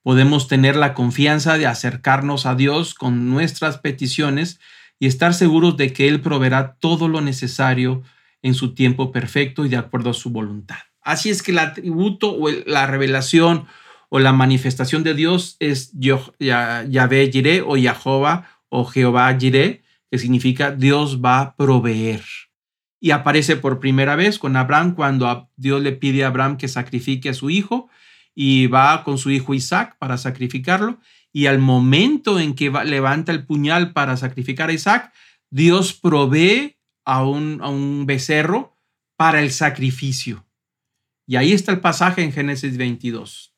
Podemos 0.01 0.47
tener 0.47 0.75
la 0.75 0.93
confianza 0.93 1.57
de 1.57 1.67
acercarnos 1.67 2.45
a 2.45 2.55
Dios 2.55 2.93
con 2.93 3.29
nuestras 3.29 3.77
peticiones 3.79 4.59
y 4.97 5.07
estar 5.07 5.33
seguros 5.33 5.77
de 5.77 5.93
que 5.93 6.07
Él 6.07 6.21
proveerá 6.21 6.75
todo 6.79 7.07
lo 7.07 7.21
necesario 7.21 8.03
en 8.41 8.53
su 8.53 8.73
tiempo 8.73 9.11
perfecto 9.11 9.65
y 9.65 9.69
de 9.69 9.77
acuerdo 9.77 10.11
a 10.11 10.13
su 10.13 10.29
voluntad. 10.29 10.77
Así 11.01 11.29
es 11.29 11.41
que 11.41 11.51
el 11.51 11.59
atributo 11.59 12.35
o 12.35 12.49
la 12.65 12.85
revelación 12.85 13.65
o 14.09 14.19
la 14.19 14.33
manifestación 14.33 15.03
de 15.03 15.13
Dios 15.13 15.55
es 15.59 15.91
Yahvé 15.93 17.29
Jireh 17.31 17.61
o 17.61 17.75
Jehová 17.75 18.49
o 18.69 18.85
Jehová 18.85 19.35
Jireh, 19.37 19.83
que 20.11 20.17
significa 20.17 20.71
Dios 20.71 21.21
va 21.23 21.39
a 21.41 21.55
proveer. 21.55 22.23
Y 22.99 23.11
aparece 23.11 23.55
por 23.55 23.79
primera 23.79 24.15
vez 24.15 24.39
con 24.39 24.55
Abraham 24.57 24.93
cuando 24.95 25.49
Dios 25.55 25.81
le 25.81 25.93
pide 25.93 26.23
a 26.23 26.27
Abraham 26.27 26.57
que 26.57 26.67
sacrifique 26.67 27.29
a 27.29 27.33
su 27.33 27.49
hijo 27.49 27.89
y 28.35 28.67
va 28.67 29.03
con 29.03 29.17
su 29.17 29.31
hijo 29.31 29.53
Isaac 29.53 29.95
para 29.99 30.17
sacrificarlo. 30.17 30.99
Y 31.31 31.45
al 31.45 31.59
momento 31.59 32.39
en 32.39 32.55
que 32.55 32.71
levanta 32.85 33.31
el 33.31 33.45
puñal 33.45 33.93
para 33.93 34.17
sacrificar 34.17 34.69
a 34.69 34.73
Isaac, 34.73 35.13
Dios 35.49 35.93
provee 35.93 36.78
a 37.09 37.25
un, 37.25 37.59
a 37.63 37.69
un 37.69 38.05
becerro 38.05 38.77
para 39.15 39.41
el 39.41 39.51
sacrificio. 39.51 40.45
Y 41.25 41.37
ahí 41.37 41.53
está 41.53 41.71
el 41.71 41.79
pasaje 41.79 42.21
en 42.21 42.31
Génesis 42.31 42.77
22. 42.77 43.55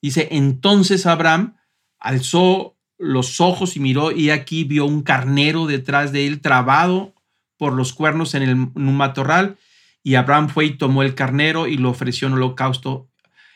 Dice, 0.00 0.28
entonces 0.30 1.04
Abraham 1.04 1.56
alzó 1.98 2.78
los 2.96 3.40
ojos 3.40 3.76
y 3.76 3.80
miró 3.80 4.12
y 4.12 4.30
aquí 4.30 4.62
vio 4.62 4.86
un 4.86 5.02
carnero 5.02 5.66
detrás 5.66 6.12
de 6.12 6.28
él 6.28 6.40
trabado 6.40 7.12
por 7.56 7.72
los 7.72 7.92
cuernos 7.92 8.34
en, 8.34 8.42
el, 8.42 8.54
un 8.54 8.96
matorral 8.96 9.58
y 10.04 10.14
Abraham 10.14 10.48
fue 10.48 10.66
y 10.66 10.78
tomó 10.78 11.02
el 11.02 11.16
carnero 11.16 11.66
y 11.66 11.78
lo 11.78 11.90
ofreció 11.90 12.28
en 12.28 12.34
holocausto 12.34 13.10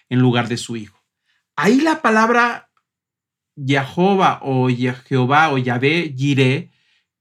en 0.08 0.18
lugar 0.18 0.48
de 0.48 0.56
su 0.56 0.76
hijo. 0.76 1.00
Ahí 1.54 1.80
la 1.80 2.02
palabra 2.02 2.72
Jehová 3.56 4.40
o 4.42 4.68
Jehová 4.68 5.52
o 5.52 5.58
Yahvé 5.58 6.12
Jireh, 6.16 6.69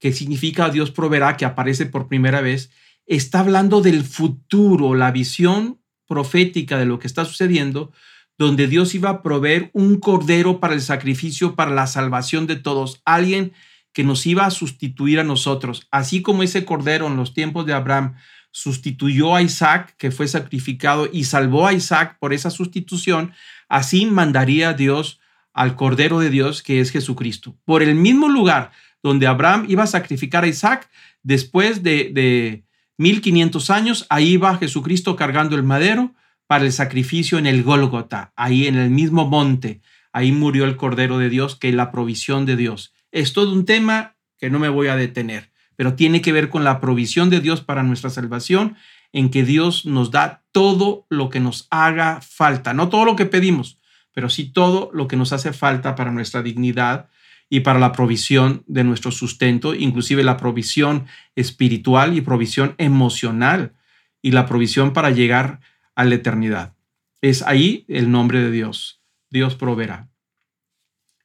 que 0.00 0.12
significa 0.12 0.70
Dios 0.70 0.90
proveerá, 0.90 1.36
que 1.36 1.44
aparece 1.44 1.86
por 1.86 2.08
primera 2.08 2.40
vez, 2.40 2.70
está 3.06 3.40
hablando 3.40 3.82
del 3.82 4.02
futuro, 4.02 4.94
la 4.94 5.12
visión 5.12 5.80
profética 6.08 6.78
de 6.78 6.86
lo 6.86 6.98
que 6.98 7.06
está 7.06 7.24
sucediendo, 7.24 7.92
donde 8.38 8.66
Dios 8.66 8.94
iba 8.94 9.10
a 9.10 9.22
proveer 9.22 9.70
un 9.74 10.00
cordero 10.00 10.58
para 10.58 10.74
el 10.74 10.80
sacrificio, 10.80 11.54
para 11.54 11.70
la 11.70 11.86
salvación 11.86 12.46
de 12.46 12.56
todos, 12.56 13.02
alguien 13.04 13.52
que 13.92 14.02
nos 14.02 14.26
iba 14.26 14.46
a 14.46 14.50
sustituir 14.50 15.20
a 15.20 15.24
nosotros, 15.24 15.86
así 15.90 16.22
como 16.22 16.42
ese 16.42 16.64
cordero 16.64 17.06
en 17.06 17.16
los 17.16 17.34
tiempos 17.34 17.66
de 17.66 17.74
Abraham 17.74 18.14
sustituyó 18.52 19.36
a 19.36 19.42
Isaac, 19.42 19.94
que 19.98 20.10
fue 20.10 20.26
sacrificado, 20.26 21.08
y 21.12 21.24
salvó 21.24 21.66
a 21.66 21.72
Isaac 21.72 22.16
por 22.18 22.32
esa 22.32 22.50
sustitución, 22.50 23.32
así 23.68 24.06
mandaría 24.06 24.72
Dios 24.72 25.20
al 25.52 25.76
Cordero 25.76 26.20
de 26.20 26.30
Dios, 26.30 26.62
que 26.62 26.80
es 26.80 26.90
Jesucristo. 26.90 27.56
Por 27.64 27.82
el 27.82 27.94
mismo 27.94 28.28
lugar 28.28 28.70
donde 29.02 29.26
Abraham 29.26 29.66
iba 29.68 29.84
a 29.84 29.88
sacrificar 29.88 30.44
a 30.44 30.48
Isaac, 30.48 30.88
después 31.22 31.82
de, 31.82 32.10
de 32.12 32.64
1500 32.98 33.70
años, 33.70 34.06
ahí 34.10 34.36
va 34.36 34.58
Jesucristo 34.58 35.16
cargando 35.16 35.56
el 35.56 35.62
madero 35.62 36.14
para 36.46 36.64
el 36.64 36.72
sacrificio 36.72 37.38
en 37.38 37.46
el 37.46 37.62
Gólgota, 37.62 38.32
ahí 38.36 38.66
en 38.66 38.76
el 38.76 38.90
mismo 38.90 39.26
monte. 39.26 39.80
Ahí 40.12 40.32
murió 40.32 40.64
el 40.64 40.76
Cordero 40.76 41.18
de 41.18 41.28
Dios, 41.28 41.56
que 41.56 41.68
es 41.68 41.74
la 41.74 41.92
provisión 41.92 42.44
de 42.44 42.56
Dios. 42.56 42.92
Es 43.12 43.32
todo 43.32 43.52
un 43.52 43.64
tema 43.64 44.16
que 44.38 44.50
no 44.50 44.58
me 44.58 44.68
voy 44.68 44.88
a 44.88 44.96
detener, 44.96 45.50
pero 45.76 45.94
tiene 45.94 46.20
que 46.20 46.32
ver 46.32 46.48
con 46.48 46.64
la 46.64 46.80
provisión 46.80 47.30
de 47.30 47.40
Dios 47.40 47.60
para 47.60 47.82
nuestra 47.82 48.10
salvación, 48.10 48.76
en 49.12 49.30
que 49.30 49.44
Dios 49.44 49.86
nos 49.86 50.10
da 50.10 50.42
todo 50.52 51.06
lo 51.08 51.30
que 51.30 51.40
nos 51.40 51.66
haga 51.70 52.20
falta, 52.20 52.74
no 52.74 52.88
todo 52.88 53.04
lo 53.04 53.16
que 53.16 53.26
pedimos, 53.26 53.78
pero 54.12 54.28
sí 54.28 54.52
todo 54.52 54.90
lo 54.92 55.08
que 55.08 55.16
nos 55.16 55.32
hace 55.32 55.52
falta 55.52 55.94
para 55.94 56.10
nuestra 56.10 56.42
dignidad 56.42 57.08
y 57.52 57.60
para 57.60 57.80
la 57.80 57.90
provisión 57.90 58.62
de 58.68 58.84
nuestro 58.84 59.10
sustento, 59.10 59.74
inclusive 59.74 60.22
la 60.22 60.36
provisión 60.36 61.06
espiritual 61.34 62.16
y 62.16 62.20
provisión 62.20 62.76
emocional 62.78 63.74
y 64.22 64.30
la 64.30 64.46
provisión 64.46 64.92
para 64.92 65.10
llegar 65.10 65.60
a 65.96 66.04
la 66.04 66.14
eternidad. 66.14 66.76
Es 67.20 67.42
ahí 67.42 67.84
el 67.88 68.10
nombre 68.10 68.40
de 68.40 68.52
Dios. 68.52 69.02
Dios 69.30 69.56
proveerá. 69.56 70.08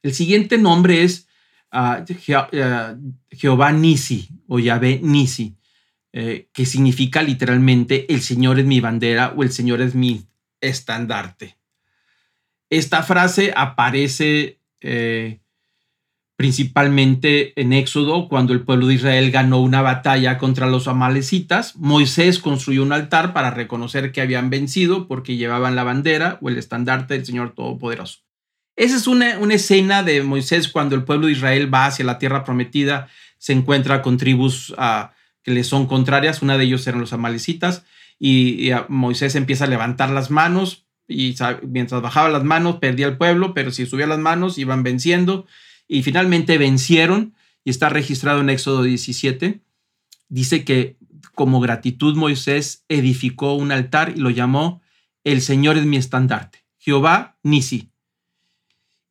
El 0.02 0.14
siguiente 0.14 0.58
nombre 0.58 1.04
es 1.04 1.28
ah, 1.70 2.04
ah, 2.34 2.96
Jehová 3.30 3.72
Nisi 3.72 4.28
o 4.48 4.58
Yahvé 4.58 5.00
Nisi, 5.02 5.56
eh, 6.12 6.48
que 6.52 6.66
significa 6.66 7.22
literalmente 7.22 8.12
el 8.12 8.20
Señor 8.20 8.58
es 8.58 8.66
mi 8.66 8.80
bandera 8.80 9.32
o 9.36 9.44
el 9.44 9.52
Señor 9.52 9.80
es 9.80 9.94
mi 9.94 10.26
estandarte. 10.60 11.56
Esta 12.68 13.04
frase 13.04 13.52
aparece 13.54 14.60
eh, 14.80 15.40
principalmente 16.36 17.58
en 17.60 17.72
Éxodo, 17.72 18.28
cuando 18.28 18.52
el 18.52 18.60
pueblo 18.60 18.86
de 18.86 18.94
Israel 18.94 19.30
ganó 19.30 19.60
una 19.60 19.80
batalla 19.80 20.36
contra 20.36 20.66
los 20.66 20.86
amalecitas. 20.86 21.74
Moisés 21.76 22.38
construyó 22.38 22.82
un 22.82 22.92
altar 22.92 23.32
para 23.32 23.50
reconocer 23.50 24.12
que 24.12 24.20
habían 24.20 24.50
vencido 24.50 25.08
porque 25.08 25.36
llevaban 25.36 25.74
la 25.74 25.84
bandera 25.84 26.38
o 26.42 26.50
el 26.50 26.58
estandarte 26.58 27.14
del 27.14 27.24
Señor 27.24 27.54
Todopoderoso. 27.54 28.20
Esa 28.76 28.96
es 28.96 29.06
una, 29.06 29.38
escena 29.54 30.02
de 30.02 30.22
Moisés 30.22 30.68
cuando 30.68 30.94
el 30.94 31.04
pueblo 31.04 31.26
de 31.26 31.32
Israel 31.32 31.72
va 31.72 31.86
hacia 31.86 32.04
la 32.04 32.18
tierra 32.18 32.44
prometida, 32.44 33.08
se 33.38 33.54
encuentra 33.54 34.02
con 34.02 34.18
tribus 34.18 34.74
ah, 34.76 35.14
que 35.42 35.52
le 35.52 35.64
son 35.64 35.86
contrarias, 35.86 36.42
una 36.42 36.58
de 36.58 36.64
ellos 36.64 36.86
eran 36.86 37.00
los 37.00 37.14
amalecitas, 37.14 37.84
y, 38.18 38.70
Moisés 38.88 39.34
empieza 39.34 39.64
a 39.64 39.68
levantar 39.68 40.10
las 40.10 40.30
manos 40.30 40.84
y 41.08 41.36
mientras 41.62 42.02
bajaba 42.02 42.28
las 42.28 42.44
manos 42.44 42.76
perdía 42.76 43.06
el 43.06 43.16
pueblo, 43.16 43.54
pero 43.54 43.70
si 43.70 43.86
subía 43.86 44.06
las 44.06 44.18
manos 44.18 44.58
iban 44.58 44.82
venciendo 44.82 45.46
y 45.88 46.02
finalmente 46.02 46.58
vencieron 46.58 47.34
y 47.64 47.70
está 47.70 47.88
registrado 47.88 48.40
en 48.40 48.50
Éxodo 48.50 48.82
17. 48.82 49.60
Dice 50.28 50.64
que 50.64 50.96
como 51.34 51.60
gratitud 51.60 52.16
Moisés 52.16 52.84
edificó 52.88 53.54
un 53.54 53.72
altar 53.72 54.12
y 54.16 54.20
lo 54.20 54.30
llamó 54.30 54.82
El 55.24 55.42
Señor 55.42 55.76
es 55.76 55.84
mi 55.84 55.96
estandarte, 55.96 56.64
Jehová 56.78 57.36
Nisi. 57.42 57.90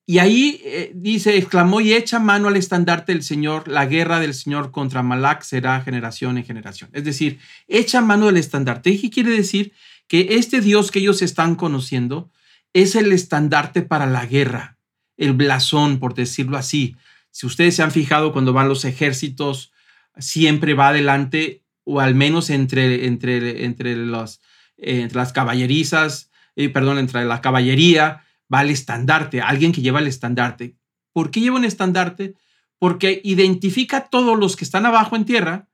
Y 0.07 0.19
ahí 0.19 0.61
eh, 0.63 0.91
dice, 0.93 1.35
exclamó 1.35 1.81
y 1.81 1.93
echa 1.93 2.19
mano 2.19 2.47
al 2.47 2.57
estandarte 2.57 3.11
del 3.11 3.23
Señor, 3.23 3.67
la 3.67 3.87
guerra 3.87 4.19
del 4.19 4.35
Señor 4.35 4.69
contra 4.69 5.01
Malac 5.01 5.41
será 5.41 5.81
generación 5.81 6.37
en 6.37 6.45
generación. 6.45 6.91
Es 6.93 7.03
decir, 7.03 7.39
echa 7.67 8.01
mano 8.01 8.27
del 8.27 8.37
estandarte. 8.37 8.91
¿Y 8.91 9.09
quiere 9.09 9.31
decir? 9.31 9.73
que 10.07 10.35
este 10.35 10.61
Dios 10.61 10.91
que 10.91 10.99
ellos 10.99 11.21
están 11.21 11.55
conociendo 11.55 12.31
es 12.73 12.95
el 12.95 13.11
estandarte 13.11 13.81
para 13.81 14.05
la 14.05 14.25
guerra, 14.25 14.74
el 15.17 15.33
blasón, 15.33 15.99
por 15.99 16.13
decirlo 16.13 16.57
así. 16.57 16.95
Si 17.31 17.45
ustedes 17.45 17.75
se 17.75 17.83
han 17.83 17.91
fijado 17.91 18.33
cuando 18.33 18.53
van 18.53 18.69
los 18.69 18.85
ejércitos, 18.85 19.71
siempre 20.17 20.73
va 20.73 20.89
adelante, 20.89 21.63
o 21.83 21.99
al 21.99 22.15
menos 22.15 22.49
entre, 22.49 23.05
entre, 23.05 23.65
entre, 23.65 23.93
entre 24.77 25.15
las 25.15 25.33
caballerizas, 25.33 26.31
eh, 26.55 26.69
perdón, 26.69 26.97
entre 26.97 27.25
la 27.25 27.41
caballería, 27.41 28.23
va 28.53 28.61
el 28.61 28.69
estandarte, 28.69 29.41
alguien 29.41 29.71
que 29.71 29.81
lleva 29.81 29.99
el 29.99 30.07
estandarte. 30.07 30.75
¿Por 31.11 31.31
qué 31.31 31.41
lleva 31.41 31.57
un 31.57 31.65
estandarte? 31.65 32.35
Porque 32.79 33.21
identifica 33.23 33.97
a 33.97 34.07
todos 34.09 34.37
los 34.37 34.55
que 34.55 34.65
están 34.65 34.85
abajo 34.85 35.15
en 35.15 35.25
tierra 35.25 35.67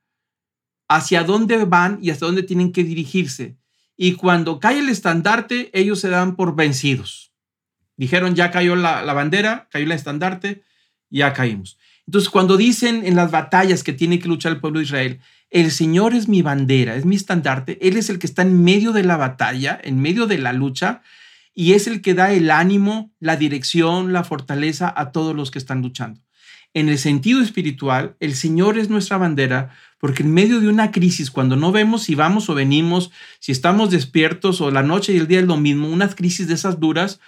hacia 0.88 1.24
dónde 1.24 1.64
van 1.66 2.00
y 2.02 2.10
hasta 2.10 2.26
dónde 2.26 2.44
tienen 2.44 2.72
que 2.72 2.84
dirigirse 2.84 3.58
y 4.04 4.14
cuando 4.14 4.60
cae 4.60 4.80
el 4.80 4.90
estandarte, 4.90 5.70
ellos 5.80 6.00
se 6.00 6.10
dan 6.10 6.36
por 6.36 6.56
vencidos. 6.56 7.31
Dijeron, 7.98 8.36
ya 8.36 8.52
cayó 8.52 8.76
la, 8.76 9.02
bandera, 9.14 9.68
cayó 9.72 9.86
el 9.86 9.92
estandarte, 9.92 10.64
ya 11.10 11.34
caímos. 11.34 11.78
Entonces, 12.08 12.30
cuando 12.30 12.58
dicen 12.58 13.06
en 13.06 13.16
las 13.16 13.32
batallas 13.32 13.84
que 13.84 13.94
tiene 13.94 14.20
que 14.20 14.28
luchar 14.28 14.54
el 14.54 14.60
pueblo 14.60 14.80
de 14.80 14.86
Israel, 14.86 15.20
el 15.50 15.72
Señor 15.72 16.14
es 16.14 16.28
mi 16.28 16.42
bandera, 16.42 16.96
es 16.96 17.06
mi 17.06 17.16
estandarte, 17.16 17.78
Él 17.88 17.98
es 17.98 18.10
el 18.10 18.20
que 18.20 18.28
está 18.28 18.42
en 18.42 18.64
medio 18.64 18.92
de 18.92 19.04
la 19.04 19.18
batalla, 19.18 19.80
en 19.84 20.02
medio 20.02 20.26
de 20.26 20.38
la 20.38 20.54
lucha, 20.54 21.02
y 21.54 21.74
es 21.74 21.88
el 21.88 22.02
que 22.02 22.14
da 22.14 22.32
el 22.32 22.50
ánimo, 22.50 23.12
la 23.20 23.36
dirección, 23.36 24.14
la 24.14 24.24
fortaleza 24.24 24.92
a 24.96 25.12
todos 25.12 25.36
los 25.36 25.52
que 25.52 25.60
están 25.60 25.82
luchando. 25.82 26.22
En 26.74 26.88
el 26.88 26.98
sentido 26.98 27.42
espiritual, 27.42 28.16
el 28.22 28.34
Señor 28.34 28.78
es 28.78 28.90
nuestra 28.90 29.18
bandera 29.18 29.72
porque 30.02 30.24
en 30.24 30.34
medio 30.34 30.62
de 30.62 30.70
una 30.70 30.92
crisis, 30.92 31.30
cuando 31.30 31.56
no 31.56 31.72
vemos 31.72 32.04
si 32.04 32.16
vamos 32.16 32.50
o 32.50 32.56
venimos, 32.56 33.12
si 33.40 33.52
estamos 33.52 33.92
despiertos 33.92 34.62
o 34.62 34.72
la 34.72 34.82
noche 34.82 35.14
y 35.14 35.18
el 35.18 35.28
día 35.28 35.42
es 35.42 35.46
lo 35.46 35.58
mismo, 35.58 35.90
una 35.90 36.10
crisis 36.10 36.48
de 36.48 36.56
esas 36.56 36.80
duras, 36.80 37.20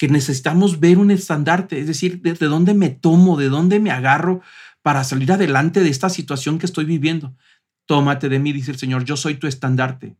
que 0.00 0.08
necesitamos 0.08 0.80
ver 0.80 0.96
un 0.96 1.10
estandarte, 1.10 1.78
es 1.78 1.86
decir, 1.86 2.22
de, 2.22 2.32
dónde 2.32 2.72
me 2.72 2.88
tomo, 2.88 3.36
de 3.36 3.50
dónde 3.50 3.80
me 3.80 3.90
agarro 3.90 4.40
para 4.80 5.04
salir 5.04 5.30
adelante 5.30 5.82
de 5.82 5.90
esta 5.90 6.08
situación 6.08 6.58
que 6.58 6.64
estoy 6.64 6.86
viviendo. 6.86 7.36
Tómate 7.84 8.30
de 8.30 8.38
mí, 8.38 8.54
dice 8.54 8.70
el 8.70 8.78
Señor, 8.78 9.04
yo 9.04 9.18
soy 9.18 9.34
tu 9.34 9.46
estandarte, 9.46 10.16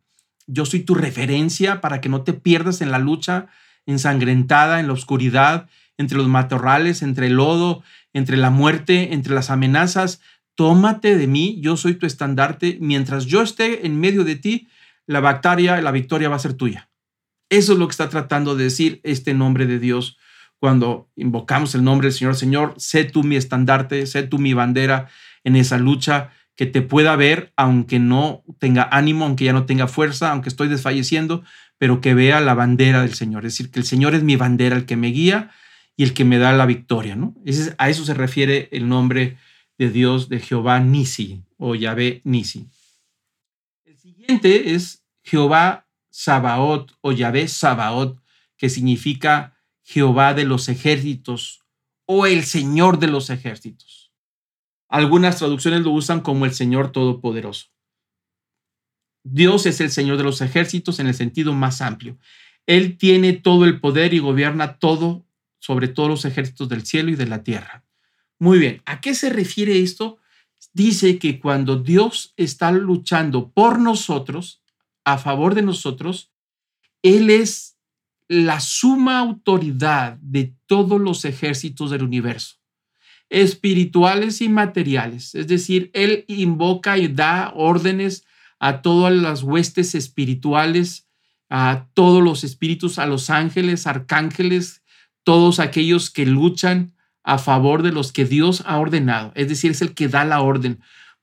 yo 0.46 0.66
soy 0.66 0.80
tu 0.80 0.94
referencia 0.94 1.80
para 1.80 2.02
que 2.02 2.10
no 2.10 2.24
te 2.24 2.34
pierdas 2.34 2.82
en 2.82 2.90
la 2.90 2.98
lucha 2.98 3.46
ensangrentada, 3.86 4.80
en 4.80 4.86
la 4.86 4.92
oscuridad, 4.92 5.66
entre 5.96 6.18
los 6.18 6.28
matorrales, 6.28 7.00
entre 7.00 7.28
el 7.28 7.36
lodo, 7.36 7.82
entre 8.12 8.36
la 8.36 8.50
muerte, 8.50 9.14
entre 9.14 9.34
las 9.34 9.48
amenazas. 9.48 10.20
Tómate 10.56 11.16
de 11.16 11.26
mí, 11.26 11.58
yo 11.62 11.78
soy 11.78 11.94
tu 11.94 12.04
estandarte. 12.04 12.76
Mientras 12.82 13.24
yo 13.24 13.40
esté 13.40 13.86
en 13.86 13.98
medio 13.98 14.24
de 14.24 14.36
ti, 14.36 14.68
la 15.06 15.20
batalla, 15.20 15.80
la 15.80 15.90
victoria 15.90 16.28
va 16.28 16.36
a 16.36 16.40
ser 16.40 16.52
tuya. 16.52 16.89
Eso 17.50 17.72
es 17.74 17.78
lo 17.78 17.86
que 17.86 17.92
está 17.92 18.08
tratando 18.08 18.56
de 18.56 18.64
decir 18.64 19.00
este 19.02 19.34
nombre 19.34 19.66
de 19.66 19.78
Dios 19.78 20.16
cuando 20.58 21.10
invocamos 21.16 21.74
el 21.74 21.84
nombre 21.84 22.06
del 22.06 22.14
Señor. 22.14 22.36
Señor, 22.36 22.74
sé 22.78 23.04
tú 23.04 23.24
mi 23.24 23.36
estandarte, 23.36 24.06
sé 24.06 24.22
tú 24.22 24.38
mi 24.38 24.54
bandera 24.54 25.08
en 25.44 25.56
esa 25.56 25.78
lucha, 25.78 26.30
que 26.54 26.66
te 26.66 26.82
pueda 26.82 27.16
ver 27.16 27.52
aunque 27.56 27.98
no 27.98 28.44
tenga 28.58 28.88
ánimo, 28.92 29.24
aunque 29.24 29.46
ya 29.46 29.52
no 29.52 29.64
tenga 29.64 29.88
fuerza, 29.88 30.30
aunque 30.30 30.50
estoy 30.50 30.68
desfalleciendo, 30.68 31.42
pero 31.78 32.02
que 32.02 32.12
vea 32.12 32.40
la 32.40 32.52
bandera 32.52 33.00
del 33.00 33.14
Señor. 33.14 33.46
Es 33.46 33.54
decir, 33.54 33.70
que 33.70 33.80
el 33.80 33.86
Señor 33.86 34.14
es 34.14 34.22
mi 34.22 34.36
bandera, 34.36 34.76
el 34.76 34.84
que 34.84 34.96
me 34.96 35.08
guía 35.08 35.50
y 35.96 36.02
el 36.02 36.12
que 36.12 36.24
me 36.24 36.38
da 36.38 36.52
la 36.52 36.66
victoria, 36.66 37.16
¿no? 37.16 37.34
a 37.78 37.88
eso 37.88 38.04
se 38.04 38.14
refiere 38.14 38.68
el 38.72 38.88
nombre 38.88 39.38
de 39.78 39.90
Dios 39.90 40.28
de 40.28 40.40
Jehová 40.40 40.80
Nisi 40.80 41.42
o 41.56 41.74
Yahvé 41.74 42.20
Nisi. 42.24 42.68
El 43.86 43.96
siguiente 43.96 44.74
es 44.74 45.02
Jehová 45.22 45.88
Sabaot 46.10 46.92
o 47.00 47.12
Yahvé 47.12 47.48
Sabaot, 47.48 48.20
que 48.56 48.68
significa 48.68 49.56
Jehová 49.82 50.34
de 50.34 50.44
los 50.44 50.68
ejércitos 50.68 51.64
o 52.04 52.26
el 52.26 52.44
Señor 52.44 52.98
de 52.98 53.06
los 53.06 53.30
ejércitos. 53.30 54.12
Algunas 54.88 55.38
traducciones 55.38 55.82
lo 55.82 55.92
usan 55.92 56.20
como 56.20 56.44
el 56.44 56.52
Señor 56.52 56.90
Todopoderoso. 56.92 57.68
Dios 59.22 59.66
es 59.66 59.80
el 59.80 59.90
Señor 59.90 60.16
de 60.16 60.24
los 60.24 60.40
ejércitos 60.40 60.98
en 60.98 61.06
el 61.06 61.14
sentido 61.14 61.52
más 61.52 61.80
amplio. 61.80 62.18
Él 62.66 62.98
tiene 62.98 63.32
todo 63.32 63.64
el 63.64 63.80
poder 63.80 64.14
y 64.14 64.18
gobierna 64.18 64.78
todo 64.78 65.26
sobre 65.58 65.88
todos 65.88 66.08
los 66.08 66.24
ejércitos 66.24 66.68
del 66.68 66.86
cielo 66.86 67.10
y 67.10 67.16
de 67.16 67.26
la 67.26 67.44
tierra. 67.44 67.84
Muy 68.38 68.58
bien, 68.58 68.82
¿a 68.86 69.00
qué 69.00 69.14
se 69.14 69.28
refiere 69.28 69.80
esto? 69.80 70.18
Dice 70.72 71.18
que 71.18 71.38
cuando 71.38 71.76
Dios 71.76 72.32
está 72.36 72.72
luchando 72.72 73.50
por 73.50 73.78
nosotros, 73.78 74.59
a 75.12 75.18
favor 75.18 75.54
de 75.54 75.62
nosotros, 75.62 76.32
Él 77.02 77.30
es 77.30 77.76
la 78.28 78.60
suma 78.60 79.18
autoridad 79.18 80.18
de 80.20 80.54
todos 80.66 81.00
los 81.00 81.24
ejércitos 81.24 81.90
del 81.90 82.02
universo, 82.02 82.56
espirituales 83.28 84.40
y 84.40 84.48
materiales. 84.48 85.34
Es 85.34 85.48
decir, 85.48 85.90
Él 85.94 86.24
invoca 86.28 86.96
y 86.98 87.08
da 87.08 87.52
órdenes 87.54 88.24
a 88.60 88.82
todas 88.82 89.12
las 89.12 89.42
huestes 89.42 89.94
espirituales, 89.94 91.08
a 91.48 91.88
todos 91.94 92.22
los 92.22 92.44
espíritus, 92.44 92.98
a 92.98 93.06
los 93.06 93.30
ángeles, 93.30 93.86
arcángeles, 93.86 94.82
todos 95.24 95.58
aquellos 95.58 96.10
que 96.10 96.26
luchan 96.26 96.94
a 97.22 97.38
favor 97.38 97.82
de 97.82 97.92
los 97.92 98.12
que 98.12 98.24
Dios 98.24 98.62
ha 98.66 98.78
ordenado, 98.78 99.32
es 99.34 99.48
decir, 99.48 99.72
es 99.72 99.82
el 99.82 99.94
que 99.94 100.08
da 100.08 100.24
la 100.24 100.40
orden. 100.40 100.80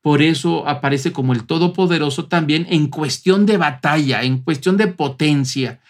Por 0.07 0.21
eso 0.21 0.65
aparece 0.65 1.11
como 1.11 1.33
el 1.33 1.43
Todopoderoso 1.45 2.27
también 2.27 2.65
en 2.69 2.87
cuestión 2.87 3.45
de 3.45 3.57
batalla, 3.57 4.23
en 4.23 4.37
cuestión 4.37 4.77
de 4.77 4.87
potencia, 4.87 5.81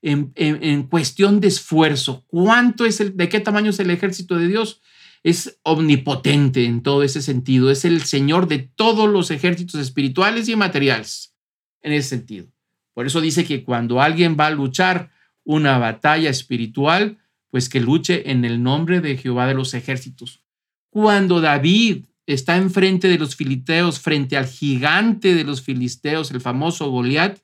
en, 0.00 0.84
cuestión 0.84 1.40
de 1.40 1.48
esfuerzo. 1.48 2.22
¿Cuánto 2.28 2.86
es 2.86 3.00
el, 3.00 3.16
de 3.16 3.28
qué 3.28 3.40
tamaño 3.40 3.70
es 3.70 3.80
el 3.80 3.90
ejército 3.90 4.38
de 4.38 4.46
Dios? 4.46 4.80
Es 5.24 5.58
omnipotente 5.64 6.66
en 6.66 6.84
todo 6.84 7.02
ese 7.02 7.20
sentido. 7.20 7.68
Es 7.68 7.84
el 7.84 8.02
Señor 8.02 8.46
de 8.46 8.60
todos 8.60 9.10
los 9.10 9.32
ejércitos 9.32 9.80
espirituales 9.80 10.48
y 10.48 10.54
materiales 10.54 11.34
en 11.82 11.94
ese 11.94 12.10
sentido. 12.10 12.46
Por 12.92 13.08
eso 13.08 13.20
dice 13.20 13.44
que 13.44 13.64
cuando 13.64 14.00
alguien 14.00 14.36
va 14.38 14.46
a 14.46 14.50
luchar 14.50 15.10
una 15.42 15.78
batalla 15.78 16.30
espiritual, 16.30 17.18
pues 17.50 17.68
que 17.68 17.80
luche 17.80 18.30
en 18.30 18.44
el 18.44 18.62
nombre 18.62 19.00
de 19.00 19.16
Jehová 19.16 19.48
de 19.48 19.54
los 19.54 19.74
ejércitos. 19.74 20.44
Cuando 20.90 21.40
David 21.40 22.04
está 22.26 22.56
enfrente 22.56 23.08
de 23.08 23.18
los 23.18 23.36
filisteos, 23.36 24.00
frente 24.00 24.36
al 24.36 24.46
gigante 24.46 25.34
de 25.34 25.44
los 25.44 25.62
filisteos, 25.62 26.30
el 26.30 26.40
famoso 26.40 26.90
Goliat, 26.90 27.38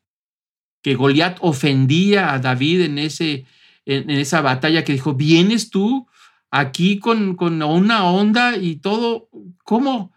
que 0.82 0.94
Goliat 0.94 1.38
ofendía 1.40 2.32
a 2.32 2.38
David 2.38 2.82
en, 2.82 2.98
ese, 2.98 3.44
en, 3.84 4.10
esa 4.10 4.40
batalla 4.40 4.84
que 4.84 4.92
dijo, 4.92 5.14
¿vienes 5.14 5.70
tú 5.70 6.06
aquí 6.50 6.98
con, 6.98 7.36
con 7.36 7.62
una 7.62 8.04
onda 8.04 8.56
y 8.56 8.76
todo. 8.76 9.28
¿Cómo? 9.64 10.12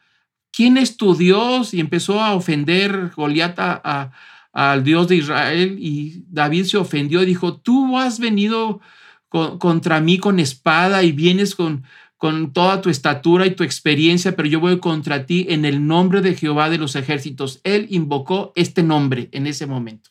¿Quién 0.51 0.77
es 0.77 0.97
tu 0.97 1.15
Dios? 1.15 1.73
Y 1.73 1.79
empezó 1.79 2.21
a 2.21 2.33
ofender 2.33 3.11
Goliat 3.15 3.57
al 4.51 4.83
Dios 4.83 5.07
de 5.07 5.15
Israel 5.15 5.77
y 5.79 6.23
David 6.27 6.65
se 6.65 6.77
ofendió 6.77 7.23
y 7.23 7.27
dijo, 7.27 7.57
tú 7.57 7.97
has 7.97 8.19
venido 8.19 8.81
contra 9.29 9.99
mí 9.99 10.19
con 10.19 10.39
espada 10.39 11.01
y 11.01 11.11
vienes 11.11 11.55
con, 11.55 11.83
con 12.23 12.53
toda 12.53 12.79
tu 12.79 12.89
estatura 12.89 13.45
y 13.45 13.53
tu 13.53 13.65
experiencia, 13.65 14.33
pero 14.33 14.47
yo 14.47 14.61
voy 14.61 14.79
contra 14.79 15.25
ti 15.25 15.45
en 15.49 15.65
el 15.65 15.85
nombre 15.85 16.21
de 16.21 16.35
Jehová 16.35 16.69
de 16.69 16.77
los 16.77 16.95
ejércitos. 16.95 17.59
Él 17.65 17.87
invocó 17.89 18.53
este 18.55 18.81
nombre 18.81 19.27
en 19.33 19.45
ese 19.45 19.65
momento. 19.65 20.09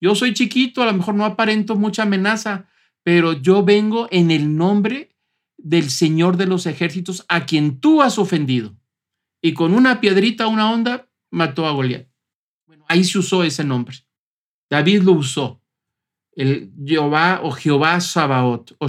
Yo 0.00 0.14
soy 0.14 0.32
chiquito, 0.32 0.82
a 0.82 0.86
lo 0.86 0.94
mejor 0.94 1.14
no 1.14 1.26
aparento 1.26 1.76
mucha 1.76 2.04
amenaza, 2.04 2.70
pero 3.02 3.34
yo 3.34 3.62
vengo 3.62 4.08
en 4.10 4.30
el 4.30 4.56
nombre 4.56 5.14
del 5.58 5.90
Señor 5.90 6.38
de 6.38 6.46
los 6.46 6.64
ejércitos 6.64 7.26
a 7.28 7.44
quien 7.44 7.80
tú 7.80 8.00
has 8.00 8.18
ofendido. 8.18 8.74
Y 9.42 9.52
con 9.52 9.74
una 9.74 10.00
piedrita, 10.00 10.46
una 10.46 10.72
onda, 10.72 11.10
mató 11.30 11.66
a 11.66 11.72
Goliat. 11.72 12.08
Bueno, 12.66 12.86
ahí 12.88 13.04
se 13.04 13.18
usó 13.18 13.44
ese 13.44 13.62
nombre. 13.62 13.94
David 14.70 15.02
lo 15.02 15.12
usó 15.12 15.60
el 16.32 16.72
Jehová 16.82 17.40
o 17.42 17.50
Jehová 17.50 18.00
Sabaoth 18.00 18.72
o 18.78 18.88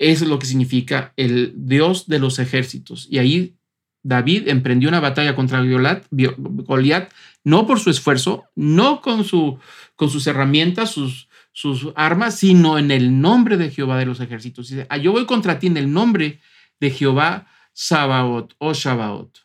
Shabaoth. 0.00 0.22
Es 0.22 0.22
lo 0.22 0.38
que 0.38 0.46
significa 0.46 1.12
el 1.16 1.52
Dios 1.56 2.06
de 2.08 2.18
los 2.18 2.38
ejércitos. 2.38 3.06
Y 3.10 3.18
ahí 3.18 3.56
David 4.02 4.48
emprendió 4.48 4.88
una 4.88 5.00
batalla 5.00 5.34
contra 5.34 5.62
Goliat, 5.62 7.12
no 7.44 7.66
por 7.66 7.80
su 7.80 7.90
esfuerzo, 7.90 8.44
no 8.54 9.00
con, 9.00 9.24
su, 9.24 9.58
con 9.96 10.10
sus 10.10 10.26
herramientas, 10.26 10.90
sus, 10.90 11.28
sus 11.52 11.88
armas, 11.96 12.38
sino 12.38 12.78
en 12.78 12.90
el 12.90 13.20
nombre 13.20 13.56
de 13.56 13.70
Jehová 13.70 13.98
de 13.98 14.06
los 14.06 14.20
ejércitos. 14.20 14.68
Dice, 14.68 14.86
ah, 14.88 14.96
yo 14.96 15.12
voy 15.12 15.26
contra 15.26 15.58
ti 15.58 15.66
en 15.66 15.76
el 15.76 15.92
nombre 15.92 16.40
de 16.80 16.90
Jehová 16.90 17.46
Sabaoth 17.72 18.54
o 18.58 18.72
Shabaoth. 18.72 19.38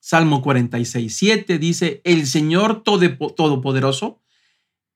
Salmo 0.00 0.42
46, 0.42 1.14
7 1.14 1.58
dice, 1.58 2.00
el 2.04 2.26
Señor 2.26 2.82
Todopoderoso. 2.82 4.20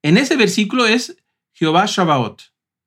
En 0.02 0.18
ese 0.18 0.36
versículo 0.36 0.86
es 0.86 1.16
Jehová 1.52 1.86
Shabbat, 1.86 2.42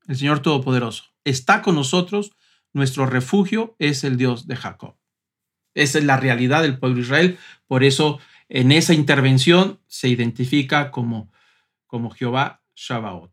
el 0.08 0.16
Señor 0.16 0.42
Todopoderoso. 0.42 1.06
Está 1.24 1.62
con 1.62 1.76
nosotros, 1.76 2.32
nuestro 2.74 3.06
refugio 3.06 3.76
es 3.80 4.04
el 4.04 4.18
Dios 4.18 4.48
de 4.48 4.56
Jacob. 4.56 4.96
Esa 5.74 6.00
es 6.00 6.06
la 6.06 6.18
realidad 6.18 6.64
del 6.64 6.80
pueblo 6.80 6.96
de 6.98 7.04
Israel. 7.04 7.40
Por 7.68 7.84
eso 7.84 8.20
en 8.50 8.72
esa 8.72 8.94
intervención 8.94 9.80
se 9.88 10.08
identifica 10.08 10.92
como, 10.92 11.32
como 11.86 12.10
Jehová 12.10 12.64
Shabbat. 12.76 13.32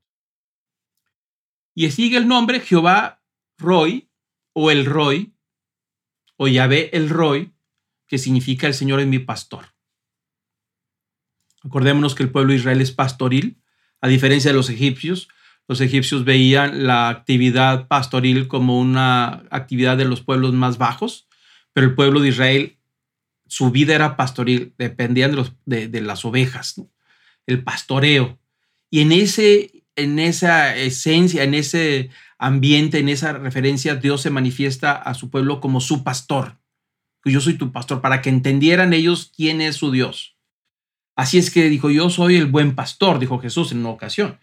Y 1.75 1.91
sigue 1.91 2.16
el 2.16 2.29
nombre 2.29 2.61
Jehová 2.61 3.22
Roy 3.59 4.11
o 4.53 4.70
el 4.70 4.85
Roy 4.85 5.35
o 6.37 6.49
Yahvé 6.49 6.91
el 6.97 7.09
Roy, 7.09 7.53
que 8.07 8.18
significa 8.18 8.66
el 8.66 8.75
Señor 8.75 9.01
es 9.01 9.07
mi 9.07 9.18
pastor. 9.18 9.66
Acordémonos 11.62 12.14
que 12.14 12.22
el 12.22 12.31
pueblo 12.31 12.53
de 12.53 12.59
Israel 12.59 12.81
es 12.81 12.93
pastoril, 12.93 13.62
a 14.01 14.09
diferencia 14.09 14.51
de 14.51 14.57
los 14.57 14.68
egipcios. 14.68 15.29
Los 15.66 15.80
egipcios 15.80 16.24
veían 16.24 16.86
la 16.86 17.08
actividad 17.08 17.88
pastoril 17.88 18.48
como 18.48 18.78
una 18.78 19.44
actividad 19.50 19.96
de 19.96 20.04
los 20.04 20.20
pueblos 20.20 20.52
más 20.52 20.78
bajos, 20.78 21.26
pero 21.72 21.86
el 21.86 21.94
pueblo 21.94 22.20
de 22.20 22.28
Israel, 22.28 22.78
su 23.46 23.70
vida 23.70 23.94
era 23.94 24.16
pastoril, 24.16 24.74
dependían 24.78 25.34
de, 25.64 26.00
las 26.00 26.24
ovejas, 26.24 26.80
el 27.46 27.62
pastoreo. 27.64 28.38
Y 28.90 29.00
en, 29.00 29.12
ese, 29.12 29.84
en 29.96 30.18
esa 30.18 30.76
esencia, 30.76 31.42
en 31.42 31.54
ese 31.54 32.10
ambiente, 32.38 32.98
en 32.98 33.08
esa 33.08 33.32
referencia, 33.32 33.96
Dios 33.96 34.20
se 34.22 34.30
manifiesta 34.30 34.92
a 34.92 35.14
su 35.14 35.30
pueblo 35.30 35.60
como 35.60 35.80
su 35.80 36.04
pastor 36.04 36.58
yo 37.30 37.40
soy 37.40 37.54
tu 37.54 37.72
pastor, 37.72 38.00
para 38.00 38.20
que 38.20 38.30
entendieran 38.30 38.92
ellos 38.92 39.32
quién 39.34 39.60
es 39.60 39.76
su 39.76 39.90
Dios. 39.90 40.36
Así 41.16 41.38
es 41.38 41.50
que 41.50 41.68
dijo, 41.68 41.90
yo 41.90 42.10
soy 42.10 42.36
el 42.36 42.46
buen 42.46 42.74
pastor, 42.74 43.18
dijo 43.18 43.38
Jesús 43.38 43.72
en 43.72 43.78
una 43.78 43.90
ocasión. 43.90 44.38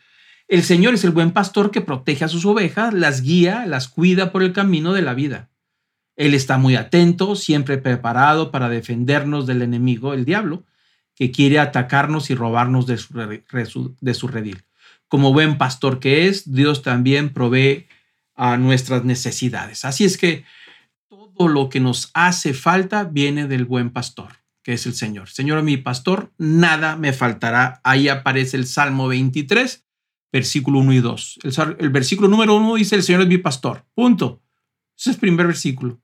El 0.52 0.64
Señor 0.64 0.96
es 0.96 1.06
el 1.06 1.12
buen 1.12 1.32
pastor 1.32 1.72
que 1.72 1.80
protege 1.80 2.26
a 2.26 2.28
sus 2.28 2.44
ovejas, 2.44 2.94
las 2.94 3.22
guía, 3.22 3.66
las 3.66 3.88
cuida 3.88 4.34
por 4.34 4.44
el 4.44 4.52
camino 4.52 4.92
de 4.92 5.02
la 5.02 5.14
vida. 5.14 5.50
Él 6.18 6.34
está 6.34 6.58
muy 6.58 6.76
atento, 6.76 7.38
siempre 7.38 7.78
preparado 7.78 8.52
para 8.52 8.68
defendernos 8.68 9.48
del 9.48 9.62
enemigo, 9.62 10.14
el 10.14 10.26
diablo, 10.26 10.66
que 11.16 11.32
quiere 11.32 11.58
atacarnos 11.58 12.30
y 12.32 12.36
robarnos 12.36 12.86
de 12.86 12.98
su, 12.98 14.28
redil. 14.28 14.66
Como 15.08 15.32
buen 15.32 15.58
pastor 15.58 16.02
que 16.02 16.28
es, 16.28 16.52
Dios 16.52 16.82
también 16.82 17.30
provee 17.32 17.88
a 18.36 18.58
nuestras 18.58 19.06
necesidades. 19.06 19.86
Así 19.86 20.04
es 20.04 20.18
que 20.18 20.44
lo 21.40 21.70
que 21.70 21.80
nos 21.80 22.12
hace 22.14 22.54
falta 22.54 23.06
viene 23.06 23.48
del 23.48 23.64
buen 23.64 23.90
pastor, 23.90 24.34
que 24.64 24.74
es 24.74 24.86
el 24.86 24.96
Señor. 24.96 25.30
Señor, 25.30 25.64
mi 25.64 25.78
pastor, 25.78 26.34
nada 26.38 26.98
me 26.98 27.14
faltará. 27.14 27.80
Ahí 27.86 28.10
aparece 28.10 28.58
el 28.58 28.68
Salmo 28.68 29.08
23, 29.08 29.86
versículo 30.32 30.80
1 30.80 30.94
y 30.94 31.00
2. 31.00 31.40
El, 31.80 31.90
versículo 31.90 32.28
número 32.28 32.56
1 32.56 32.76
dice, 32.76 32.96
el 32.96 33.04
Señor 33.04 33.22
es 33.22 33.28
mi 33.28 33.38
pastor. 33.38 33.86
Punto. 33.94 34.42
Ese 34.98 35.12
es 35.12 35.16
el 35.16 35.20
primer 35.20 35.48
versículo. 35.48 36.00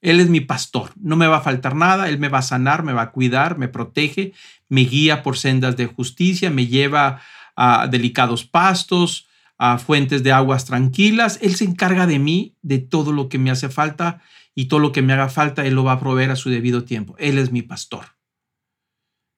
Él 0.00 0.20
es 0.20 0.28
mi 0.28 0.40
pastor, 0.40 0.92
no 0.96 1.16
me 1.16 1.26
va 1.26 1.38
a 1.38 1.40
faltar 1.40 1.74
nada, 1.74 2.08
Él 2.08 2.18
me 2.18 2.28
va 2.28 2.38
a 2.38 2.42
sanar, 2.42 2.82
me 2.84 2.92
va 2.92 3.02
a 3.02 3.10
cuidar, 3.10 3.58
me 3.58 3.66
protege, 3.66 4.34
me 4.68 4.82
guía 4.82 5.22
por 5.22 5.38
sendas 5.38 5.76
de 5.76 5.86
justicia, 5.86 6.50
me 6.50 6.66
lleva 6.66 7.22
a 7.56 7.88
delicados 7.88 8.44
pastos, 8.44 9.26
a 9.58 9.78
fuentes 9.78 10.22
de 10.22 10.32
aguas 10.32 10.66
tranquilas. 10.66 11.38
Él 11.40 11.56
se 11.56 11.64
encarga 11.64 12.06
de 12.06 12.18
mí, 12.18 12.54
de 12.62 12.78
todo 12.78 13.12
lo 13.12 13.28
que 13.28 13.38
me 13.38 13.50
hace 13.50 13.68
falta 13.68 14.20
y 14.54 14.66
todo 14.66 14.80
lo 14.80 14.92
que 14.92 15.02
me 15.02 15.12
haga 15.12 15.28
falta, 15.28 15.66
Él 15.66 15.74
lo 15.74 15.84
va 15.84 15.92
a 15.92 16.00
proveer 16.00 16.30
a 16.30 16.36
su 16.36 16.50
debido 16.50 16.84
tiempo. 16.84 17.16
Él 17.18 17.38
es 17.38 17.50
mi 17.50 17.62
pastor. 17.62 18.16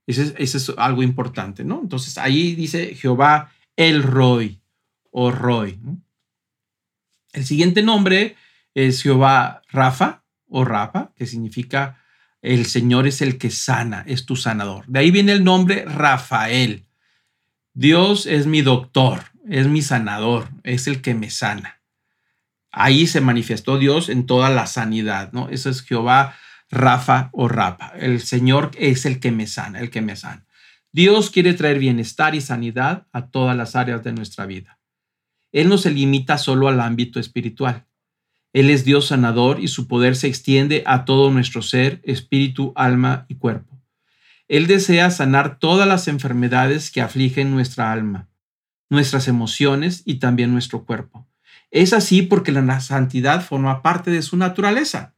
Ese 0.07 0.35
es, 0.39 0.73
algo 0.79 1.03
importante, 1.03 1.65
¿no? 1.65 1.81
Entonces 1.83 2.17
ahí 2.19 2.55
dice 2.55 2.95
Jehová 2.95 3.53
el 3.79 4.03
Roy 4.03 4.61
o 5.13 5.31
Roy. 5.31 5.79
El 7.33 7.47
siguiente 7.47 7.81
nombre 7.81 8.37
es 8.75 9.03
Jehová 9.03 9.63
Rafa 9.71 10.25
o 10.49 10.65
Rafa, 10.65 11.13
que 11.15 11.27
significa 11.27 12.03
el 12.43 12.67
Señor 12.67 13.07
es 13.07 13.23
el 13.23 13.39
que 13.39 13.51
sana, 13.51 14.05
es 14.07 14.27
tu 14.27 14.35
sanador. 14.35 14.85
De 14.89 14.99
ahí 14.99 15.13
viene 15.13 15.33
el 15.33 15.45
nombre 15.45 15.85
Rafael. 15.85 16.87
Dios 17.73 18.27
es 18.27 18.47
mi 18.47 18.63
doctor, 18.63 19.23
es 19.49 19.69
mi 19.69 19.81
sanador, 19.81 20.49
es 20.65 20.89
el 20.89 21.01
que 21.01 21.15
me 21.15 21.31
sana. 21.31 21.81
Ahí 22.73 23.07
se 23.07 23.21
manifestó 23.21 23.79
Dios 23.79 24.09
en 24.09 24.27
toda 24.27 24.51
la 24.51 24.67
sanidad, 24.67 25.33
¿no? 25.33 25.51
Eso 25.51 25.71
es 25.71 25.83
Jehová 25.83 26.35
Rafa 26.69 27.31
o 27.33 27.47
Rapa. 27.47 27.93
El 27.97 28.21
Señor 28.23 28.73
es 28.77 29.07
el 29.07 29.21
que 29.21 29.31
me 29.31 29.47
sana, 29.47 29.79
el 29.79 29.91
que 29.91 30.01
me 30.01 30.17
sana. 30.17 30.48
Dios 30.99 31.31
quiere 31.31 31.55
traer 31.55 31.79
bienestar 31.79 32.35
y 32.35 32.41
sanidad 32.41 33.07
a 33.13 33.29
todas 33.29 33.57
las 33.57 33.77
áreas 33.77 34.03
de 34.03 34.13
nuestra 34.13 34.47
vida. 34.47 34.81
Él 35.53 35.69
no 35.69 35.79
se 35.79 35.93
limita 35.93 36.39
solo 36.39 36.67
al 36.67 36.81
ámbito 36.81 37.21
espiritual. 37.21 37.87
Él 38.53 38.69
es 38.69 38.85
Dios 38.85 39.07
sanador 39.07 39.61
y 39.61 39.69
su 39.69 39.87
poder 39.87 40.17
se 40.17 40.27
extiende 40.27 40.83
a 40.87 41.05
todo 41.05 41.31
nuestro 41.31 41.63
ser, 41.63 42.01
espíritu, 42.03 42.73
alma 42.75 43.27
y 43.29 43.37
cuerpo. 43.37 43.81
Él 44.49 44.67
desea 44.67 45.13
sanar 45.13 45.61
todas 45.61 45.87
las 45.87 46.09
enfermedades 46.09 46.91
que 46.91 47.01
afligen 47.01 47.53
nuestra 47.53 47.93
alma 47.93 48.29
nuestras 48.91 49.29
emociones 49.29 50.03
y 50.05 50.17
también 50.17 50.51
nuestro 50.51 50.85
cuerpo. 50.85 51.29
Es 51.71 51.93
así 51.93 52.23
porque 52.23 52.51
la 52.51 52.81
santidad 52.81 53.45
forma 53.45 53.83
parte 53.83 54.11
de 54.11 54.23
su 54.23 54.37
naturaleza. 54.37 55.15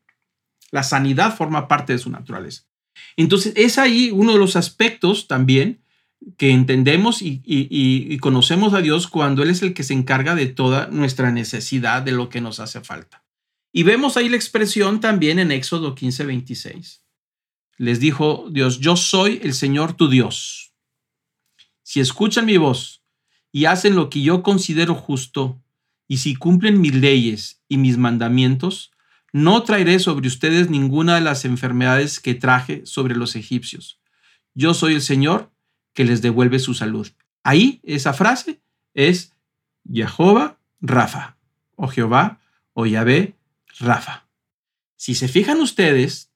La 0.72 0.82
sanidad 0.82 1.34
forma 1.34 1.68
parte 1.68 1.94
de 1.94 1.98
su 1.98 2.10
naturaleza. 2.10 2.69
Entonces, 3.16 3.52
es 3.56 3.78
ahí 3.78 4.10
uno 4.12 4.32
de 4.32 4.38
los 4.38 4.56
aspectos 4.56 5.28
también 5.28 5.82
que 6.36 6.50
entendemos 6.50 7.20
y, 7.22 8.18
conocemos 8.18 8.74
a 8.74 8.82
Dios 8.82 9.06
cuando 9.06 9.42
Él 9.42 9.50
es 9.50 9.62
el 9.62 9.72
que 9.72 9.84
se 9.84 9.94
encarga 9.94 10.34
de 10.34 10.46
toda 10.46 10.88
nuestra 10.88 11.32
necesidad, 11.32 12.02
de 12.02 12.12
lo 12.12 12.28
que 12.28 12.40
nos 12.40 12.60
hace 12.60 12.80
falta. 12.80 13.24
Y 13.72 13.84
vemos 13.84 14.16
ahí 14.16 14.28
la 14.28 14.36
expresión 14.36 15.00
también 15.00 15.38
en 15.38 15.52
Éxodo 15.52 15.94
15, 15.94 16.26
26. 16.26 17.04
Les 17.78 18.00
dijo 18.00 18.48
Dios, 18.50 18.80
yo 18.80 18.96
soy 18.96 19.40
el 19.42 19.54
Señor 19.54 19.94
tu 19.94 20.08
Dios. 20.08 20.74
Si 21.82 22.00
escuchan 22.00 22.44
mi 22.44 22.58
voz 22.58 23.02
y 23.52 23.64
hacen 23.64 23.94
lo 23.94 24.10
que 24.10 24.20
yo 24.22 24.42
considero 24.42 24.94
justo, 24.94 25.62
y 26.06 26.18
si 26.18 26.34
cumplen 26.34 26.80
mis 26.80 26.94
leyes 26.94 27.62
y 27.68 27.78
mis 27.78 27.96
mandamientos, 27.96 28.90
no 29.32 29.62
traeré 29.62 29.98
sobre 29.98 30.28
ustedes 30.28 30.70
ninguna 30.70 31.14
de 31.16 31.20
las 31.20 31.44
enfermedades 31.44 32.20
que 32.20 32.34
traje 32.34 32.84
sobre 32.84 33.14
los 33.14 33.36
egipcios. 33.36 34.00
Yo 34.54 34.74
soy 34.74 34.94
el 34.94 35.02
Señor 35.02 35.50
que 35.92 36.04
les 36.04 36.22
devuelve 36.22 36.58
su 36.58 36.74
salud. 36.74 37.08
Ahí 37.42 37.80
esa 37.84 38.12
frase 38.12 38.60
es 38.94 39.34
Jehová 39.92 40.58
Rafa, 40.80 41.36
o 41.76 41.88
Jehová, 41.88 42.40
o 42.72 42.86
Yahvé 42.86 43.36
Rafa. 43.78 44.26
Si 44.96 45.14
se 45.14 45.28
fijan 45.28 45.60
ustedes, 45.60 46.30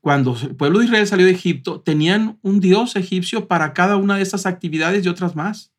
cuando 0.00 0.36
el 0.40 0.56
pueblo 0.56 0.78
de 0.78 0.86
Israel 0.86 1.06
salió 1.06 1.26
de 1.26 1.32
Egipto, 1.32 1.80
tenían 1.80 2.38
un 2.42 2.60
dios 2.60 2.96
egipcio 2.96 3.48
para 3.48 3.74
cada 3.74 3.96
una 3.96 4.16
de 4.16 4.22
estas 4.22 4.46
actividades 4.46 5.04
y 5.04 5.08
otras 5.08 5.36
más. 5.36 5.72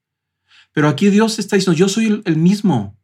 Pero 0.74 0.88
aquí 0.88 1.10
Dios 1.10 1.39
está 1.39 1.56
diciendo, 1.56 1.78
yo 1.78 1.89
soy 1.89 2.22
el, 2.24 2.38
mismo, 2.38 2.98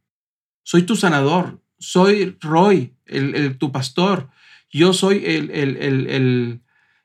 soy 0.63 0.83
tu 0.83 0.95
sanador, 0.95 1.61
soy 1.79 2.37
Roy, 2.39 2.93
el, 3.05 3.57
tu 3.57 3.71
pastor, 3.71 4.29
yo 4.71 4.93
soy 4.93 5.23
el, 5.25 5.51
el, 5.51 5.77
el, 5.77 6.61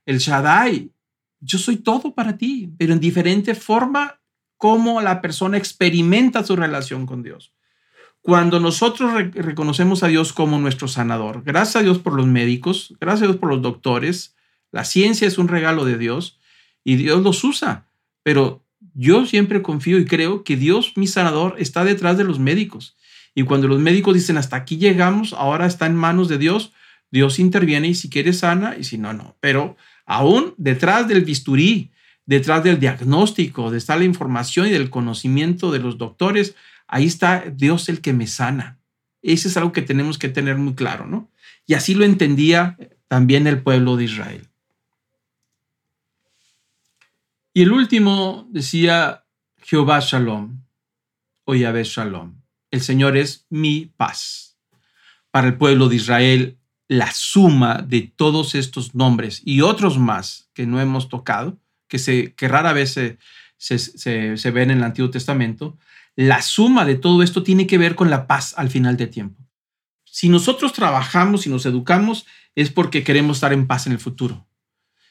el 0.06 0.18
Shaddai, 0.18 0.90
yo 1.40 1.58
soy 1.58 1.76
todo 1.76 2.14
para 2.14 2.36
ti, 2.36 2.70
pero 2.78 2.92
en 2.92 3.00
diferente 3.00 3.54
forma 3.54 4.20
como 4.56 5.00
la 5.00 5.20
persona 5.20 5.56
experimenta 5.56 6.44
su 6.44 6.54
relación 6.54 7.06
con 7.06 7.22
Dios. 7.22 7.52
Cuando 8.20 8.60
nosotros 8.60 9.12
reconocemos 9.34 10.04
a 10.04 10.06
Dios 10.06 10.32
como 10.32 10.58
nuestro 10.58 10.86
sanador, 10.86 11.42
gracias 11.42 11.76
a 11.76 11.82
Dios 11.82 11.98
por 11.98 12.14
los 12.14 12.26
médicos, 12.26 12.94
gracias 13.00 13.22
a 13.22 13.26
Dios 13.32 13.38
por 13.38 13.48
los 13.48 13.62
doctores, 13.62 14.36
la 14.70 14.84
ciencia 14.84 15.26
es 15.26 15.38
un 15.38 15.48
regalo 15.48 15.84
de 15.84 15.98
Dios 15.98 16.38
y 16.84 16.94
Dios 16.94 17.22
los 17.22 17.42
usa, 17.42 17.88
pero 18.22 18.64
yo 18.94 19.26
siempre 19.26 19.62
confío 19.62 19.98
y 19.98 20.04
creo 20.04 20.44
que 20.44 20.56
Dios, 20.56 20.92
mi 20.94 21.08
sanador, 21.08 21.56
está 21.58 21.84
detrás 21.84 22.16
de 22.16 22.24
los 22.24 22.38
médicos. 22.38 22.96
Y 23.34 23.44
cuando 23.44 23.68
los 23.68 23.80
médicos 23.80 24.14
dicen 24.14 24.36
hasta 24.36 24.56
aquí 24.56 24.76
llegamos, 24.76 25.32
ahora 25.32 25.66
está 25.66 25.86
en 25.86 25.96
manos 25.96 26.28
de 26.28 26.38
Dios, 26.38 26.72
Dios 27.10 27.38
interviene 27.38 27.88
y 27.88 27.94
si 27.94 28.10
quiere 28.10 28.32
sana 28.32 28.76
y 28.78 28.84
si 28.84 28.98
no, 28.98 29.12
no. 29.12 29.36
Pero 29.40 29.76
aún 30.06 30.54
detrás 30.56 31.08
del 31.08 31.24
bisturí, 31.24 31.90
detrás 32.26 32.64
del 32.64 32.78
diagnóstico, 32.78 33.70
de 33.70 33.78
está 33.78 33.96
la 33.96 34.04
información 34.04 34.66
y 34.66 34.70
del 34.70 34.90
conocimiento 34.90 35.70
de 35.70 35.78
los 35.78 35.98
doctores, 35.98 36.54
ahí 36.86 37.06
está 37.06 37.44
Dios 37.54 37.88
el 37.88 38.00
que 38.00 38.12
me 38.12 38.26
sana. 38.26 38.78
Ese 39.22 39.48
es 39.48 39.56
algo 39.56 39.72
que 39.72 39.82
tenemos 39.82 40.18
que 40.18 40.28
tener 40.28 40.56
muy 40.56 40.74
claro, 40.74 41.06
¿no? 41.06 41.30
Y 41.66 41.74
así 41.74 41.94
lo 41.94 42.04
entendía 42.04 42.76
también 43.08 43.46
el 43.46 43.62
pueblo 43.62 43.96
de 43.96 44.04
Israel. 44.04 44.48
Y 47.54 47.62
el 47.62 47.72
último 47.72 48.48
decía 48.50 49.24
Jehová 49.62 50.00
Shalom 50.00 50.62
o 51.44 51.54
Yahvé 51.54 51.84
Shalom. 51.84 52.41
El 52.72 52.80
Señor 52.80 53.16
es 53.16 53.46
mi 53.50 53.92
paz. 53.96 54.58
Para 55.30 55.46
el 55.46 55.56
pueblo 55.56 55.88
de 55.88 55.96
Israel, 55.96 56.58
la 56.88 57.12
suma 57.12 57.84
de 57.86 58.12
todos 58.16 58.54
estos 58.54 58.94
nombres 58.94 59.42
y 59.44 59.60
otros 59.60 59.98
más 59.98 60.50
que 60.54 60.66
no 60.66 60.80
hemos 60.80 61.08
tocado, 61.08 61.60
que, 61.86 61.98
se, 61.98 62.34
que 62.34 62.48
rara 62.48 62.72
vez 62.72 62.92
se, 62.92 63.18
se, 63.58 64.36
se 64.36 64.50
ven 64.50 64.70
en 64.70 64.78
el 64.78 64.84
Antiguo 64.84 65.10
Testamento, 65.10 65.78
la 66.16 66.42
suma 66.42 66.84
de 66.84 66.96
todo 66.96 67.22
esto 67.22 67.42
tiene 67.42 67.66
que 67.66 67.78
ver 67.78 67.94
con 67.94 68.10
la 68.10 68.26
paz 68.26 68.54
al 68.56 68.70
final 68.70 68.96
del 68.96 69.10
tiempo. 69.10 69.42
Si 70.04 70.28
nosotros 70.28 70.72
trabajamos 70.72 71.46
y 71.46 71.50
nos 71.50 71.64
educamos, 71.66 72.26
es 72.54 72.70
porque 72.70 73.04
queremos 73.04 73.38
estar 73.38 73.52
en 73.52 73.66
paz 73.66 73.86
en 73.86 73.92
el 73.92 73.98
futuro. 73.98 74.46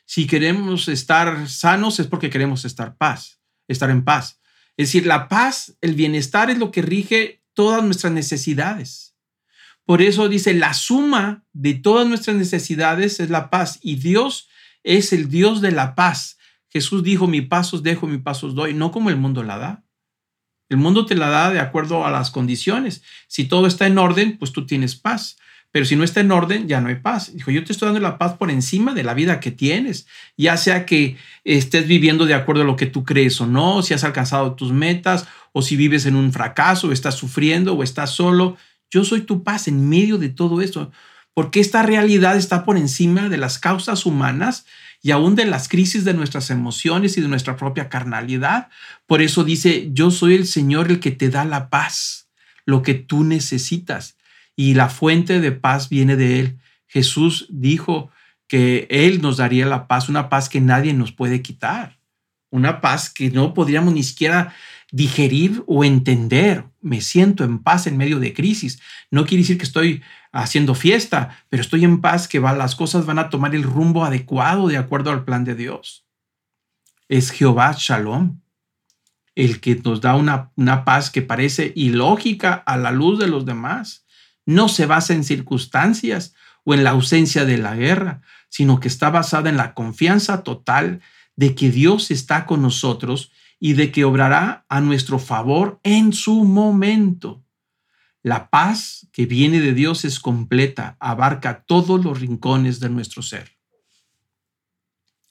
Si 0.06 0.28
queremos 0.28 0.88
estar 0.88 1.48
sanos 1.48 2.00
es 2.00 2.08
porque 2.08 2.30
queremos 2.30 2.66
estar 2.66 2.98
paz, 2.98 3.40
estar 3.68 3.90
en 3.90 4.04
paz. 4.04 4.40
Es 4.78 4.88
decir, 4.88 5.06
la 5.06 5.28
paz, 5.28 5.78
el 5.82 5.96
bienestar 5.96 6.50
es 6.50 6.58
lo 6.58 6.72
que 6.72 6.82
rige 6.82 7.41
todas 7.54 7.84
nuestras 7.84 8.14
necesidades. 8.14 9.16
Por 9.86 10.02
eso 10.02 10.30
dice, 10.30 10.54
la 10.54 10.74
suma 10.74 11.46
de 11.54 11.74
todas 11.74 12.08
nuestras 12.08 12.36
necesidades 12.36 13.20
es 13.20 13.30
la 13.30 13.50
paz 13.50 13.80
y 13.82 13.96
Dios 13.96 14.48
es 14.84 15.14
el 15.14 15.30
Dios 15.30 15.62
de 15.62 15.72
la 15.72 15.96
paz. 15.96 16.38
Jesús 16.70 17.04
dijo, 17.04 17.28
mi 17.28 17.42
paz 17.42 17.74
os 17.74 17.84
dejo, 17.84 18.08
mi 18.08 18.18
paz 18.18 18.44
os 18.44 18.56
doy, 18.56 18.74
no 18.74 18.92
como 18.92 19.10
el 19.10 19.18
mundo 19.18 19.44
la 19.44 19.58
da. 19.58 19.84
El 20.70 20.78
mundo 20.78 21.06
te 21.06 21.16
la 21.16 21.30
da 21.30 21.52
de 21.52 21.60
acuerdo 21.60 22.06
a 22.06 22.12
las 22.12 22.32
condiciones. 22.32 23.04
Si 23.28 23.46
todo 23.46 23.68
está 23.68 23.88
en 23.88 23.98
orden, 23.98 24.38
pues 24.38 24.54
tú 24.54 24.66
tienes 24.66 24.96
paz. 24.96 25.38
Pero 25.72 25.86
si 25.86 25.96
no 25.96 26.04
está 26.04 26.20
en 26.20 26.32
orden, 26.32 26.68
ya 26.68 26.82
no 26.82 26.90
hay 26.90 26.96
paz. 26.96 27.34
Dijo, 27.34 27.50
yo 27.50 27.64
te 27.64 27.72
estoy 27.72 27.88
dando 27.88 28.02
la 28.02 28.18
paz 28.18 28.34
por 28.34 28.52
encima 28.52 28.94
de 28.94 29.04
la 29.04 29.14
vida 29.14 29.40
que 29.40 29.52
tienes, 29.52 30.06
ya 30.38 30.58
sea 30.58 30.86
que 30.86 31.18
estés 31.46 31.88
viviendo 31.88 32.26
de 32.26 32.34
acuerdo 32.34 32.64
a 32.64 32.66
lo 32.66 32.76
que 32.76 32.88
tú 32.88 33.06
crees 33.06 33.40
o 33.40 33.48
no, 33.48 33.82
si 33.82 33.94
has 33.94 34.04
alcanzado 34.04 34.56
tus 34.56 34.74
metas, 34.74 35.28
o 35.54 35.62
si 35.62 35.78
vives 35.78 36.06
en 36.06 36.16
un 36.16 36.34
fracaso, 36.34 36.90
o 36.90 36.92
estás 36.92 37.16
sufriendo, 37.16 37.74
o 37.74 37.84
estás 37.84 38.12
solo. 38.12 38.58
Yo 38.90 39.06
soy 39.06 39.22
tu 39.22 39.44
paz 39.44 39.70
en 39.70 39.88
medio 39.88 40.18
de 40.18 40.28
todo 40.28 40.62
eso, 40.62 40.92
porque 41.34 41.62
esta 41.62 41.84
realidad 41.84 42.36
está 42.36 42.66
por 42.66 42.78
encima 42.78 43.30
de 43.30 43.38
las 43.38 43.58
causas 43.58 44.06
humanas 44.06 44.66
y 45.02 45.12
aún 45.12 45.36
de 45.36 45.46
las 45.46 45.70
crisis 45.70 46.04
de 46.04 46.14
nuestras 46.14 46.50
emociones 46.50 47.18
y 47.18 47.22
de 47.22 47.30
nuestra 47.30 47.56
propia 47.56 47.88
carnalidad. 47.88 48.68
Por 49.08 49.22
eso 49.22 49.46
dice, 49.46 49.90
yo 49.94 50.12
soy 50.12 50.36
el 50.36 50.46
Señor 50.46 50.92
el 50.92 51.00
que 51.00 51.12
te 51.12 51.30
da 51.30 51.46
la 51.46 51.70
paz, 51.70 52.28
lo 52.66 52.82
que 52.84 52.94
tú 52.94 53.24
necesitas 53.24 54.18
y 54.56 54.74
la 54.74 54.90
fuente 54.90 55.40
de 55.40 55.52
paz 55.52 55.90
viene 55.90 56.16
de 56.16 56.40
Él. 56.40 56.60
Jesús 56.88 57.48
dijo 57.50 58.12
que 58.48 58.88
Él 58.90 59.22
nos 59.22 59.38
daría 59.38 59.66
la 59.66 59.88
paz, 59.88 60.10
una 60.10 60.30
paz 60.30 60.50
que 60.50 60.62
nadie 60.62 60.94
nos 60.94 61.12
puede 61.12 61.42
quitar, 61.42 62.00
una 62.50 62.82
paz 62.82 63.10
que 63.10 63.32
no 63.32 63.54
podríamos 63.54 63.94
ni 63.94 64.04
siquiera 64.04 64.54
digerir 64.92 65.64
o 65.68 65.84
entender. 65.84 66.66
Me 66.82 67.00
siento 67.00 67.44
en 67.44 67.60
paz 67.60 67.88
en 67.88 67.98
medio 67.98 68.20
de 68.20 68.34
crisis. 68.34 68.82
No 69.10 69.26
quiere 69.26 69.44
decir 69.44 69.58
que 69.58 69.64
estoy 69.64 70.02
haciendo 70.34 70.76
fiesta, 70.76 71.46
pero 71.50 71.62
estoy 71.62 71.86
en 71.86 72.02
paz 72.02 72.28
que 72.28 72.40
las 72.40 72.76
cosas 72.76 73.06
van 73.06 73.20
a 73.20 73.30
tomar 73.30 73.56
el 73.56 73.64
rumbo 73.64 74.04
adecuado 74.04 74.68
de 74.68 74.78
acuerdo 74.78 75.12
al 75.12 75.24
plan 75.24 75.46
de 75.46 75.56
Dios. 75.56 76.06
Es 77.08 77.32
Jehová 77.32 77.74
Shalom, 77.78 78.42
el 79.36 79.62
que 79.62 79.76
nos 79.76 80.02
da 80.02 80.16
una, 80.16 80.52
una 80.56 80.84
paz 80.84 81.10
que 81.10 81.22
parece 81.22 81.72
ilógica 81.76 82.54
a 82.54 82.78
la 82.78 82.92
luz 82.92 83.18
de 83.18 83.28
los 83.28 83.46
demás 83.46 84.06
no 84.56 84.70
se 84.70 84.86
basa 84.86 85.14
en 85.14 85.24
circunstancias 85.24 86.34
o 86.64 86.74
en 86.74 86.84
la 86.84 86.92
ausencia 86.92 87.46
de 87.46 87.58
la 87.58 87.76
guerra, 87.76 88.22
sino 88.50 88.80
que 88.80 88.88
está 88.88 89.10
basada 89.10 89.50
en 89.50 89.58
la 89.58 89.74
confianza 89.74 90.44
total 90.44 91.02
de 91.36 91.56
que 91.56 91.72
Dios 91.72 92.12
está 92.12 92.46
con 92.46 92.62
nosotros 92.62 93.32
y 93.60 93.74
de 93.74 93.92
que 93.92 94.06
obrará 94.06 94.66
a 94.70 94.82
nuestro 94.82 95.20
favor 95.20 95.80
en 95.84 96.14
su 96.14 96.44
momento. 96.44 97.44
La 98.24 98.50
paz 98.50 99.08
que 99.12 99.26
viene 99.26 99.60
de 99.62 99.74
Dios 99.74 100.06
es 100.06 100.20
completa, 100.20 100.98
abarca 101.00 101.64
todos 101.64 102.04
los 102.04 102.20
rincones 102.20 102.80
de 102.80 102.90
nuestro 102.90 103.22
ser. 103.22 103.58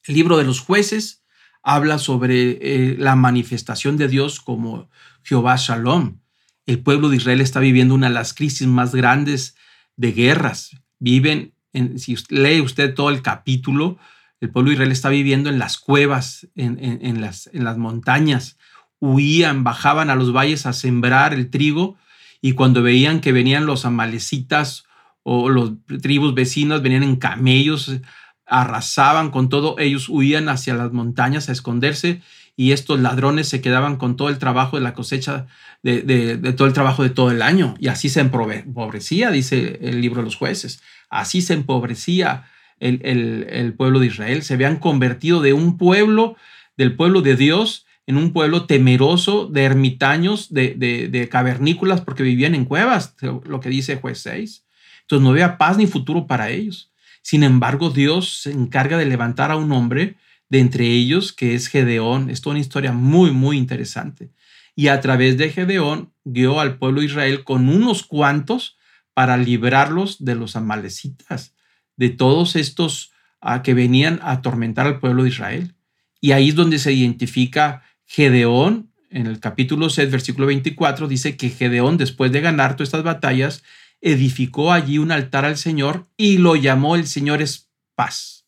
El 0.04 0.14
libro 0.14 0.38
de 0.38 0.44
los 0.44 0.60
jueces 0.60 1.24
habla 1.62 1.98
sobre 1.98 2.58
eh, 2.60 2.96
la 2.98 3.16
manifestación 3.16 3.96
de 3.96 4.08
Dios 4.08 4.40
como 4.40 4.88
Jehová 5.22 5.56
Shalom, 5.56 6.20
el 6.66 6.82
pueblo 6.82 7.08
de 7.08 7.16
Israel 7.16 7.40
está 7.40 7.60
viviendo 7.60 7.94
una 7.94 8.08
de 8.08 8.14
las 8.14 8.34
crisis 8.34 8.66
más 8.66 8.94
grandes 8.94 9.56
de 9.96 10.12
guerras. 10.12 10.76
Viven, 10.98 11.54
en, 11.72 11.98
si 11.98 12.16
lee 12.28 12.60
usted 12.60 12.94
todo 12.94 13.10
el 13.10 13.22
capítulo, 13.22 13.98
el 14.40 14.50
pueblo 14.50 14.70
de 14.70 14.74
Israel 14.74 14.92
está 14.92 15.08
viviendo 15.08 15.50
en 15.50 15.58
las 15.58 15.78
cuevas, 15.78 16.48
en, 16.54 17.20
las, 17.20 17.50
en 17.52 17.64
las 17.64 17.76
montañas. 17.76 18.56
Huían, 19.00 19.64
bajaban 19.64 20.10
a 20.10 20.14
los 20.14 20.32
valles 20.32 20.66
a 20.66 20.72
sembrar 20.72 21.34
el 21.34 21.50
trigo 21.50 21.98
y 22.40 22.52
cuando 22.52 22.82
veían 22.82 23.20
que 23.20 23.32
venían 23.32 23.66
los 23.66 23.84
amalecitas 23.84 24.84
o 25.22 25.50
los 25.50 25.72
tribus 26.00 26.34
vecinas, 26.34 26.82
venían 26.82 27.02
en 27.02 27.16
camellos, 27.16 28.00
arrasaban 28.46 29.30
con 29.30 29.48
todo, 29.48 29.78
ellos 29.78 30.08
huían 30.08 30.48
hacia 30.48 30.74
las 30.74 30.92
montañas 30.92 31.48
a 31.48 31.52
esconderse 31.52 32.22
y 32.60 32.72
estos 32.72 33.00
ladrones 33.00 33.48
se 33.48 33.62
quedaban 33.62 33.96
con 33.96 34.18
todo 34.18 34.28
el 34.28 34.36
trabajo 34.36 34.76
de 34.76 34.82
la 34.82 34.92
cosecha, 34.92 35.46
de, 35.82 36.36
todo 36.58 36.68
el 36.68 36.74
trabajo 36.74 37.02
de 37.02 37.08
todo 37.08 37.30
el 37.30 37.40
año. 37.40 37.74
Y 37.80 37.88
así 37.88 38.10
se 38.10 38.20
empobrecía, 38.20 39.30
dice 39.30 39.78
el 39.80 40.02
libro 40.02 40.20
de 40.20 40.26
los 40.26 40.36
jueces. 40.36 40.82
Así 41.08 41.40
se 41.40 41.54
empobrecía 41.54 42.44
el, 42.78 43.72
pueblo 43.78 43.98
de 43.98 44.08
Israel. 44.08 44.42
Se 44.42 44.52
habían 44.52 44.76
convertido 44.76 45.40
de 45.40 45.54
un 45.54 45.78
pueblo, 45.78 46.36
del 46.76 46.96
pueblo 46.96 47.22
de 47.22 47.34
Dios, 47.34 47.86
en 48.06 48.18
un 48.18 48.34
pueblo 48.34 48.66
temeroso 48.66 49.46
de 49.46 49.64
ermitaños, 49.64 50.52
de, 50.52 50.74
de, 51.10 51.28
cavernícolas, 51.30 52.02
porque 52.02 52.22
vivían 52.22 52.54
en 52.54 52.66
cuevas, 52.66 53.16
lo 53.22 53.60
que 53.60 53.70
dice 53.70 53.96
juez 53.96 54.18
6. 54.18 54.66
Entonces 55.00 55.24
no 55.24 55.30
había 55.30 55.56
paz 55.56 55.78
ni 55.78 55.86
futuro 55.86 56.26
para 56.26 56.50
ellos. 56.50 56.92
Sin 57.22 57.42
embargo, 57.42 57.88
Dios 57.88 58.42
se 58.42 58.50
encarga 58.50 58.98
de 58.98 59.06
levantar 59.06 59.50
a 59.50 59.56
un 59.56 59.72
hombre 59.72 60.16
de 60.50 60.58
entre 60.58 60.86
ellos, 60.86 61.32
que 61.32 61.54
es 61.54 61.68
Gedeón. 61.68 62.28
Es 62.28 62.42
toda 62.42 62.52
una 62.52 62.60
historia 62.60 62.92
muy, 62.92 63.30
muy 63.30 63.56
interesante. 63.56 64.30
Y 64.76 64.88
a 64.88 65.00
través 65.00 65.38
de 65.38 65.50
Gedeón 65.50 66.12
guió 66.24 66.60
al 66.60 66.76
pueblo 66.76 67.00
de 67.00 67.06
Israel 67.06 67.44
con 67.44 67.68
unos 67.68 68.02
cuantos 68.02 68.76
para 69.14 69.36
librarlos 69.36 70.24
de 70.24 70.34
los 70.34 70.56
amalecitas, 70.56 71.54
de 71.96 72.10
todos 72.10 72.56
estos 72.56 73.12
ah, 73.40 73.62
que 73.62 73.74
venían 73.74 74.20
a 74.22 74.32
atormentar 74.32 74.86
al 74.86 75.00
pueblo 75.00 75.22
de 75.22 75.30
Israel. 75.30 75.74
Y 76.20 76.32
ahí 76.32 76.50
es 76.50 76.54
donde 76.54 76.78
se 76.78 76.92
identifica 76.92 77.82
Gedeón, 78.04 78.90
en 79.10 79.26
el 79.26 79.40
capítulo 79.40 79.90
6, 79.90 80.10
versículo 80.10 80.46
24, 80.46 81.08
dice 81.08 81.36
que 81.36 81.50
Gedeón, 81.50 81.96
después 81.96 82.30
de 82.30 82.40
ganar 82.40 82.76
todas 82.76 82.88
estas 82.88 83.02
batallas, 83.02 83.62
edificó 84.00 84.72
allí 84.72 84.98
un 84.98 85.12
altar 85.12 85.44
al 85.44 85.56
Señor 85.56 86.06
y 86.16 86.38
lo 86.38 86.56
llamó 86.56 86.94
el 86.94 87.06
Señor 87.06 87.42
es 87.42 87.70
paz. 87.94 88.46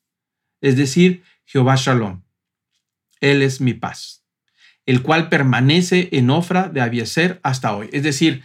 Es 0.60 0.76
decir, 0.76 1.22
Jehová 1.52 1.76
Shalom. 1.76 2.22
Él 3.20 3.42
es 3.42 3.60
mi 3.60 3.74
paz, 3.74 4.24
el 4.86 5.02
cual 5.02 5.28
permanece 5.28 6.08
en 6.12 6.30
Ofra 6.30 6.70
de 6.70 6.80
Abieser 6.80 7.40
hasta 7.42 7.76
hoy. 7.76 7.90
Es 7.92 8.02
decir, 8.02 8.42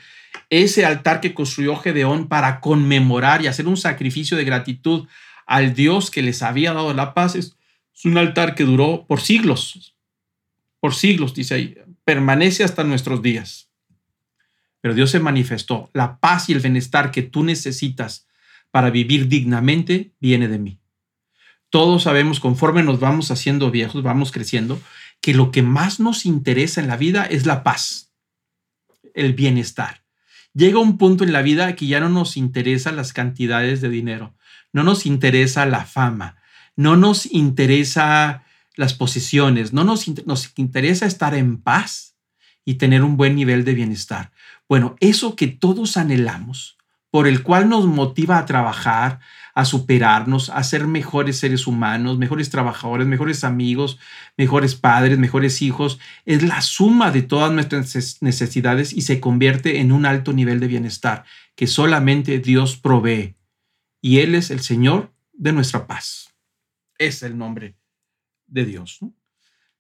ese 0.50 0.86
altar 0.86 1.22
que 1.22 1.34
construyó 1.34 1.78
Gedeón 1.78 2.28
para 2.28 2.60
conmemorar 2.60 3.42
y 3.42 3.48
hacer 3.48 3.66
un 3.66 3.78
sacrificio 3.78 4.36
de 4.36 4.44
gratitud 4.44 5.08
al 5.46 5.74
Dios 5.74 6.12
que 6.12 6.22
les 6.22 6.44
había 6.44 6.74
dado 6.74 6.94
la 6.94 7.14
paz 7.14 7.36
es, 7.36 7.56
un 8.04 8.18
altar 8.18 8.56
que 8.56 8.66
duró 8.66 9.06
por 9.08 9.22
siglos, 9.22 9.96
por 10.80 10.94
siglos, 10.94 11.34
dice 11.34 11.56
ahí, 11.56 11.78
permanece 12.04 12.64
hasta 12.64 12.84
nuestros 12.84 13.22
días. 13.22 13.70
Pero 14.82 14.94
Dios 14.94 15.10
se 15.12 15.20
manifestó. 15.20 15.90
La 15.94 16.20
paz 16.20 16.50
y 16.50 16.54
el 16.54 16.60
bienestar 16.60 17.10
que 17.10 17.24
tú 17.24 17.44
necesitas 17.44 18.28
para 18.70 18.92
vivir 18.92 19.28
dignamente 19.30 20.12
viene 20.20 20.48
de 20.48 20.60
mí. 20.60 20.80
Todos 21.70 22.04
sabemos, 22.04 22.40
conforme 22.40 22.84
nos 22.84 23.00
vamos 23.00 23.32
haciendo 23.32 23.72
viejos, 23.72 24.04
vamos 24.04 24.32
creciendo, 24.32 24.80
que 25.22 25.34
lo 25.34 25.52
que 25.52 25.62
más 25.62 26.00
nos 26.00 26.26
interesa 26.26 26.82
en 26.82 26.88
la 26.88 26.98
vida 26.98 27.26
es 27.26 27.46
la 27.46 27.64
paz, 27.64 28.14
el 29.14 29.34
bienestar. 29.34 30.04
Llega 30.54 30.80
un 30.80 30.98
punto 30.98 31.24
en 31.24 31.34
la 31.34 31.42
vida 31.42 31.76
que 31.76 31.88
ya 31.88 32.00
no 32.00 32.10
nos 32.10 32.38
interesa 32.38 32.92
las 32.92 33.14
cantidades 33.14 33.82
de 33.82 33.90
dinero, 33.90 34.36
no 34.72 34.84
nos 34.84 35.06
interesa 35.06 35.66
la 35.66 35.86
fama, 35.86 36.38
no 36.76 36.96
nos 36.96 37.26
interesa 37.26 38.44
las 38.76 38.94
posesiones, 38.94 39.74
no 39.74 39.84
nos 39.84 40.08
interesa 40.08 41.06
estar 41.06 41.36
en 41.36 41.58
paz 41.58 42.16
y 42.64 42.76
tener 42.76 43.04
un 43.04 43.18
buen 43.18 43.36
nivel 43.36 43.66
de 43.66 43.74
bienestar. 43.74 44.32
Bueno, 44.70 44.96
eso 45.00 45.36
que 45.36 45.48
todos 45.48 45.98
anhelamos, 45.98 46.78
por 47.10 47.28
el 47.28 47.42
cual 47.44 47.70
nos 47.70 47.86
motiva 47.86 48.38
a 48.38 48.46
trabajar, 48.46 49.20
a 49.58 49.66
superarnos, 49.66 50.52
a 50.52 50.64
ser 50.64 50.86
mejores 50.86 51.40
seres 51.40 51.66
humanos, 51.66 52.20
mejores 52.20 52.52
trabajadores, 52.52 53.08
mejores 53.08 53.44
amigos, 53.44 53.98
mejores 54.38 54.76
padres, 54.76 55.18
mejores 55.18 55.64
hijos, 55.64 56.00
es 56.26 56.44
la 56.44 56.62
suma 56.62 57.10
de 57.10 57.24
todas 57.24 57.52
nuestras 57.52 58.22
necesidades 58.22 58.94
y 58.94 59.02
se 59.02 59.20
convierte 59.20 59.80
en 59.80 59.92
un 59.92 60.06
alto 60.06 60.32
nivel 60.32 60.60
de 60.60 60.68
bienestar 60.68 61.26
que 61.56 61.66
solamente 61.66 62.38
Dios 62.38 62.78
provee. 62.78 63.34
Y 64.00 64.20
Él 64.20 64.36
es 64.36 64.52
el 64.52 64.60
Señor 64.60 65.12
de 65.34 65.54
nuestra 65.54 65.88
paz. 65.88 66.36
Es 67.00 67.24
el 67.24 67.36
nombre 67.36 67.76
de 68.46 68.64
Dios. 68.64 69.00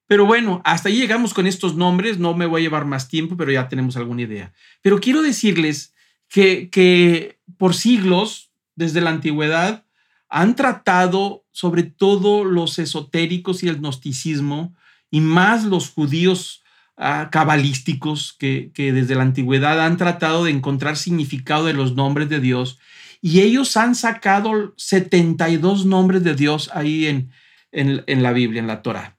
Pero 0.08 0.26
bueno, 0.26 0.60
hasta 0.66 0.90
ahí 0.90 0.98
llegamos 0.98 1.36
con 1.36 1.46
estos 1.46 1.76
nombres. 1.76 2.18
No 2.18 2.34
me 2.34 2.48
voy 2.48 2.62
a 2.62 2.64
llevar 2.64 2.86
más 2.86 3.10
tiempo, 3.10 3.38
pero 3.38 3.52
ya 3.52 3.70
tenemos 3.70 3.96
alguna 3.96 4.24
idea. 4.24 4.54
Pero 4.82 5.00
quiero 5.00 5.22
decirles 5.22 5.94
que, 6.30 6.72
que 6.72 7.38
por 7.60 7.76
siglos, 7.76 8.47
desde 8.78 9.02
la 9.02 9.10
antigüedad, 9.10 9.86
han 10.30 10.56
tratado 10.56 11.46
sobre 11.52 11.84
todo 11.84 12.46
los 12.46 12.80
esotéricos 12.80 13.64
y 13.64 13.68
el 13.68 13.80
gnosticismo, 13.80 14.76
y 15.10 15.20
más 15.20 15.66
los 15.66 15.90
judíos 15.90 16.64
ah, 16.96 17.30
cabalísticos 17.32 18.34
que, 18.38 18.72
desde 18.76 19.16
la 19.16 19.24
antigüedad 19.24 19.84
han 19.86 19.98
tratado 19.98 20.46
de 20.46 20.52
encontrar 20.52 20.96
significado 20.98 21.66
de 21.66 21.74
los 21.74 21.96
nombres 21.96 22.30
de 22.30 22.40
Dios. 22.40 22.80
Y 23.22 23.42
ellos 23.42 23.76
han 23.78 23.96
sacado 23.96 24.74
72 24.78 25.86
nombres 25.86 26.24
de 26.24 26.36
Dios 26.36 26.70
ahí 26.74 27.08
en, 27.08 27.32
en, 27.72 28.24
la 28.24 28.32
Biblia, 28.32 28.60
en 28.60 28.68
la 28.68 28.82
Torah. 28.82 29.18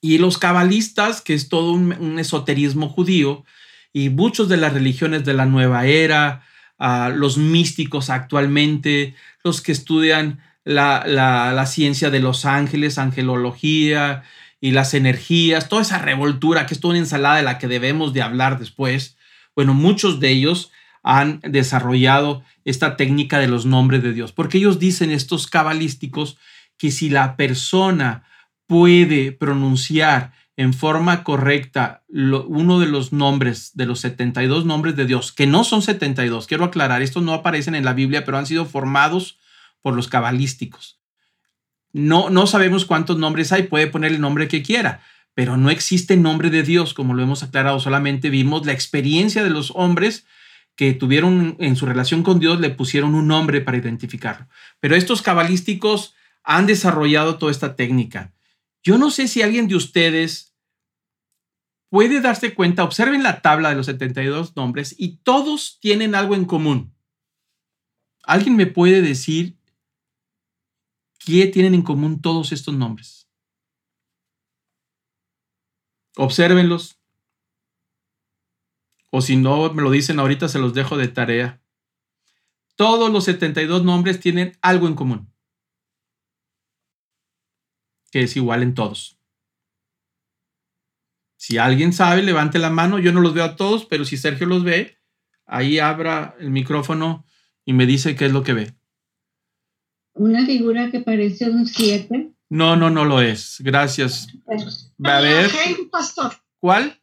Y 0.00 0.18
los 0.18 0.38
cabalistas, 0.38 1.20
que 1.20 1.34
es 1.34 1.48
todo 1.48 1.72
un, 1.72 2.18
esoterismo 2.18 2.88
judío, 2.88 3.44
y 3.92 4.10
muchos 4.10 4.48
de 4.48 4.58
las 4.58 4.74
religiones 4.74 5.24
de 5.24 5.34
la 5.34 5.46
nueva 5.46 5.86
era, 5.86 6.44
ah, 6.78 7.10
los 7.14 7.38
místicos 7.38 8.10
actualmente, 8.10 9.14
los 9.44 9.60
que 9.60 9.72
estudian 9.72 10.40
la, 10.64 11.04
la, 11.06 11.66
ciencia 11.66 12.10
de 12.10 12.20
los 12.20 12.44
ángeles, 12.44 12.98
angelología 12.98 14.24
y 14.60 14.72
las 14.72 14.94
energías, 14.94 15.68
toda 15.68 15.82
esa 15.82 15.98
revoltura 15.98 16.66
que 16.66 16.74
es 16.74 16.80
toda 16.80 16.92
una 16.92 17.00
ensalada 17.00 17.36
de 17.36 17.42
la 17.44 17.58
que 17.58 17.68
debemos 17.68 18.12
de 18.12 18.22
hablar 18.22 18.58
después. 18.58 19.16
Bueno, 19.54 19.74
muchos 19.74 20.18
de 20.18 20.30
ellos 20.30 20.72
han 21.04 21.40
desarrollado 21.42 22.42
esta 22.64 22.96
técnica 22.96 23.38
de 23.38 23.46
los 23.46 23.64
nombres 23.64 24.02
de 24.02 24.12
Dios, 24.12 24.32
porque 24.32 24.58
ellos 24.58 24.80
dicen 24.80 25.12
estos 25.12 25.46
cabalísticos 25.46 26.36
que 26.76 26.90
si 26.90 27.10
la 27.10 27.36
persona 27.36 28.24
puede 28.66 29.30
pronunciar 29.30 30.32
en 30.56 30.72
forma 30.72 31.22
correcta 31.22 32.02
uno 32.08 32.80
de 32.80 32.86
los 32.86 33.12
nombres, 33.12 33.72
de 33.74 33.84
los 33.84 34.00
72 34.00 34.64
nombres 34.64 34.96
de 34.96 35.04
Dios, 35.04 35.32
que 35.32 35.46
no 35.46 35.64
son 35.64 35.82
72, 35.82 36.46
quiero 36.46 36.64
aclarar, 36.64 37.02
estos 37.02 37.22
no 37.22 37.34
aparecen 37.34 37.74
en 37.74 37.84
la 37.84 37.92
Biblia, 37.92 38.24
pero 38.24 38.38
han 38.38 38.46
sido 38.46 38.64
formados 38.64 39.38
por 39.82 39.94
los 39.94 40.08
cabalísticos. 40.08 40.98
No, 41.92 42.30
no 42.30 42.46
sabemos 42.46 42.86
cuántos 42.86 43.18
nombres 43.18 43.52
hay, 43.52 43.64
puede 43.64 43.86
poner 43.86 44.12
el 44.12 44.20
nombre 44.20 44.48
que 44.48 44.62
quiera, 44.62 45.02
pero 45.34 45.58
no 45.58 45.68
existe 45.68 46.16
nombre 46.16 46.48
de 46.48 46.62
Dios, 46.62 46.94
como 46.94 47.12
lo 47.12 47.22
hemos 47.22 47.42
aclarado, 47.42 47.78
solamente 47.78 48.30
vimos 48.30 48.64
la 48.64 48.72
experiencia 48.72 49.44
de 49.44 49.50
los 49.50 49.72
hombres 49.74 50.26
que 50.74 50.94
tuvieron 50.94 51.56
en 51.58 51.76
su 51.76 51.86
relación 51.86 52.22
con 52.22 52.38
Dios, 52.38 52.60
le 52.60 52.70
pusieron 52.70 53.14
un 53.14 53.28
nombre 53.28 53.60
para 53.60 53.76
identificarlo. 53.76 54.46
Pero 54.80 54.94
estos 54.94 55.20
cabalísticos 55.20 56.14
han 56.42 56.66
desarrollado 56.66 57.36
toda 57.36 57.52
esta 57.52 57.76
técnica. 57.76 58.32
Yo 58.86 58.98
no 58.98 59.10
sé 59.10 59.26
si 59.26 59.42
alguien 59.42 59.66
de 59.66 59.74
ustedes 59.74 60.54
puede 61.90 62.20
darse 62.20 62.54
cuenta, 62.54 62.84
observen 62.84 63.24
la 63.24 63.42
tabla 63.42 63.70
de 63.70 63.74
los 63.74 63.86
72 63.86 64.54
nombres 64.54 64.94
y 64.96 65.16
todos 65.16 65.80
tienen 65.80 66.14
algo 66.14 66.36
en 66.36 66.44
común. 66.44 66.94
¿Alguien 68.22 68.54
me 68.54 68.68
puede 68.68 69.02
decir 69.02 69.58
qué 71.18 71.48
tienen 71.48 71.74
en 71.74 71.82
común 71.82 72.20
todos 72.20 72.52
estos 72.52 72.74
nombres? 72.74 73.28
Obsérvenlos. 76.16 77.00
O 79.10 79.20
si 79.20 79.34
no 79.34 79.72
me 79.72 79.82
lo 79.82 79.90
dicen 79.90 80.20
ahorita, 80.20 80.46
se 80.46 80.60
los 80.60 80.74
dejo 80.74 80.96
de 80.96 81.08
tarea. 81.08 81.60
Todos 82.76 83.10
los 83.10 83.24
72 83.24 83.82
nombres 83.82 84.20
tienen 84.20 84.56
algo 84.62 84.86
en 84.86 84.94
común 84.94 85.35
que 88.10 88.22
es 88.22 88.36
igual 88.36 88.62
en 88.62 88.74
todos. 88.74 89.18
Si 91.36 91.58
alguien 91.58 91.92
sabe, 91.92 92.22
levante 92.22 92.58
la 92.58 92.70
mano. 92.70 92.98
Yo 92.98 93.12
no 93.12 93.20
los 93.20 93.34
veo 93.34 93.44
a 93.44 93.56
todos, 93.56 93.84
pero 93.84 94.04
si 94.04 94.16
Sergio 94.16 94.46
los 94.46 94.64
ve, 94.64 94.98
ahí 95.44 95.78
abra 95.78 96.34
el 96.40 96.50
micrófono 96.50 97.24
y 97.64 97.72
me 97.72 97.86
dice 97.86 98.16
qué 98.16 98.26
es 98.26 98.32
lo 98.32 98.42
que 98.42 98.52
ve. 98.52 98.74
Una 100.14 100.46
figura 100.46 100.90
que 100.90 101.00
parece 101.00 101.50
un 101.50 101.66
7. 101.66 102.32
No, 102.48 102.76
no, 102.76 102.90
no 102.90 103.04
lo 103.04 103.20
es. 103.20 103.56
Gracias. 103.60 104.28
Va 105.04 105.18
a 105.18 105.20
ver. 105.20 105.50
Pastor. 105.90 106.32
¿Cuál? 106.58 107.02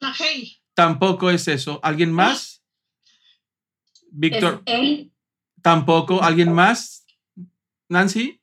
La 0.00 0.14
hey. 0.16 0.58
Tampoco 0.74 1.30
es 1.30 1.48
eso. 1.48 1.80
¿Alguien 1.82 2.12
más? 2.12 2.62
Víctor. 4.10 4.62
Tampoco. 5.60 6.22
¿Alguien 6.22 6.52
más? 6.52 7.06
Nancy. 7.88 8.41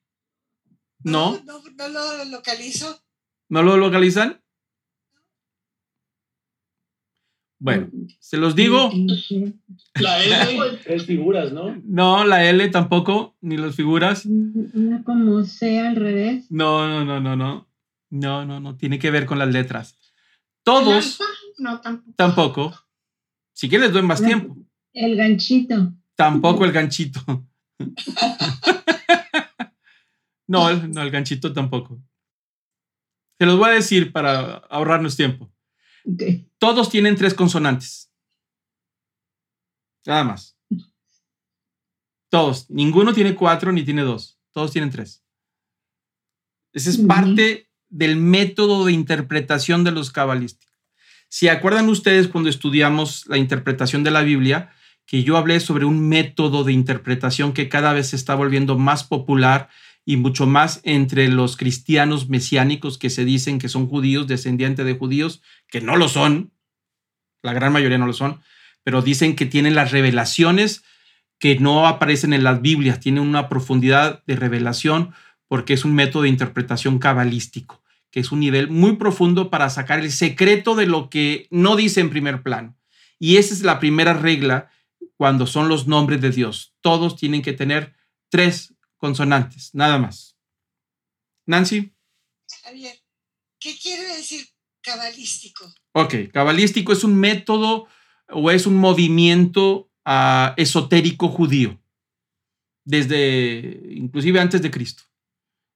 No. 1.03 1.39
No, 1.45 1.61
lo 1.87 2.25
localizo. 2.25 3.01
¿No 3.49 3.63
lo 3.63 3.77
localizan? 3.77 4.41
Bueno, 7.61 7.89
se 8.19 8.37
los 8.37 8.55
digo. 8.55 8.89
La 9.95 10.23
L 10.23 10.79
es 10.85 11.05
figuras, 11.05 11.51
¿no? 11.51 11.75
No, 11.83 12.23
la 12.23 12.49
L 12.49 12.69
tampoco, 12.69 13.35
ni 13.41 13.57
las 13.57 13.75
figuras. 13.75 14.25
Una 14.25 15.03
como 15.03 15.43
C 15.43 15.79
al 15.79 15.97
revés. 15.97 16.49
No, 16.49 16.87
no, 16.87 17.03
no, 17.03 17.19
no, 17.19 17.35
no. 17.35 17.67
No, 18.09 18.45
no, 18.45 18.59
no. 18.59 18.77
Tiene 18.77 18.97
que 18.97 19.11
ver 19.11 19.25
con 19.25 19.39
las 19.39 19.49
letras. 19.49 19.97
Todos. 20.63 21.19
No, 21.57 21.81
tampoco. 21.81 22.13
Tampoco. 22.15 22.73
Si 23.53 23.67
quieres, 23.67 23.91
doy 23.91 24.03
más 24.03 24.23
tiempo. 24.23 24.55
El 24.93 25.17
ganchito. 25.17 25.93
Tampoco 26.15 26.63
el 26.65 26.71
ganchito. 26.71 27.45
No, 30.49 30.67
el, 30.67 30.91
no, 30.91 31.03
el 31.03 31.11
ganchito 31.11 31.53
tampoco. 31.53 32.01
Se 33.37 33.45
los 33.45 33.59
voy 33.59 33.69
a 33.69 33.73
decir 33.73 34.11
para 34.11 34.55
ahorrarnos 34.69 35.15
tiempo. 35.15 35.53
Todos 36.57 36.89
tienen 36.89 37.15
tres 37.15 37.35
consonantes. 37.35 38.11
Nada 40.07 40.23
más. 40.23 40.57
Todos. 42.29 42.67
Ninguno 42.67 43.13
tiene 43.13 43.35
cuatro 43.35 43.71
ni 43.71 43.83
tiene 43.83 44.01
dos. 44.01 44.39
Todos 44.51 44.71
tienen 44.71 44.89
tres. 44.89 45.23
Ese 46.73 46.89
es 46.89 46.97
parte 46.97 47.69
del 47.87 48.17
método 48.17 48.85
de 48.85 48.91
interpretación 48.91 49.83
de 49.83 49.91
los 49.91 50.11
cabalísticos. 50.11 50.79
Si 51.27 51.47
acuerdan 51.47 51.89
ustedes 51.89 52.27
cuando 52.27 52.49
estudiamos 52.49 53.27
la 53.27 53.37
interpretación 53.37 54.03
de 54.03 54.11
la 54.11 54.23
Biblia, 54.23 54.73
que 55.05 55.23
yo 55.23 55.37
hablé 55.37 55.59
sobre 55.59 55.85
un 55.85 56.07
método 56.09 56.63
de 56.63 56.73
interpretación 56.73 57.53
que 57.53 57.69
cada 57.69 57.93
vez 57.93 58.07
se 58.07 58.15
está 58.15 58.33
volviendo 58.33 58.79
más 58.79 59.03
popular 59.03 59.69
y 60.05 60.17
mucho 60.17 60.47
más 60.47 60.81
entre 60.83 61.27
los 61.27 61.57
cristianos 61.57 62.29
mesiánicos 62.29 62.97
que 62.97 63.09
se 63.09 63.25
dicen 63.25 63.59
que 63.59 63.69
son 63.69 63.87
judíos, 63.87 64.27
descendientes 64.27 64.85
de 64.85 64.97
judíos, 64.97 65.41
que 65.67 65.81
no 65.81 65.95
lo 65.95 66.07
son, 66.09 66.51
la 67.43 67.53
gran 67.53 67.71
mayoría 67.71 67.97
no 67.97 68.07
lo 68.07 68.13
son, 68.13 68.41
pero 68.83 69.01
dicen 69.01 69.35
que 69.35 69.45
tienen 69.45 69.75
las 69.75 69.91
revelaciones 69.91 70.83
que 71.37 71.57
no 71.57 71.87
aparecen 71.87 72.33
en 72.33 72.43
las 72.43 72.61
Biblias, 72.61 72.99
tienen 72.99 73.23
una 73.23 73.49
profundidad 73.49 74.23
de 74.25 74.35
revelación 74.35 75.13
porque 75.47 75.73
es 75.73 75.85
un 75.85 75.95
método 75.95 76.23
de 76.23 76.29
interpretación 76.29 76.99
cabalístico, 76.99 77.81
que 78.11 78.19
es 78.19 78.31
un 78.31 78.39
nivel 78.39 78.69
muy 78.69 78.97
profundo 78.97 79.49
para 79.49 79.69
sacar 79.69 79.99
el 79.99 80.11
secreto 80.11 80.75
de 80.75 80.85
lo 80.85 81.09
que 81.09 81.47
no 81.49 81.75
dice 81.75 82.01
en 82.01 82.09
primer 82.09 82.43
plano. 82.43 82.75
Y 83.19 83.37
esa 83.37 83.53
es 83.53 83.63
la 83.63 83.79
primera 83.79 84.13
regla 84.13 84.69
cuando 85.17 85.47
son 85.47 85.67
los 85.67 85.87
nombres 85.87 86.21
de 86.21 86.31
Dios. 86.31 86.73
Todos 86.81 87.15
tienen 87.15 87.41
que 87.41 87.53
tener 87.53 87.93
tres 88.29 88.73
consonantes, 88.99 89.73
nada 89.73 89.97
más. 89.97 90.37
Nancy. 91.47 91.91
Javier, 92.63 92.95
¿qué 93.59 93.75
quiere 93.75 94.03
decir 94.15 94.47
cabalístico. 94.81 95.71
Ok, 95.93 96.31
cabalístico 96.31 96.93
es 96.93 97.03
un 97.03 97.15
método 97.15 97.87
o 98.29 98.51
es 98.51 98.65
un 98.65 98.75
movimiento 98.75 99.89
uh, 100.05 100.53
esotérico 100.57 101.27
judío, 101.27 101.79
desde 102.85 103.81
inclusive 103.91 104.39
antes 104.39 104.61
de 104.61 104.71
Cristo. 104.71 105.03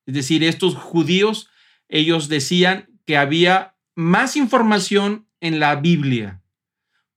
Es 0.06 0.14
decir, 0.14 0.44
estos 0.44 0.76
judíos, 0.76 1.50
ellos 1.88 2.30
decían 2.30 2.90
que 3.06 3.18
había 3.18 3.76
más 3.96 4.36
información 4.36 5.28
en 5.40 5.60
la 5.60 5.76
Biblia, 5.76 6.42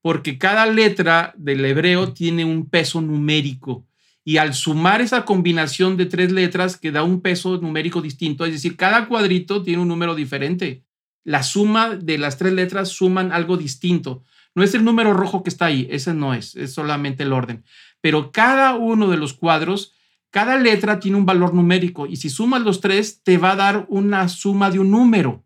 porque 0.03 0.39
cada 0.39 0.67
letra 0.67 1.35
del 1.37 1.65
hebreo 1.65 2.13
tiene 2.13 2.45
un 2.45 2.69
peso 2.69 3.01
numérico 3.01 3.86
y 4.27 4.39
al 4.39 4.55
sumar 4.55 5.03
esa 5.03 5.25
combinación 5.25 5.97
de 5.97 6.05
tres 6.05 6.33
letras 6.33 6.77
que 6.77 6.91
da 6.91 7.05
un 7.05 7.21
peso 7.21 7.59
numérico 7.59 8.03
distinto, 8.03 8.45
es 8.45 8.51
decir, 8.51 8.77
cada 8.77 9.07
cuadrito 9.07 9.63
tiene 9.63 9.81
un 9.81 9.87
número 9.87 10.17
diferente. 10.17 10.83
La 11.23 11.45
suma 11.45 11.95
de 11.95 12.19
las 12.19 12.37
tres 12.37 12.53
letras 12.53 12.89
suman 12.89 13.31
algo 13.31 13.57
distinto. 13.57 14.25
No 14.57 14.65
es 14.65 14.75
el 14.75 14.83
número 14.83 15.13
rojo 15.13 15.45
que 15.45 15.51
está 15.51 15.67
ahí, 15.67 15.87
ese 15.93 16.13
no 16.13 16.35
es, 16.35 16.57
es 16.57 16.75
solamente 16.75 17.23
el 17.23 17.33
orden. 17.33 17.63
Pero 18.01 18.33
cada 18.33 18.75
uno 18.75 19.09
de 19.09 19.17
los 19.17 19.33
cuadros, 19.33 19.93
cada 20.31 20.59
letra 20.59 20.99
tiene 20.99 21.19
un 21.19 21.25
valor 21.25 21.55
numérico 21.55 22.09
y 22.09 22.17
si 22.17 22.29
sumas 22.29 22.63
los 22.63 22.81
tres, 22.81 23.23
te 23.23 23.39
va 23.39 23.53
a 23.53 23.57
dar 23.57 23.87
una 23.89 24.29
suma 24.29 24.73
de 24.73 24.81
un 24.81 24.91
número. 24.91 25.45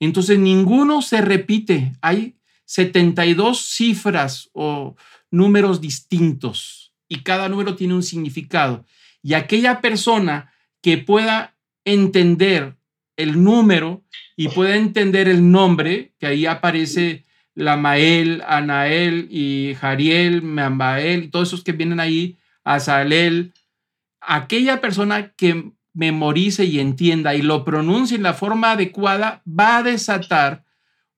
Entonces, 0.00 0.38
ninguno 0.38 1.02
se 1.02 1.20
repite. 1.20 1.92
Hay 2.00 2.38
72 2.64 3.60
cifras 3.60 4.48
o 4.54 4.96
números 5.30 5.82
distintos 5.82 6.85
y 7.08 7.22
cada 7.22 7.48
número 7.48 7.76
tiene 7.76 7.94
un 7.94 8.02
significado. 8.02 8.84
Y 9.22 9.34
aquella 9.34 9.80
persona 9.80 10.52
que 10.82 10.98
pueda 10.98 11.54
entender 11.84 12.76
el 13.16 13.42
número 13.42 14.04
y 14.36 14.48
pueda 14.48 14.76
entender 14.76 15.28
el 15.28 15.50
nombre, 15.50 16.12
que 16.18 16.26
ahí 16.26 16.46
aparece 16.46 17.24
Lamael, 17.54 18.42
Anael 18.46 19.28
y 19.30 19.74
Jariel, 19.80 20.42
Mambael, 20.42 21.30
todos 21.30 21.48
esos 21.48 21.64
que 21.64 21.72
vienen 21.72 22.00
ahí, 22.00 22.36
Azalel, 22.64 23.54
aquella 24.20 24.80
persona 24.80 25.32
que 25.32 25.72
memorice 25.94 26.66
y 26.66 26.78
entienda 26.78 27.34
y 27.34 27.42
lo 27.42 27.64
pronuncie 27.64 28.16
en 28.16 28.22
la 28.22 28.34
forma 28.34 28.72
adecuada, 28.72 29.42
va 29.48 29.78
a 29.78 29.82
desatar 29.82 30.64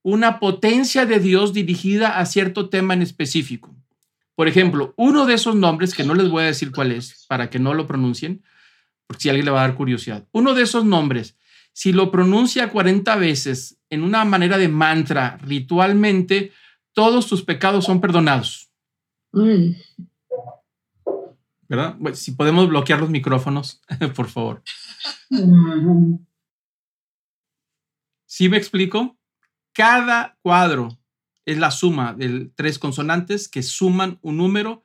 una 0.03 0.39
potencia 0.39 1.05
de 1.05 1.19
Dios 1.19 1.53
dirigida 1.53 2.19
a 2.19 2.27
cierto 2.27 2.69
tema 2.69 2.95
en 2.95 3.03
específico. 3.03 3.75
Por 4.39 4.47
ejemplo, 4.47 4.95
uno 4.97 5.27
de 5.27 5.35
esos 5.35 5.57
nombres, 5.57 5.97
que 5.97 6.05
no 6.05 6.15
les 6.15 6.31
voy 6.31 6.45
a 6.45 6.47
decir 6.47 6.71
cuál 6.71 6.93
es, 6.93 7.27
para 7.27 7.51
que 7.51 7.59
no 7.59 7.75
lo 7.75 7.89
pronuncien, 7.89 8.45
porque 9.05 9.23
si 9.23 9.29
alguien 9.29 9.47
le 9.47 9.51
va 9.51 9.65
a 9.65 9.67
dar 9.67 9.75
curiosidad, 9.75 10.29
uno 10.31 10.55
de 10.55 10.63
esos 10.63 10.85
nombres, 10.85 11.37
si 11.73 11.93
lo 11.93 12.13
pronuncia 12.13 12.71
40 12.71 13.17
veces 13.17 13.81
en 13.91 14.05
una 14.05 14.25
manera 14.25 14.57
de 14.57 14.69
mantra, 14.69 15.39
ritualmente, 15.39 16.53
todos 16.93 17.27
tus 17.27 17.43
pecados 17.43 17.85
son 17.85 18.01
perdonados. 18.01 18.71
¿Verdad? 21.69 21.97
si 22.13 22.31
podemos 22.31 22.69
bloquear 22.69 23.01
los 23.01 23.11
micrófonos, 23.11 23.83
por 24.15 24.29
favor. 24.29 24.63
¿Sí 28.25 28.49
me 28.49 28.57
explico? 28.57 29.19
Cada 29.73 30.39
cuadro 30.43 30.97
es 31.49 31.57
la 31.57 31.71
suma 31.71 32.13
de 32.13 32.51
tres 32.55 32.79
consonantes 32.79 33.49
que 33.49 33.63
suman 33.63 34.19
un 34.21 34.37
número 34.37 34.85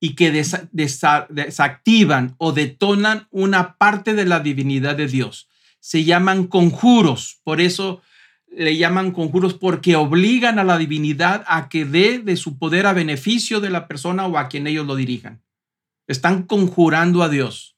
y 0.00 0.14
que 0.14 0.32
desactivan 0.32 2.34
o 2.38 2.52
detonan 2.52 3.28
una 3.30 3.76
parte 3.76 4.14
de 4.14 4.24
la 4.24 4.40
divinidad 4.40 4.96
de 4.96 5.06
Dios. 5.06 5.50
Se 5.80 6.04
llaman 6.04 6.46
conjuros, 6.46 7.40
por 7.44 7.60
eso 7.60 8.00
le 8.50 8.78
llaman 8.78 9.10
conjuros 9.10 9.52
porque 9.52 9.94
obligan 9.94 10.58
a 10.58 10.64
la 10.64 10.78
divinidad 10.78 11.44
a 11.46 11.68
que 11.68 11.84
dé 11.84 12.20
de 12.20 12.38
su 12.38 12.58
poder 12.58 12.86
a 12.86 12.94
beneficio 12.94 13.60
de 13.60 13.68
la 13.68 13.86
persona 13.86 14.26
o 14.26 14.38
a 14.38 14.48
quien 14.48 14.66
ellos 14.66 14.86
lo 14.86 14.96
dirijan. 14.96 15.42
Están 16.06 16.44
conjurando 16.44 17.22
a 17.22 17.28
Dios, 17.28 17.76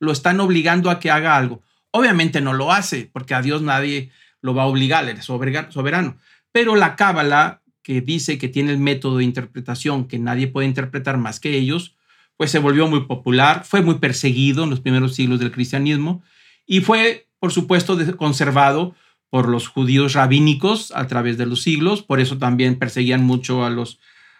lo 0.00 0.10
están 0.10 0.40
obligando 0.40 0.90
a 0.90 0.98
que 0.98 1.12
haga 1.12 1.36
algo. 1.36 1.62
Obviamente 1.92 2.40
no 2.40 2.54
lo 2.54 2.72
hace, 2.72 3.08
porque 3.12 3.34
a 3.34 3.42
Dios 3.42 3.62
nadie 3.62 4.10
lo 4.40 4.52
va 4.52 4.64
a 4.64 4.66
obligar, 4.66 5.08
él 5.08 5.16
es 5.16 5.24
soberano. 5.24 6.16
Pero 6.52 6.76
la 6.76 6.96
cábala, 6.96 7.62
que 7.82 8.00
dice 8.00 8.38
que 8.38 8.48
tiene 8.48 8.70
el 8.70 8.78
método 8.78 9.18
de 9.18 9.24
interpretación 9.24 10.06
que 10.06 10.18
nadie 10.18 10.46
puede 10.46 10.68
interpretar 10.68 11.18
más 11.18 11.40
que 11.40 11.56
ellos, 11.56 11.96
pues 12.36 12.50
se 12.50 12.58
volvió 12.58 12.86
muy 12.88 13.06
popular, 13.06 13.64
fue 13.64 13.82
muy 13.82 13.96
perseguido 13.96 14.64
en 14.64 14.70
los 14.70 14.80
primeros 14.80 15.14
siglos 15.14 15.40
del 15.40 15.52
cristianismo 15.52 16.22
y 16.66 16.80
fue, 16.80 17.28
por 17.38 17.52
supuesto, 17.52 17.98
conservado 18.16 18.94
por 19.30 19.48
los 19.48 19.68
judíos 19.68 20.12
rabínicos 20.12 20.92
a 20.94 21.06
través 21.06 21.38
de 21.38 21.46
los 21.46 21.62
siglos, 21.62 22.02
por 22.02 22.20
eso 22.20 22.38
también 22.38 22.78
perseguían 22.78 23.24
mucho 23.24 23.64
a 23.64 23.70
los, 23.70 23.98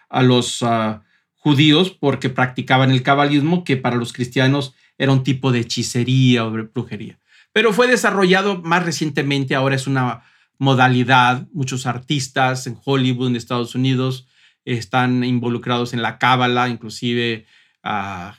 a 0.09 0.21
los 0.21 0.61
ah, 0.61 1.03
judíos 1.35 1.91
porque 1.91 2.29
practicaban 2.29 2.91
el 2.91 3.03
cabalismo, 3.03 3.63
que 3.63 3.75
para 3.75 3.95
los 3.95 4.13
cristianos 4.13 4.75
era 4.97 5.11
un 5.11 5.23
tipo 5.23 5.51
de 5.51 5.59
hechicería 5.61 6.45
o 6.45 6.51
de 6.51 6.63
brujería. 6.63 7.19
Pero 7.51 7.73
fue 7.73 7.87
desarrollado 7.87 8.61
más 8.61 8.85
recientemente, 8.85 9.55
ahora 9.55 9.75
es 9.75 9.87
una 9.87 10.23
modalidad. 10.63 11.47
Muchos 11.51 11.85
artistas 11.85 12.65
en 12.65 12.79
Hollywood, 12.83 13.27
en 13.27 13.35
Estados 13.35 13.75
Unidos, 13.75 14.27
están 14.65 15.23
involucrados 15.23 15.93
en 15.93 16.01
la 16.01 16.17
cábala, 16.17 16.69
inclusive 16.69 17.45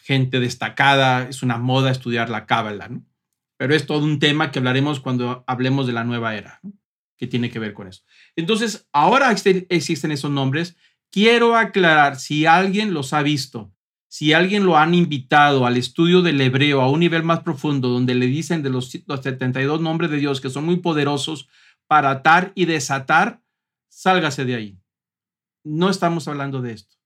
gente 0.03 0.41
destacada. 0.41 1.29
Es 1.29 1.43
una 1.43 1.59
moda 1.59 1.91
estudiar 1.91 2.31
la 2.31 2.47
cábala, 2.47 2.89
¿no? 2.89 3.05
Pero 3.57 3.75
es 3.75 3.87
todo 3.87 4.05
un 4.05 4.19
tema 4.19 4.51
que 4.51 4.59
hablaremos 4.59 4.99
cuando 4.99 5.45
hablemos 5.47 5.87
de 5.87 5.93
la 5.93 6.03
nueva 6.03 6.35
era, 6.35 6.61
que 7.17 7.29
tiene 7.29 7.51
que 7.51 7.61
ver 7.61 7.73
con 7.73 7.87
eso. 7.87 8.03
Entonces, 8.35 8.89
ahora 8.93 9.31
existen 9.31 10.11
esos 10.11 10.31
nombres. 10.31 10.77
Quiero 11.13 11.57
aclarar, 11.57 12.17
si 12.17 12.47
alguien 12.47 12.93
los 12.93 13.13
ha 13.13 13.23
visto, 13.23 13.73
si 14.09 14.33
alguien 14.33 14.65
lo 14.65 14.77
han 14.77 14.95
invitado 14.95 15.67
al 15.67 15.77
estudio 15.77 16.23
del 16.23 16.41
hebreo 16.41 16.81
a 16.81 16.91
un 16.91 17.01
nivel 17.01 17.23
más 17.23 17.41
profundo, 17.41 17.89
donde 17.89 18.15
le 18.15 18.27
dicen 18.27 18.63
de 18.63 18.71
los, 18.71 18.97
los 19.07 19.23
72 19.23 19.81
nombres 19.81 20.11
de 20.11 20.19
Dios 20.19 20.41
que 20.41 20.51
son 20.51 20.65
muy 20.65 20.77
poderosos, 20.77 21.49
para 21.87 22.11
atar 22.11 22.53
y 22.55 22.65
desatar, 22.65 23.43
sálgase 23.89 24.45
de 24.45 24.55
ahí. 24.55 24.79
No 25.63 25.91
estamos 25.91 26.29
hablando 26.29 26.61
de 26.61 26.73
esto. 26.73 26.97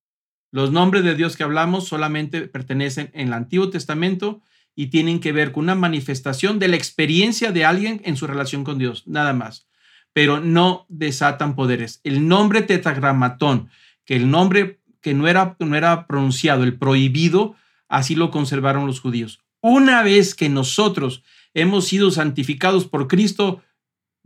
Los 0.51 0.73
nombres 0.73 1.05
de 1.05 1.15
Dios 1.15 1.37
que 1.37 1.43
hablamos 1.43 1.87
solamente 1.87 2.43
pertenecen 2.43 3.11
en 3.13 3.29
el 3.29 3.35
Antiguo 3.35 3.71
Testamento 3.71 4.41
y 4.75 4.87
tienen 4.87 5.21
que 5.21 5.33
ver 5.33 5.53
con 5.53 5.65
una 5.65 5.75
manifestación 5.75 6.59
de 6.59 6.69
la 6.69 6.77
experiencia 6.77 7.53
de 7.53 7.65
alguien 7.65 8.01
en 8.05 8.17
su 8.17 8.27
relación 8.27 8.65
con 8.65 8.79
Dios, 8.79 9.07
nada 9.07 9.33
más. 9.33 9.67
Pero 10.13 10.41
no 10.41 10.87
desatan 10.89 11.55
poderes. 11.55 12.01
El 12.05 12.29
nombre 12.29 12.63
tetragramatón, 12.63 13.69
que 14.05 14.17
el 14.17 14.31
nombre 14.31 14.81
que 15.01 15.15
no 15.15 15.29
era, 15.29 15.57
no 15.59 15.77
era 15.77 16.07
pronunciado, 16.07 16.65
el 16.65 16.79
prohibido, 16.79 17.57
así 17.89 18.15
lo 18.15 18.31
conservaron 18.31 18.87
los 18.87 19.01
judíos. 19.01 19.41
Una 19.61 20.03
vez 20.03 20.35
que 20.35 20.49
nosotros 20.49 21.23
hemos 21.55 21.87
sido 21.87 22.11
santificados 22.11 22.87
por 22.87 23.09
Cristo, 23.09 23.63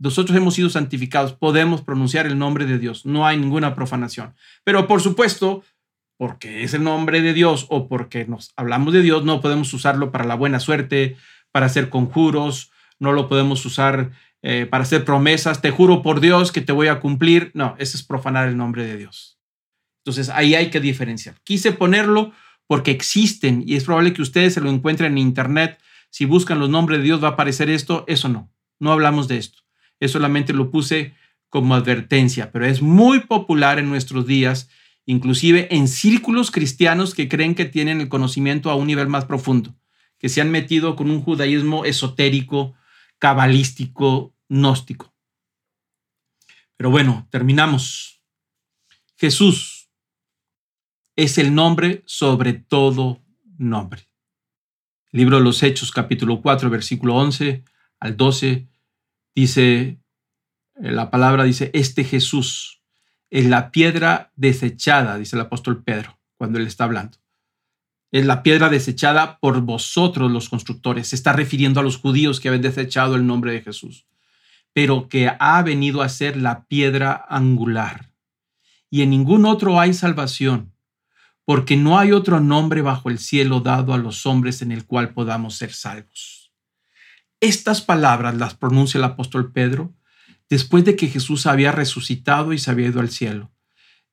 nosotros 0.03 0.37
hemos 0.37 0.55
sido 0.55 0.69
santificados, 0.69 1.31
podemos 1.31 1.81
pronunciar 1.81 2.27
el 2.27 2.37
nombre 2.37 2.65
de 2.65 2.77
Dios, 2.77 3.05
no 3.05 3.25
hay 3.25 3.37
ninguna 3.37 3.73
profanación. 3.73 4.35
Pero 4.65 4.85
por 4.85 5.01
supuesto, 5.01 5.63
porque 6.17 6.63
es 6.63 6.73
el 6.73 6.83
nombre 6.83 7.21
de 7.21 7.33
Dios 7.33 7.67
o 7.69 7.87
porque 7.87 8.25
nos 8.25 8.51
hablamos 8.57 8.93
de 8.93 9.01
Dios, 9.01 9.23
no 9.23 9.39
podemos 9.39 9.73
usarlo 9.73 10.11
para 10.11 10.25
la 10.25 10.35
buena 10.35 10.59
suerte, 10.59 11.15
para 11.53 11.67
hacer 11.67 11.87
conjuros, 11.87 12.69
no 12.99 13.13
lo 13.13 13.29
podemos 13.29 13.65
usar 13.65 14.11
eh, 14.41 14.67
para 14.69 14.83
hacer 14.83 15.05
promesas, 15.05 15.61
te 15.61 15.71
juro 15.71 16.01
por 16.01 16.19
Dios 16.19 16.51
que 16.51 16.59
te 16.59 16.73
voy 16.73 16.87
a 16.87 16.99
cumplir. 16.99 17.51
No, 17.53 17.75
ese 17.79 17.95
es 17.95 18.03
profanar 18.03 18.49
el 18.49 18.57
nombre 18.57 18.85
de 18.85 18.97
Dios. 18.97 19.39
Entonces 20.03 20.27
ahí 20.27 20.53
hay 20.53 20.69
que 20.69 20.81
diferenciar. 20.81 21.35
Quise 21.45 21.71
ponerlo 21.71 22.33
porque 22.67 22.91
existen 22.91 23.63
y 23.65 23.77
es 23.77 23.85
probable 23.85 24.11
que 24.11 24.21
ustedes 24.21 24.53
se 24.53 24.59
lo 24.59 24.69
encuentren 24.69 25.13
en 25.13 25.19
internet. 25.19 25.79
Si 26.09 26.25
buscan 26.25 26.59
los 26.59 26.69
nombres 26.69 26.99
de 26.99 27.05
Dios 27.05 27.23
va 27.23 27.29
a 27.29 27.31
aparecer 27.31 27.69
esto, 27.69 28.03
eso 28.07 28.27
no. 28.27 28.51
No 28.79 28.91
hablamos 28.91 29.29
de 29.29 29.37
esto. 29.37 29.62
Eso 30.03 30.13
solamente 30.13 30.51
lo 30.51 30.69
puse 30.69 31.13
como 31.47 31.75
advertencia, 31.75 32.51
pero 32.51 32.65
es 32.65 32.81
muy 32.81 33.21
popular 33.21 33.79
en 33.79 33.87
nuestros 33.87 34.27
días, 34.27 34.69
inclusive 35.05 35.73
en 35.73 35.87
círculos 35.87 36.51
cristianos 36.51 37.13
que 37.13 37.29
creen 37.29 37.55
que 37.55 37.63
tienen 37.63 38.01
el 38.01 38.09
conocimiento 38.09 38.69
a 38.69 38.75
un 38.75 38.87
nivel 38.87 39.07
más 39.07 39.23
profundo, 39.23 39.73
que 40.17 40.27
se 40.27 40.41
han 40.41 40.51
metido 40.51 40.97
con 40.97 41.09
un 41.09 41.21
judaísmo 41.21 41.85
esotérico, 41.85 42.73
cabalístico, 43.17 44.35
gnóstico. 44.49 45.13
Pero 46.75 46.89
bueno, 46.89 47.27
terminamos. 47.31 48.21
Jesús 49.15 49.89
es 51.15 51.37
el 51.37 51.55
nombre 51.55 52.03
sobre 52.05 52.51
todo 52.51 53.21
nombre. 53.57 54.09
libro 55.11 55.37
de 55.37 55.43
los 55.43 55.63
Hechos, 55.63 55.91
capítulo 55.91 56.41
4, 56.41 56.69
versículo 56.69 57.15
11 57.15 57.63
al 58.01 58.17
12, 58.17 58.67
Dice, 59.35 59.99
eh, 60.75 60.91
la 60.91 61.09
palabra 61.09 61.43
dice, 61.43 61.71
este 61.73 62.03
Jesús 62.03 62.81
es 63.29 63.45
la 63.45 63.71
piedra 63.71 64.31
desechada, 64.35 65.17
dice 65.17 65.35
el 65.35 65.41
apóstol 65.41 65.83
Pedro, 65.83 66.19
cuando 66.37 66.59
él 66.59 66.67
está 66.67 66.83
hablando. 66.83 67.17
Es 68.11 68.25
la 68.27 68.43
piedra 68.43 68.69
desechada 68.69 69.39
por 69.39 69.61
vosotros 69.61 70.31
los 70.31 70.49
constructores. 70.49 71.07
Se 71.07 71.15
está 71.15 71.33
refiriendo 71.33 71.79
a 71.79 71.83
los 71.83 71.97
judíos 71.97 72.39
que 72.39 72.47
habían 72.47 72.61
desechado 72.61 73.15
el 73.15 73.25
nombre 73.25 73.51
de 73.51 73.61
Jesús. 73.61 74.05
pero 74.73 75.07
que 75.07 75.31
ha 75.39 75.61
venido 75.61 76.01
a 76.01 76.09
ser 76.09 76.35
la 76.35 76.65
piedra 76.65 77.25
angular. 77.29 78.11
Y 78.89 79.03
en 79.03 79.11
ningún 79.11 79.45
otro 79.45 79.79
hay 79.79 79.93
salvación, 79.93 80.73
porque 81.45 81.77
no 81.77 81.99
hay 81.99 82.11
otro 82.11 82.39
nombre 82.39 82.81
bajo 82.81 83.09
el 83.09 83.19
cielo 83.19 83.59
dado 83.59 83.93
a 83.93 83.97
los 83.97 84.25
hombres 84.25 84.61
en 84.61 84.71
el 84.71 84.85
cual 84.85 85.13
podamos 85.13 85.55
ser 85.55 85.73
salvos. 85.73 86.42
Estas 87.43 87.81
palabras 87.81 88.37
las 88.37 88.55
pronuncia 88.55 88.97
el 88.97 89.03
apóstol 89.03 89.51
Pedro 89.51 89.93
después 90.49 90.85
de 90.85 90.95
que 90.95 91.09
Jesús 91.09 91.45
había 91.45 91.73
resucitado 91.73 92.53
y 92.53 92.57
se 92.57 92.71
había 92.71 92.87
ido 92.87 93.01
al 93.01 93.09
cielo. 93.09 93.51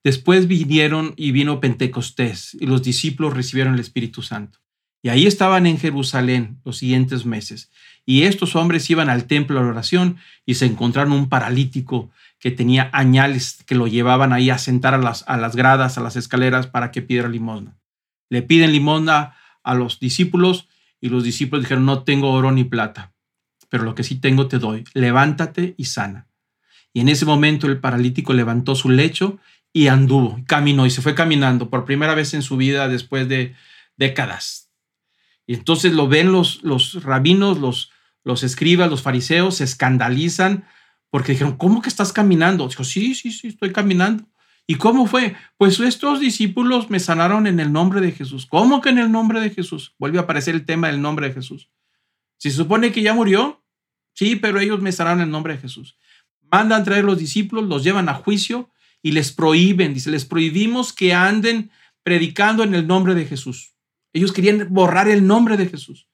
Después 0.02 0.48
vinieron 0.48 1.14
y 1.16 1.30
vino 1.30 1.60
Pentecostés 1.60 2.56
y 2.58 2.66
los 2.66 2.82
discípulos 2.82 3.34
recibieron 3.34 3.74
el 3.74 3.78
Espíritu 3.78 4.22
Santo. 4.22 4.58
Y 5.00 5.10
ahí 5.10 5.28
estaban 5.28 5.68
en 5.68 5.78
Jerusalén 5.78 6.58
los 6.64 6.78
siguientes 6.78 7.24
meses. 7.24 7.70
Y 8.04 8.24
estos 8.24 8.56
hombres 8.56 8.90
iban 8.90 9.08
al 9.08 9.26
templo 9.26 9.60
a 9.60 9.62
la 9.62 9.68
oración 9.68 10.16
y 10.44 10.54
se 10.54 10.66
encontraron 10.66 11.12
un 11.12 11.28
paralítico 11.28 12.10
que 12.40 12.50
tenía 12.50 12.90
añales 12.92 13.62
que 13.64 13.76
lo 13.76 13.86
llevaban 13.86 14.32
ahí 14.32 14.50
a 14.50 14.58
sentar 14.58 14.92
a 14.92 14.98
las, 14.98 15.22
a 15.28 15.36
las 15.36 15.54
gradas, 15.54 15.98
a 15.98 16.00
las 16.00 16.16
escaleras 16.16 16.66
para 16.66 16.90
que 16.90 17.00
pidiera 17.00 17.28
limosna. 17.28 17.78
Le 18.28 18.42
piden 18.42 18.72
limosna 18.72 19.36
a 19.62 19.74
los 19.76 20.00
discípulos 20.00 20.66
y 21.00 21.10
los 21.10 21.22
discípulos 21.22 21.62
dijeron, 21.64 21.86
no 21.86 22.02
tengo 22.02 22.32
oro 22.32 22.50
ni 22.50 22.64
plata, 22.64 23.14
pero 23.70 23.84
lo 23.84 23.94
que 23.94 24.04
sí 24.04 24.16
tengo 24.16 24.46
te 24.46 24.58
doy, 24.58 24.84
levántate 24.92 25.74
y 25.78 25.86
sana. 25.86 26.28
Y 26.92 27.00
en 27.00 27.08
ese 27.08 27.24
momento 27.24 27.66
el 27.66 27.80
paralítico 27.80 28.34
levantó 28.34 28.74
su 28.74 28.90
lecho 28.90 29.38
y 29.72 29.86
anduvo, 29.86 30.38
caminó 30.46 30.84
y 30.84 30.90
se 30.90 31.00
fue 31.00 31.14
caminando 31.14 31.70
por 31.70 31.86
primera 31.86 32.14
vez 32.14 32.34
en 32.34 32.42
su 32.42 32.58
vida 32.58 32.88
después 32.88 33.26
de 33.28 33.54
décadas 33.96 34.70
y 35.50 35.54
entonces 35.54 35.92
lo 35.94 36.06
ven 36.06 36.30
los, 36.30 36.62
los 36.62 37.02
rabinos, 37.02 37.58
los, 37.58 37.90
los 38.22 38.44
escribas, 38.44 38.88
los 38.88 39.02
fariseos, 39.02 39.56
se 39.56 39.64
escandalizan 39.64 40.64
porque 41.10 41.32
dijeron, 41.32 41.56
¿cómo 41.56 41.82
que 41.82 41.88
estás 41.88 42.12
caminando? 42.12 42.68
Dijo, 42.68 42.84
sí, 42.84 43.16
sí, 43.16 43.32
sí, 43.32 43.48
estoy 43.48 43.72
caminando. 43.72 44.28
¿Y 44.68 44.76
cómo 44.76 45.08
fue? 45.08 45.34
Pues 45.56 45.80
estos 45.80 46.20
discípulos 46.20 46.88
me 46.88 47.00
sanaron 47.00 47.48
en 47.48 47.58
el 47.58 47.72
nombre 47.72 48.00
de 48.00 48.12
Jesús. 48.12 48.46
¿Cómo 48.46 48.80
que 48.80 48.90
en 48.90 48.98
el 48.98 49.10
nombre 49.10 49.40
de 49.40 49.50
Jesús? 49.50 49.96
Vuelve 49.98 50.18
a 50.18 50.20
aparecer 50.20 50.54
el 50.54 50.64
tema 50.64 50.86
del 50.86 51.02
nombre 51.02 51.26
de 51.26 51.34
Jesús. 51.34 51.68
Si 52.36 52.52
se 52.52 52.56
supone 52.56 52.92
que 52.92 53.02
ya 53.02 53.12
murió, 53.12 53.59
sí, 54.12 54.36
pero 54.36 54.60
ellos 54.60 54.80
me 54.80 54.92
sanaron 54.92 55.20
en 55.20 55.26
el 55.26 55.30
nombre 55.30 55.54
de 55.54 55.60
Jesús. 55.60 55.96
Mandan 56.50 56.84
traer 56.84 57.04
los 57.04 57.18
discípulos, 57.18 57.68
los 57.68 57.84
llevan 57.84 58.08
a 58.08 58.14
juicio 58.14 58.70
y 59.02 59.12
les 59.12 59.32
prohíben, 59.32 59.94
dice, 59.94 60.10
les 60.10 60.24
prohibimos 60.24 60.92
que 60.92 61.14
anden 61.14 61.70
predicando 62.02 62.62
en 62.64 62.74
el 62.74 62.86
nombre 62.86 63.14
de 63.14 63.26
Jesús. 63.26 63.74
Ellos 64.12 64.32
querían 64.32 64.66
borrar 64.70 65.08
el 65.08 65.26
nombre 65.26 65.56
de 65.56 65.66
Jesús. 65.66 66.08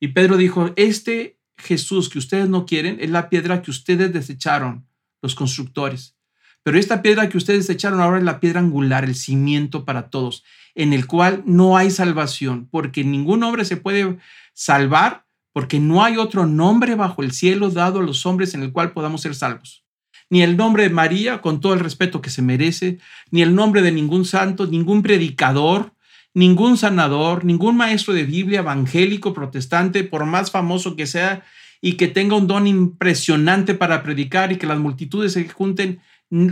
Y 0.00 0.08
Pedro 0.08 0.36
dijo, 0.36 0.72
este 0.76 1.38
Jesús 1.56 2.08
que 2.08 2.18
ustedes 2.18 2.48
no 2.48 2.66
quieren 2.66 2.98
es 3.00 3.10
la 3.10 3.28
piedra 3.28 3.62
que 3.62 3.70
ustedes 3.70 4.12
desecharon, 4.12 4.86
los 5.22 5.34
constructores. 5.34 6.16
Pero 6.62 6.78
esta 6.78 7.02
piedra 7.02 7.28
que 7.28 7.36
ustedes 7.36 7.66
desecharon 7.66 8.00
ahora 8.00 8.18
es 8.18 8.24
la 8.24 8.40
piedra 8.40 8.60
angular, 8.60 9.04
el 9.04 9.14
cimiento 9.14 9.84
para 9.84 10.08
todos, 10.08 10.44
en 10.74 10.92
el 10.92 11.06
cual 11.06 11.42
no 11.46 11.76
hay 11.76 11.90
salvación, 11.90 12.68
porque 12.70 13.04
ningún 13.04 13.42
hombre 13.42 13.64
se 13.64 13.76
puede 13.76 14.18
salvar, 14.54 15.23
porque 15.54 15.78
no 15.78 16.02
hay 16.02 16.16
otro 16.16 16.46
nombre 16.46 16.96
bajo 16.96 17.22
el 17.22 17.30
cielo 17.30 17.70
dado 17.70 18.00
a 18.00 18.02
los 18.02 18.26
hombres 18.26 18.54
en 18.54 18.64
el 18.64 18.72
cual 18.72 18.90
podamos 18.90 19.22
ser 19.22 19.36
salvos. 19.36 19.84
Ni 20.28 20.42
el 20.42 20.56
nombre 20.56 20.82
de 20.82 20.90
María, 20.90 21.40
con 21.40 21.60
todo 21.60 21.74
el 21.74 21.80
respeto 21.80 22.20
que 22.20 22.28
se 22.28 22.42
merece, 22.42 22.98
ni 23.30 23.40
el 23.40 23.54
nombre 23.54 23.80
de 23.80 23.92
ningún 23.92 24.24
santo, 24.24 24.66
ningún 24.66 25.02
predicador, 25.02 25.94
ningún 26.34 26.76
sanador, 26.76 27.44
ningún 27.44 27.76
maestro 27.76 28.14
de 28.14 28.24
Biblia 28.24 28.58
evangélico, 28.58 29.32
protestante, 29.32 30.02
por 30.02 30.26
más 30.26 30.50
famoso 30.50 30.96
que 30.96 31.06
sea 31.06 31.44
y 31.80 31.92
que 31.92 32.08
tenga 32.08 32.34
un 32.34 32.48
don 32.48 32.66
impresionante 32.66 33.74
para 33.74 34.02
predicar 34.02 34.50
y 34.50 34.56
que 34.56 34.66
las 34.66 34.80
multitudes 34.80 35.34
se 35.34 35.48
junten, 35.48 36.00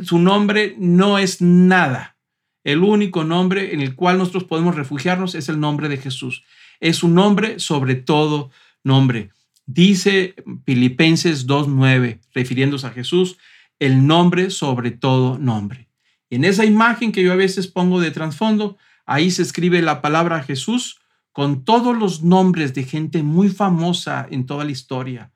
su 0.04 0.20
nombre 0.20 0.76
no 0.78 1.18
es 1.18 1.42
nada. 1.42 2.16
El 2.62 2.84
único 2.84 3.24
nombre 3.24 3.74
en 3.74 3.80
el 3.80 3.96
cual 3.96 4.18
nosotros 4.18 4.44
podemos 4.44 4.76
refugiarnos 4.76 5.34
es 5.34 5.48
el 5.48 5.58
nombre 5.58 5.88
de 5.88 5.96
Jesús. 5.96 6.44
Es 6.78 7.02
un 7.02 7.16
nombre 7.16 7.58
sobre 7.58 7.96
todo 7.96 8.52
nombre. 8.84 9.30
Dice 9.66 10.34
Filipenses 10.64 11.46
2.9, 11.46 12.20
refiriéndose 12.34 12.86
a 12.86 12.90
Jesús, 12.90 13.38
el 13.78 14.06
nombre 14.06 14.50
sobre 14.50 14.90
todo 14.90 15.38
nombre. 15.38 15.88
En 16.30 16.44
esa 16.44 16.64
imagen 16.64 17.12
que 17.12 17.22
yo 17.22 17.32
a 17.32 17.36
veces 17.36 17.66
pongo 17.66 18.00
de 18.00 18.10
trasfondo, 18.10 18.76
Ahí 19.04 19.30
se 19.30 19.42
escribe 19.42 19.82
la 19.82 20.00
palabra 20.00 20.42
Jesús 20.42 21.00
con 21.32 21.64
todos 21.64 21.96
los 21.96 22.22
nombres 22.22 22.74
de 22.74 22.84
gente 22.84 23.22
muy 23.22 23.48
famosa 23.48 24.26
en 24.30 24.46
toda 24.46 24.64
la 24.64 24.70
historia. 24.70 25.32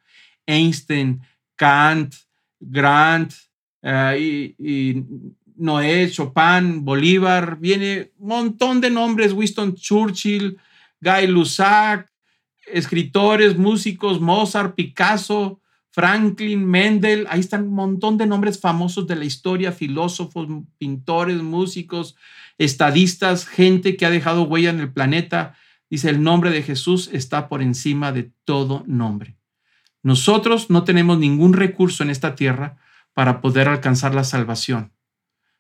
Einstein, 0.47 1.21
Kant, 1.57 2.15
Grant, 2.61 3.33
eh, 3.83 4.55
y, 4.59 5.05
Noé, 5.57 6.11
Chopin, 6.11 6.85
Bolívar, 6.85 7.59
viene 7.59 8.13
un 8.19 8.29
montón 8.29 8.81
de 8.81 8.91
nombres, 8.91 9.33
Winston 9.33 9.75
Churchill, 9.75 10.59
Guy 11.01 11.27
Lussac, 11.29 12.11
escritores, 12.67 13.57
músicos, 13.57 14.21
Mozart, 14.21 14.75
Picasso, 14.75 15.61
Franklin, 15.91 16.67
Mendel, 16.67 17.27
ahí 17.31 17.41
están 17.41 17.69
un 17.69 17.75
montón 17.75 18.19
de 18.19 18.27
nombres 18.27 18.61
famosos 18.61 19.07
de 19.07 19.17
la 19.17 19.25
historia, 19.25 19.73
filósofos, 19.73 20.47
pintores, 20.77 21.43
músicos, 21.43 22.17
estadistas, 22.59 23.47
gente 23.47 23.97
que 23.97 24.05
ha 24.05 24.11
dejado 24.11 24.43
huella 24.43 24.71
en 24.71 24.81
el 24.81 24.93
planeta. 24.93 25.57
Dice, 25.89 26.11
el 26.11 26.23
nombre 26.23 26.51
de 26.51 26.63
Jesús 26.63 27.09
está 27.13 27.49
por 27.49 27.63
encima 27.63 28.13
de 28.13 28.31
todo 28.45 28.85
nombre. 28.87 29.37
Nosotros 30.03 30.69
no 30.69 30.85
tenemos 30.85 31.19
ningún 31.19 31.53
recurso 31.53 32.03
en 32.03 32.11
esta 32.11 32.35
tierra 32.35 32.77
para 33.13 33.41
poder 33.41 33.67
alcanzar 33.67 34.15
la 34.15 34.25
salvación, 34.25 34.93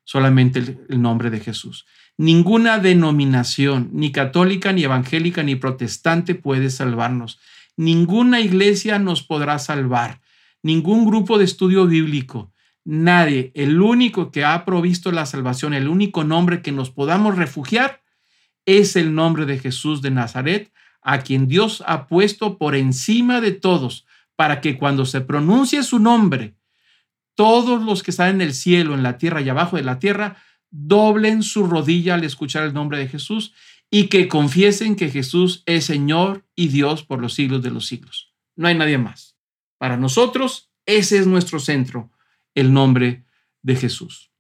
solamente 0.05 0.59
el, 0.89 1.01
nombre 1.01 1.31
de 1.31 1.41
Jesús. 1.41 1.87
Ninguna 2.19 2.79
denominación, 2.79 3.91
ni 3.93 4.11
católica, 4.11 4.73
ni 4.73 4.85
evangélica, 4.85 5.43
ni 5.43 5.57
protestante 5.57 6.35
puede 6.35 6.71
salvarnos. 6.71 7.39
Ninguna 7.77 8.41
iglesia 8.41 8.99
nos 8.99 9.23
podrá 9.23 9.59
salvar. 9.59 10.21
Ningún 10.63 11.05
grupo 11.05 11.37
de 11.37 11.45
estudio 11.45 11.87
bíblico, 11.87 12.53
nadie, 12.85 13.53
el 13.55 13.81
único 13.81 14.31
que 14.31 14.45
ha 14.45 14.65
provisto 14.65 15.13
la 15.13 15.27
salvación, 15.27 15.75
el 15.75 15.89
único 15.89 16.25
nombre 16.25 16.63
que 16.63 16.73
nos 16.73 16.91
podamos 16.91 17.37
refugiar, 17.37 18.03
es 18.65 18.97
el 18.97 19.15
nombre 19.15 19.45
de 19.45 19.59
Jesús 19.59 20.01
de 20.01 20.11
Nazaret, 20.11 20.73
a 21.03 21.19
quien 21.21 21.47
Dios 21.47 21.85
ha 21.87 22.07
puesto 22.07 22.57
por 22.57 22.75
encima 22.75 23.41
de 23.41 23.53
todos, 23.53 24.07
para 24.37 24.61
que 24.61 24.79
cuando 24.79 25.05
se 25.05 25.21
pronuncie 25.21 25.83
su 25.83 25.99
nombre, 25.99 26.57
todos 27.35 27.83
los 27.83 28.03
que 28.03 28.11
están 28.11 28.31
en 28.31 28.41
el 28.41 28.55
cielo, 28.55 28.95
en 28.95 29.03
la 29.03 29.19
tierra 29.19 29.43
y 29.43 29.49
abajo 29.49 29.77
de 29.77 29.83
la 29.83 29.99
tierra, 29.99 30.37
doblen 30.71 31.43
su 31.43 31.67
rodilla 31.67 32.15
al 32.15 32.25
escuchar 32.25 32.65
el 32.65 32.75
nombre 32.75 32.99
de 32.99 33.09
Jesús 33.09 33.53
y 33.91 34.09
que 34.09 34.29
confiesen 34.29 34.97
que 34.97 35.11
Jesús 35.11 35.63
es 35.67 35.85
Señor 35.85 36.45
y 36.55 36.69
Dios 36.69 37.05
por 37.05 37.21
los 37.21 37.35
siglos 37.35 37.63
de 37.63 37.71
los 37.71 37.87
siglos. 37.87 38.35
No 38.57 38.69
hay 38.69 38.75
nadie 38.75 38.99
más. 38.99 39.37
Para 39.79 39.97
nosotros, 39.97 40.71
ese 40.87 41.19
es 41.19 41.27
nuestro 41.27 41.61
centro 41.61 42.11
el 42.55 42.73
nombre 42.73 43.25
de 43.63 43.77
Jesús. 43.77 44.31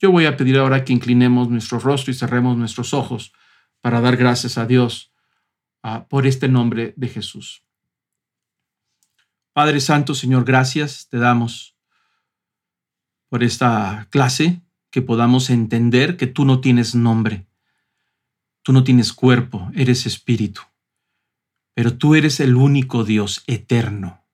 Yo 0.00 0.10
voy 0.10 0.26
a 0.26 0.36
pedir 0.36 0.58
ahora 0.58 0.84
que 0.84 0.92
inclinemos 0.92 1.48
nuestro 1.48 1.78
rostro 1.78 2.10
y 2.10 2.14
cerremos 2.14 2.56
nuestros 2.56 2.92
ojos 2.92 3.32
para 3.80 4.00
dar 4.00 4.16
gracias 4.16 4.58
a 4.58 4.66
Dios 4.66 5.12
ah, 5.82 6.06
por 6.08 6.26
este 6.26 6.48
nombre 6.48 6.92
de 6.96 7.08
Jesús. 7.08 7.64
Padre 9.52 9.80
Santo, 9.80 10.14
Señor, 10.14 10.44
gracias 10.44 11.08
te 11.08 11.18
damos 11.18 11.76
por 13.28 13.42
esta 13.42 14.08
clase, 14.10 14.61
que 14.92 15.02
podamos 15.02 15.50
entender 15.50 16.16
que 16.16 16.28
tú 16.28 16.44
no 16.44 16.60
tienes 16.60 16.94
nombre, 16.94 17.48
tú 18.62 18.72
no 18.72 18.84
tienes 18.84 19.12
cuerpo, 19.12 19.72
eres 19.74 20.06
espíritu, 20.06 20.62
pero 21.74 21.98
tú 21.98 22.14
eres 22.14 22.38
el 22.38 22.54
único 22.54 23.02
Dios 23.02 23.42
eterno, 23.48 24.24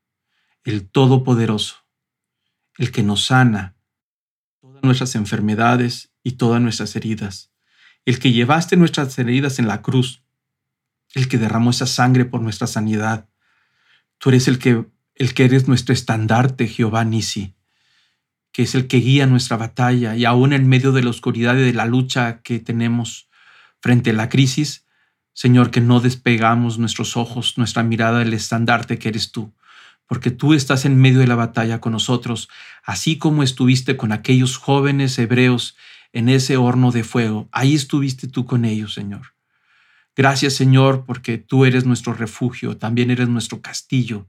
el 0.64 0.86
todopoderoso 0.90 1.88
el 2.78 2.92
que 2.92 3.02
nos 3.02 3.26
sana 3.26 3.76
todas 4.60 4.82
nuestras 4.82 5.14
enfermedades 5.16 6.12
y 6.22 6.32
todas 6.32 6.62
nuestras 6.62 6.94
heridas, 6.96 7.52
el 8.04 8.18
que 8.18 8.32
llevaste 8.32 8.76
nuestras 8.76 9.18
heridas 9.18 9.58
en 9.58 9.66
la 9.66 9.82
cruz, 9.82 10.22
el 11.14 11.28
que 11.28 11.38
derramó 11.38 11.70
esa 11.70 11.86
sangre 11.86 12.24
por 12.24 12.40
nuestra 12.40 12.66
sanidad. 12.66 13.28
Tú 14.18 14.30
eres 14.30 14.48
el 14.48 14.58
que, 14.58 14.86
el 15.14 15.34
que 15.34 15.44
eres 15.44 15.68
nuestro 15.68 15.92
estandarte, 15.92 16.68
Jehová 16.68 17.04
Nisi, 17.04 17.56
que 18.58 18.64
es 18.64 18.74
el 18.74 18.88
que 18.88 18.96
guía 18.96 19.24
nuestra 19.26 19.56
batalla 19.56 20.16
y 20.16 20.24
aún 20.24 20.52
en 20.52 20.68
medio 20.68 20.90
de 20.90 21.00
la 21.00 21.10
oscuridad 21.10 21.54
y 21.54 21.60
de 21.60 21.72
la 21.72 21.86
lucha 21.86 22.40
que 22.42 22.58
tenemos 22.58 23.28
frente 23.80 24.10
a 24.10 24.14
la 24.14 24.28
crisis, 24.28 24.84
Señor, 25.32 25.70
que 25.70 25.80
no 25.80 26.00
despegamos 26.00 26.76
nuestros 26.76 27.16
ojos, 27.16 27.56
nuestra 27.56 27.84
mirada 27.84 28.18
del 28.18 28.34
estandarte 28.34 28.98
que 28.98 29.10
eres 29.10 29.30
tú 29.30 29.52
porque 30.08 30.32
tú 30.32 30.54
estás 30.54 30.86
en 30.86 31.00
medio 31.00 31.20
de 31.20 31.28
la 31.28 31.36
batalla 31.36 31.80
con 31.80 31.92
nosotros, 31.92 32.48
así 32.82 33.16
como 33.16 33.44
estuviste 33.44 33.96
con 33.96 34.10
aquellos 34.10 34.56
jóvenes 34.56 35.16
hebreos 35.20 35.76
en 36.12 36.28
ese 36.28 36.56
horno 36.56 36.90
de 36.90 37.04
fuego. 37.04 37.48
Ahí 37.52 37.76
estuviste 37.76 38.26
tú 38.26 38.44
con 38.44 38.64
ellos, 38.64 38.92
Señor. 38.92 39.34
Gracias, 40.16 40.54
Señor, 40.54 41.04
porque 41.06 41.38
tú 41.38 41.64
eres 41.64 41.84
nuestro 41.84 42.12
refugio, 42.12 42.76
también 42.76 43.12
eres 43.12 43.28
nuestro 43.28 43.62
castillo. 43.62 44.26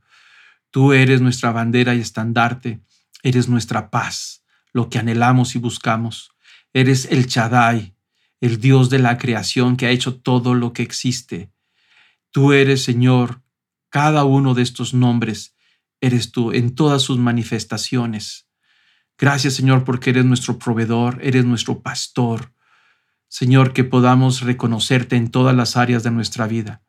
Tú 0.70 0.94
eres 0.94 1.20
nuestra 1.20 1.52
bandera 1.52 1.96
y 1.96 2.02
estandarte, 2.02 2.80
eres 3.24 3.50
nuestra 3.50 3.90
paz, 3.90 4.44
lo 4.74 4.90
que 4.90 5.00
anhelamos 5.00 5.56
y 5.56 5.60
buscamos. 5.60 6.32
Eres 6.74 7.06
el 7.12 7.28
Chadai, 7.28 7.96
el 8.42 8.60
Dios 8.60 8.90
de 8.90 9.00
la 9.00 9.18
creación 9.18 9.78
que 9.78 9.86
ha 9.86 9.92
hecho 9.92 10.16
todo 10.16 10.54
lo 10.54 10.74
que 10.74 10.84
existe. 10.84 11.52
Tú 12.32 12.54
eres, 12.54 12.84
Señor, 12.84 13.42
cada 13.90 14.24
uno 14.24 14.54
de 14.54 14.62
estos 14.62 14.94
nombres, 14.94 15.56
eres 16.02 16.32
tú 16.32 16.52
en 16.52 16.76
todas 16.76 17.02
sus 17.02 17.18
manifestaciones. 17.18 18.48
Gracias, 19.18 19.56
Señor, 19.56 19.84
porque 19.84 20.12
eres 20.12 20.26
nuestro 20.26 20.58
proveedor, 20.58 21.20
eres 21.22 21.44
nuestro 21.44 21.82
pastor. 21.82 22.54
Señor, 23.28 23.74
que 23.74 23.84
podamos 23.84 24.42
reconocerte 24.42 25.16
en 25.18 25.30
todas 25.30 25.56
las 25.56 25.76
áreas 25.76 26.04
de 26.04 26.12
nuestra 26.12 26.48
vida. 26.48 26.82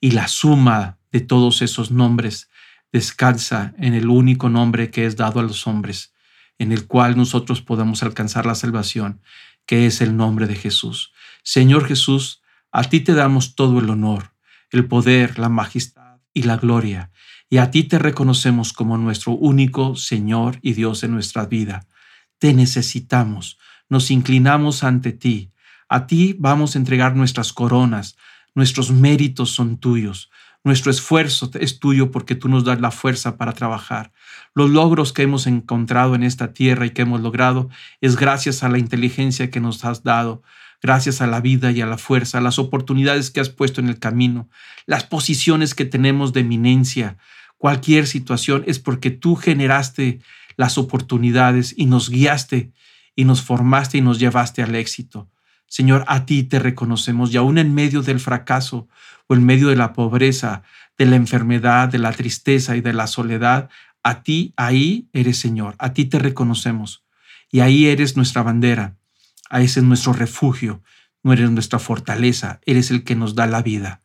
Y 0.00 0.10
la 0.10 0.28
suma 0.28 0.98
de 1.10 1.20
todos 1.20 1.62
esos 1.62 1.90
nombres 1.90 2.50
descansa 2.92 3.74
en 3.78 3.94
el 3.94 4.08
único 4.08 4.48
nombre 4.48 4.90
que 4.90 5.06
es 5.06 5.16
dado 5.16 5.40
a 5.40 5.42
los 5.42 5.66
hombres, 5.66 6.14
en 6.58 6.72
el 6.72 6.86
cual 6.86 7.16
nosotros 7.16 7.62
podemos 7.62 8.02
alcanzar 8.02 8.46
la 8.46 8.54
salvación, 8.54 9.20
que 9.66 9.86
es 9.86 10.00
el 10.00 10.16
nombre 10.16 10.46
de 10.46 10.54
Jesús. 10.54 11.12
Señor 11.42 11.86
Jesús, 11.86 12.42
a 12.72 12.84
ti 12.84 13.00
te 13.00 13.14
damos 13.14 13.54
todo 13.54 13.78
el 13.78 13.90
honor, 13.90 14.32
el 14.70 14.86
poder, 14.86 15.38
la 15.38 15.48
majestad 15.48 16.20
y 16.32 16.42
la 16.42 16.56
gloria, 16.56 17.10
y 17.48 17.58
a 17.58 17.70
ti 17.70 17.84
te 17.84 17.98
reconocemos 17.98 18.72
como 18.72 18.98
nuestro 18.98 19.32
único 19.32 19.96
Señor 19.96 20.58
y 20.62 20.72
Dios 20.72 21.04
en 21.04 21.12
nuestra 21.12 21.46
vida. 21.46 21.86
Te 22.38 22.52
necesitamos, 22.54 23.58
nos 23.88 24.10
inclinamos 24.10 24.82
ante 24.84 25.12
ti. 25.12 25.52
A 25.88 26.06
ti 26.06 26.34
vamos 26.38 26.74
a 26.74 26.78
entregar 26.78 27.14
nuestras 27.14 27.52
coronas, 27.52 28.16
nuestros 28.54 28.90
méritos 28.90 29.50
son 29.50 29.78
tuyos. 29.78 30.30
Nuestro 30.66 30.90
esfuerzo 30.90 31.48
es 31.60 31.78
tuyo 31.78 32.10
porque 32.10 32.34
tú 32.34 32.48
nos 32.48 32.64
das 32.64 32.80
la 32.80 32.90
fuerza 32.90 33.36
para 33.36 33.52
trabajar. 33.52 34.10
Los 34.52 34.68
logros 34.68 35.12
que 35.12 35.22
hemos 35.22 35.46
encontrado 35.46 36.16
en 36.16 36.24
esta 36.24 36.52
tierra 36.52 36.86
y 36.86 36.90
que 36.90 37.02
hemos 37.02 37.20
logrado 37.20 37.70
es 38.00 38.16
gracias 38.16 38.64
a 38.64 38.68
la 38.68 38.78
inteligencia 38.78 39.48
que 39.48 39.60
nos 39.60 39.84
has 39.84 40.02
dado, 40.02 40.42
gracias 40.82 41.20
a 41.20 41.28
la 41.28 41.40
vida 41.40 41.70
y 41.70 41.82
a 41.82 41.86
la 41.86 41.98
fuerza, 41.98 42.40
las 42.40 42.58
oportunidades 42.58 43.30
que 43.30 43.38
has 43.38 43.48
puesto 43.48 43.80
en 43.80 43.88
el 43.88 44.00
camino, 44.00 44.48
las 44.86 45.04
posiciones 45.04 45.76
que 45.76 45.84
tenemos 45.84 46.32
de 46.32 46.40
eminencia. 46.40 47.16
Cualquier 47.58 48.08
situación 48.08 48.64
es 48.66 48.80
porque 48.80 49.12
tú 49.12 49.36
generaste 49.36 50.18
las 50.56 50.78
oportunidades 50.78 51.74
y 51.76 51.86
nos 51.86 52.10
guiaste 52.10 52.72
y 53.14 53.24
nos 53.24 53.40
formaste 53.40 53.98
y 53.98 54.00
nos 54.00 54.18
llevaste 54.18 54.64
al 54.64 54.74
éxito. 54.74 55.30
Señor, 55.68 56.04
a 56.08 56.26
ti 56.26 56.42
te 56.42 56.58
reconocemos 56.58 57.32
y 57.32 57.36
aún 57.36 57.58
en 57.58 57.72
medio 57.72 58.02
del 58.02 58.18
fracaso 58.18 58.88
o 59.28 59.34
en 59.34 59.44
medio 59.44 59.68
de 59.68 59.76
la 59.76 59.92
pobreza, 59.92 60.62
de 60.98 61.06
la 61.06 61.16
enfermedad, 61.16 61.88
de 61.88 61.98
la 61.98 62.12
tristeza 62.12 62.76
y 62.76 62.80
de 62.80 62.92
la 62.92 63.06
soledad, 63.06 63.70
a 64.02 64.22
ti 64.22 64.54
ahí 64.56 65.08
eres 65.12 65.38
Señor, 65.38 65.74
a 65.78 65.92
ti 65.92 66.04
te 66.04 66.18
reconocemos 66.18 67.04
y 67.50 67.60
ahí 67.60 67.86
eres 67.86 68.16
nuestra 68.16 68.42
bandera, 68.42 68.96
ahí 69.50 69.64
es 69.64 69.82
nuestro 69.82 70.12
refugio, 70.12 70.82
no 71.22 71.32
eres 71.32 71.50
nuestra 71.50 71.78
fortaleza, 71.78 72.60
eres 72.66 72.90
el 72.90 73.04
que 73.04 73.16
nos 73.16 73.34
da 73.34 73.46
la 73.46 73.62
vida. 73.62 74.02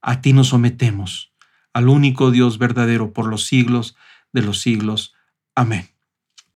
A 0.00 0.20
ti 0.20 0.32
nos 0.32 0.48
sometemos, 0.48 1.32
al 1.72 1.88
único 1.88 2.30
Dios 2.30 2.58
verdadero 2.58 3.12
por 3.12 3.26
los 3.26 3.44
siglos 3.44 3.96
de 4.32 4.42
los 4.42 4.60
siglos. 4.60 5.14
Amén. 5.54 5.95